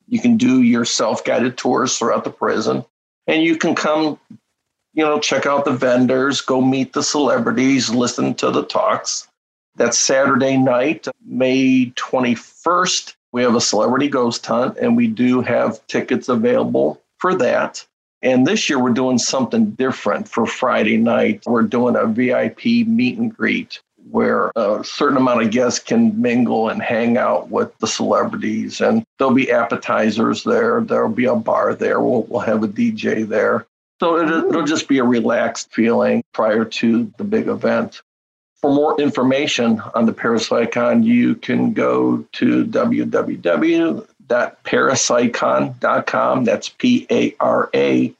You 0.08 0.20
can 0.20 0.36
do 0.36 0.62
your 0.62 0.84
self 0.84 1.24
guided 1.24 1.56
tours 1.56 1.98
throughout 1.98 2.24
the 2.24 2.30
prison, 2.30 2.84
and 3.26 3.42
you 3.42 3.56
can 3.56 3.74
come 3.74 4.18
you 4.98 5.04
know, 5.04 5.20
check 5.20 5.46
out 5.46 5.64
the 5.64 5.72
vendors, 5.72 6.40
go 6.40 6.60
meet 6.60 6.92
the 6.92 7.04
celebrities, 7.04 7.88
listen 7.88 8.34
to 8.34 8.50
the 8.50 8.64
talks. 8.64 9.28
That's 9.76 9.96
Saturday 9.96 10.56
night, 10.56 11.06
May 11.24 11.92
21st. 11.94 13.14
We 13.30 13.42
have 13.42 13.54
a 13.54 13.60
celebrity 13.60 14.08
ghost 14.08 14.44
hunt, 14.44 14.76
and 14.78 14.96
we 14.96 15.06
do 15.06 15.40
have 15.42 15.86
tickets 15.86 16.28
available 16.28 17.00
for 17.18 17.36
that. 17.36 17.86
And 18.22 18.46
this 18.46 18.68
year, 18.68 18.82
we're 18.82 18.90
doing 18.90 19.18
something 19.18 19.70
different 19.70 20.28
for 20.28 20.46
Friday 20.46 20.96
night. 20.96 21.42
We're 21.46 21.62
doing 21.62 21.96
a 21.96 22.06
VIP 22.06 22.64
meet 22.86 23.18
and 23.18 23.34
greet 23.34 23.80
where 24.10 24.50
a 24.56 24.82
certain 24.84 25.16
amount 25.16 25.42
of 25.42 25.50
guests 25.50 25.78
can 25.80 26.20
mingle 26.20 26.68
and 26.68 26.82
hang 26.82 27.16
out 27.16 27.50
with 27.50 27.76
the 27.78 27.86
celebrities. 27.86 28.80
And 28.80 29.04
there'll 29.18 29.34
be 29.34 29.50
appetizers 29.50 30.44
there, 30.44 30.80
there'll 30.80 31.10
be 31.10 31.26
a 31.26 31.34
bar 31.34 31.74
there, 31.74 32.00
we'll, 32.00 32.22
we'll 32.24 32.40
have 32.40 32.62
a 32.62 32.68
DJ 32.68 33.26
there. 33.26 33.66
So 34.00 34.18
it'll, 34.18 34.42
mm. 34.42 34.48
it'll 34.48 34.64
just 34.64 34.88
be 34.88 34.98
a 34.98 35.04
relaxed 35.04 35.72
feeling 35.72 36.22
prior 36.32 36.64
to 36.64 37.12
the 37.18 37.24
big 37.24 37.48
event. 37.48 38.00
For 38.60 38.72
more 38.72 39.00
information 39.00 39.80
on 39.94 40.06
the 40.06 40.12
Parapsychon, 40.12 41.04
you 41.04 41.36
can 41.36 41.72
go 41.72 42.26
to 42.32 42.64
www.parapsychon.com. 44.28 46.44
That's 46.44 46.68
P 46.68 47.06
A 47.10 47.34
R 47.40 47.68
A 47.74 48.14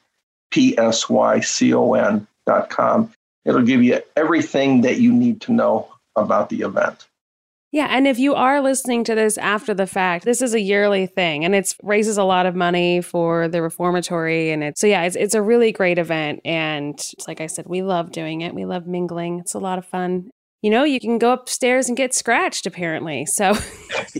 P 0.51 0.77
S 0.77 1.09
Y 1.09 1.39
C 1.39 1.73
O 1.73 1.93
N.com. 1.93 3.13
It'll 3.45 3.61
give 3.61 3.81
you 3.83 4.01
everything 4.15 4.81
that 4.81 4.99
you 4.99 5.13
need 5.13 5.39
to 5.41 5.53
know 5.53 5.87
about 6.15 6.49
the 6.49 6.61
event. 6.61 7.05
Yeah, 7.71 7.85
and 7.91 8.07
if 8.07 8.17
you 8.17 8.33
are 8.33 8.61
listening 8.61 9.03
to 9.03 9.13
this 9.13 9.37
after 9.37 9.75
the 9.75 9.85
fact, 9.85 10.25
this 10.25 10.41
is 10.41 10.55
a 10.55 10.59
yearly 10.59 11.05
thing 11.05 11.45
and 11.45 11.53
it 11.53 11.71
raises 11.83 12.17
a 12.17 12.23
lot 12.23 12.47
of 12.47 12.55
money 12.55 12.99
for 12.99 13.47
the 13.47 13.61
reformatory 13.61 14.49
and 14.49 14.63
it's 14.63 14.81
so 14.81 14.87
yeah, 14.87 15.03
it's 15.03 15.15
it's 15.15 15.35
a 15.35 15.41
really 15.41 15.71
great 15.71 15.99
event 15.99 16.41
and 16.43 16.99
like 17.27 17.41
I 17.41 17.45
said, 17.45 17.67
we 17.67 17.83
love 17.83 18.11
doing 18.11 18.41
it. 18.41 18.55
We 18.55 18.65
love 18.65 18.87
mingling. 18.87 19.37
It's 19.37 19.53
a 19.53 19.59
lot 19.59 19.77
of 19.77 19.85
fun. 19.85 20.31
You 20.61 20.69
know, 20.69 20.83
you 20.83 20.99
can 20.99 21.17
go 21.17 21.31
upstairs 21.31 21.87
and 21.87 21.95
get 21.95 22.13
scratched 22.13 22.65
apparently. 22.65 23.25
So. 23.25 23.53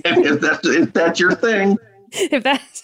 If 0.05 0.41
that's 0.41 0.67
if 0.67 0.93
that's 0.93 1.19
your 1.19 1.33
thing. 1.33 1.77
if 2.11 2.43
that's 2.43 2.83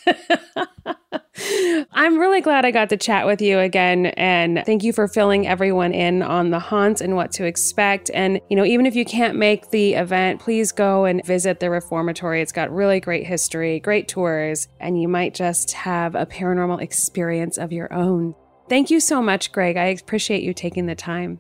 I'm 1.91 2.18
really 2.18 2.41
glad 2.41 2.66
I 2.66 2.72
got 2.72 2.89
to 2.89 2.97
chat 2.97 3.26
with 3.26 3.41
you 3.41 3.60
again 3.60 4.08
and 4.08 4.64
thank 4.66 4.84
you 4.84 4.93
for 4.93 5.08
filling 5.08 5.47
everyone 5.47 5.93
in 5.93 6.22
on 6.22 6.51
the 6.51 6.60
haunts 6.60 7.01
and 7.01 7.16
what 7.16 7.32
to 7.34 7.45
expect. 7.45 8.12
And 8.14 8.39
you 8.49 8.56
know 8.56 8.66
even 8.66 8.86
if 8.86 8.95
you 8.95 9.03
can't 9.03 9.38
make 9.38 9.70
the 9.72 9.95
event 9.95 10.41
please 10.41 10.72
go 10.72 11.06
and 11.06 11.26
visit 11.26 11.60
the 11.60 11.70
reformatory. 11.70 12.41
It's 12.41 12.51
got 12.51 12.72
really 12.72 12.99
great 12.99 13.26
history 13.26 13.80
great 13.80 14.08
tours 14.08 14.68
and 14.80 15.01
you 15.01 15.08
might 15.08 15.34
just 15.34 15.72
have 15.74 16.16
a 16.16 16.26
paranormal 16.26 16.82
experience 16.82 17.58
of 17.58 17.72
your 17.72 17.91
own. 17.93 18.36
Thank 18.70 18.89
you 18.89 18.99
so 18.99 19.22
much 19.22 19.51
Greg. 19.51 19.78
I 19.78 19.86
appreciate 19.86 20.43
you 20.43 20.53
taking 20.53 20.86
the 20.86 20.95
time 20.95 21.39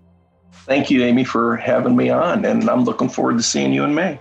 Thank 0.65 0.89
you 0.89 1.03
Amy 1.03 1.23
for 1.23 1.57
having 1.57 1.95
me 1.95 2.09
on 2.09 2.45
and 2.45 2.69
I'm 2.69 2.83
looking 2.83 3.09
forward 3.09 3.37
to 3.37 3.43
seeing 3.43 3.73
you 3.73 3.83
in 3.83 3.93
May 3.93 4.19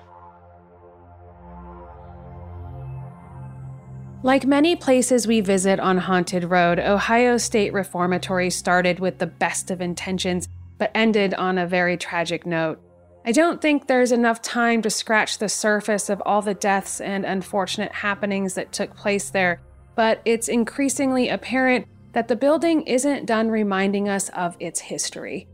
Like 4.25 4.47
many 4.47 4.75
places 4.75 5.27
we 5.27 5.43
visit 5.43 5.79
on 5.79 5.99
Haunted 5.99 6.45
Road, 6.45 6.79
Ohio 6.79 7.37
State 7.37 7.75
Reformatory 7.75 8.49
started 8.49 8.99
with 8.99 9.19
the 9.19 9.27
best 9.27 9.71
of 9.71 9.83
intentions, 9.83 10.49
but 10.79 10.91
ended 10.95 11.35
on 11.35 11.59
a 11.59 11.67
very 11.67 11.99
tragic 11.99 12.47
note. 12.47 12.81
I 13.27 13.33
don't 13.33 13.61
think 13.61 13.87
there's 13.87 14.13
enough 14.13 14.41
time 14.41 14.81
to 14.81 14.89
scratch 14.89 15.37
the 15.37 15.51
surface 15.51 16.09
of 16.09 16.23
all 16.25 16.41
the 16.41 16.55
deaths 16.55 17.03
and 17.03 17.27
unfortunate 17.27 17.93
happenings 17.93 18.55
that 18.55 18.73
took 18.73 18.97
place 18.97 19.29
there, 19.29 19.61
but 19.95 20.23
it's 20.25 20.49
increasingly 20.49 21.29
apparent 21.29 21.87
that 22.13 22.29
the 22.29 22.37
building 22.37 22.81
isn't 22.85 23.27
done 23.27 23.51
reminding 23.51 24.09
us 24.09 24.31
of 24.31 24.57
its 24.59 24.81
history. 24.81 25.49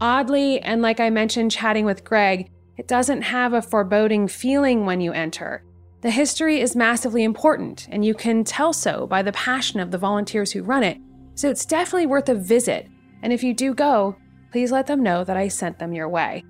Oddly, 0.00 0.60
and 0.60 0.82
like 0.82 1.00
I 1.00 1.10
mentioned 1.10 1.50
chatting 1.50 1.84
with 1.84 2.04
Greg, 2.04 2.50
it 2.76 2.88
doesn't 2.88 3.22
have 3.22 3.52
a 3.52 3.62
foreboding 3.62 4.28
feeling 4.28 4.84
when 4.84 5.00
you 5.00 5.12
enter. 5.12 5.64
The 6.00 6.10
history 6.10 6.60
is 6.60 6.76
massively 6.76 7.24
important, 7.24 7.88
and 7.90 8.04
you 8.04 8.14
can 8.14 8.44
tell 8.44 8.72
so 8.72 9.06
by 9.06 9.22
the 9.22 9.32
passion 9.32 9.80
of 9.80 9.90
the 9.90 9.98
volunteers 9.98 10.52
who 10.52 10.62
run 10.62 10.82
it, 10.82 10.98
so 11.34 11.48
it's 11.48 11.64
definitely 11.64 12.06
worth 12.06 12.28
a 12.28 12.34
visit. 12.34 12.88
And 13.22 13.32
if 13.32 13.42
you 13.42 13.54
do 13.54 13.72
go, 13.74 14.16
please 14.52 14.70
let 14.70 14.86
them 14.86 15.02
know 15.02 15.24
that 15.24 15.36
I 15.36 15.48
sent 15.48 15.78
them 15.78 15.94
your 15.94 16.08
way. 16.08 16.44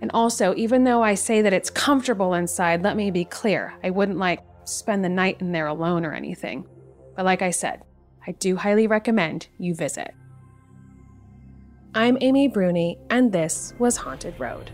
And 0.00 0.10
also, 0.12 0.54
even 0.56 0.84
though 0.84 1.02
I 1.02 1.14
say 1.14 1.42
that 1.42 1.52
it's 1.52 1.70
comfortable 1.70 2.34
inside, 2.34 2.82
let 2.82 2.96
me 2.96 3.10
be 3.10 3.24
clear 3.24 3.74
I 3.82 3.90
wouldn't 3.90 4.18
like 4.18 4.40
spend 4.64 5.04
the 5.04 5.08
night 5.08 5.40
in 5.40 5.52
there 5.52 5.66
alone 5.66 6.04
or 6.04 6.12
anything. 6.12 6.66
But 7.16 7.24
like 7.24 7.42
I 7.42 7.50
said, 7.50 7.82
I 8.26 8.32
do 8.32 8.56
highly 8.56 8.86
recommend 8.86 9.48
you 9.58 9.74
visit. 9.74 10.14
I'm 11.94 12.16
Amy 12.22 12.48
Bruni, 12.48 12.96
and 13.10 13.32
this 13.32 13.74
was 13.78 13.98
Haunted 13.98 14.40
Road. 14.40 14.70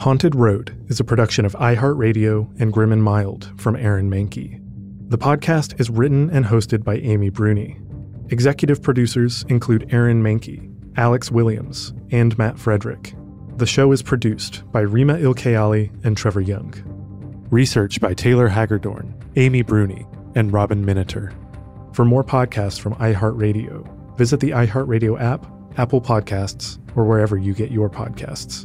Haunted 0.00 0.34
Road 0.34 0.78
is 0.88 1.00
a 1.00 1.04
production 1.04 1.46
of 1.46 1.54
iHeartRadio 1.54 2.60
and 2.60 2.70
Grim 2.70 2.92
and 2.92 3.02
Mild 3.02 3.50
from 3.56 3.74
Aaron 3.74 4.10
Mahnke. 4.10 4.60
The 5.08 5.16
podcast 5.16 5.80
is 5.80 5.88
written 5.88 6.28
and 6.28 6.44
hosted 6.44 6.84
by 6.84 6.96
Amy 6.96 7.30
Bruni. 7.30 7.80
Executive 8.28 8.82
producers 8.82 9.46
include 9.48 9.88
Aaron 9.94 10.22
Mahnke, 10.22 10.70
Alex 10.98 11.30
Williams, 11.30 11.94
and 12.10 12.36
Matt 12.36 12.58
Frederick. 12.58 13.14
The 13.58 13.66
show 13.66 13.90
is 13.90 14.02
produced 14.02 14.62
by 14.70 14.82
Rima 14.82 15.14
Ilkayali 15.14 15.90
and 16.04 16.16
Trevor 16.16 16.40
Young. 16.40 16.72
Research 17.50 18.00
by 18.00 18.14
Taylor 18.14 18.48
Hagerdorn, 18.48 19.12
Amy 19.34 19.62
Bruni, 19.62 20.06
and 20.36 20.52
Robin 20.52 20.86
Miniter. 20.86 21.34
For 21.92 22.04
more 22.04 22.22
podcasts 22.22 22.78
from 22.78 22.94
iHeartRadio, 22.94 24.16
visit 24.16 24.38
the 24.38 24.50
iHeartRadio 24.50 25.20
app, 25.20 25.44
Apple 25.76 26.00
Podcasts, 26.00 26.78
or 26.94 27.04
wherever 27.04 27.36
you 27.36 27.52
get 27.52 27.72
your 27.72 27.90
podcasts. 27.90 28.64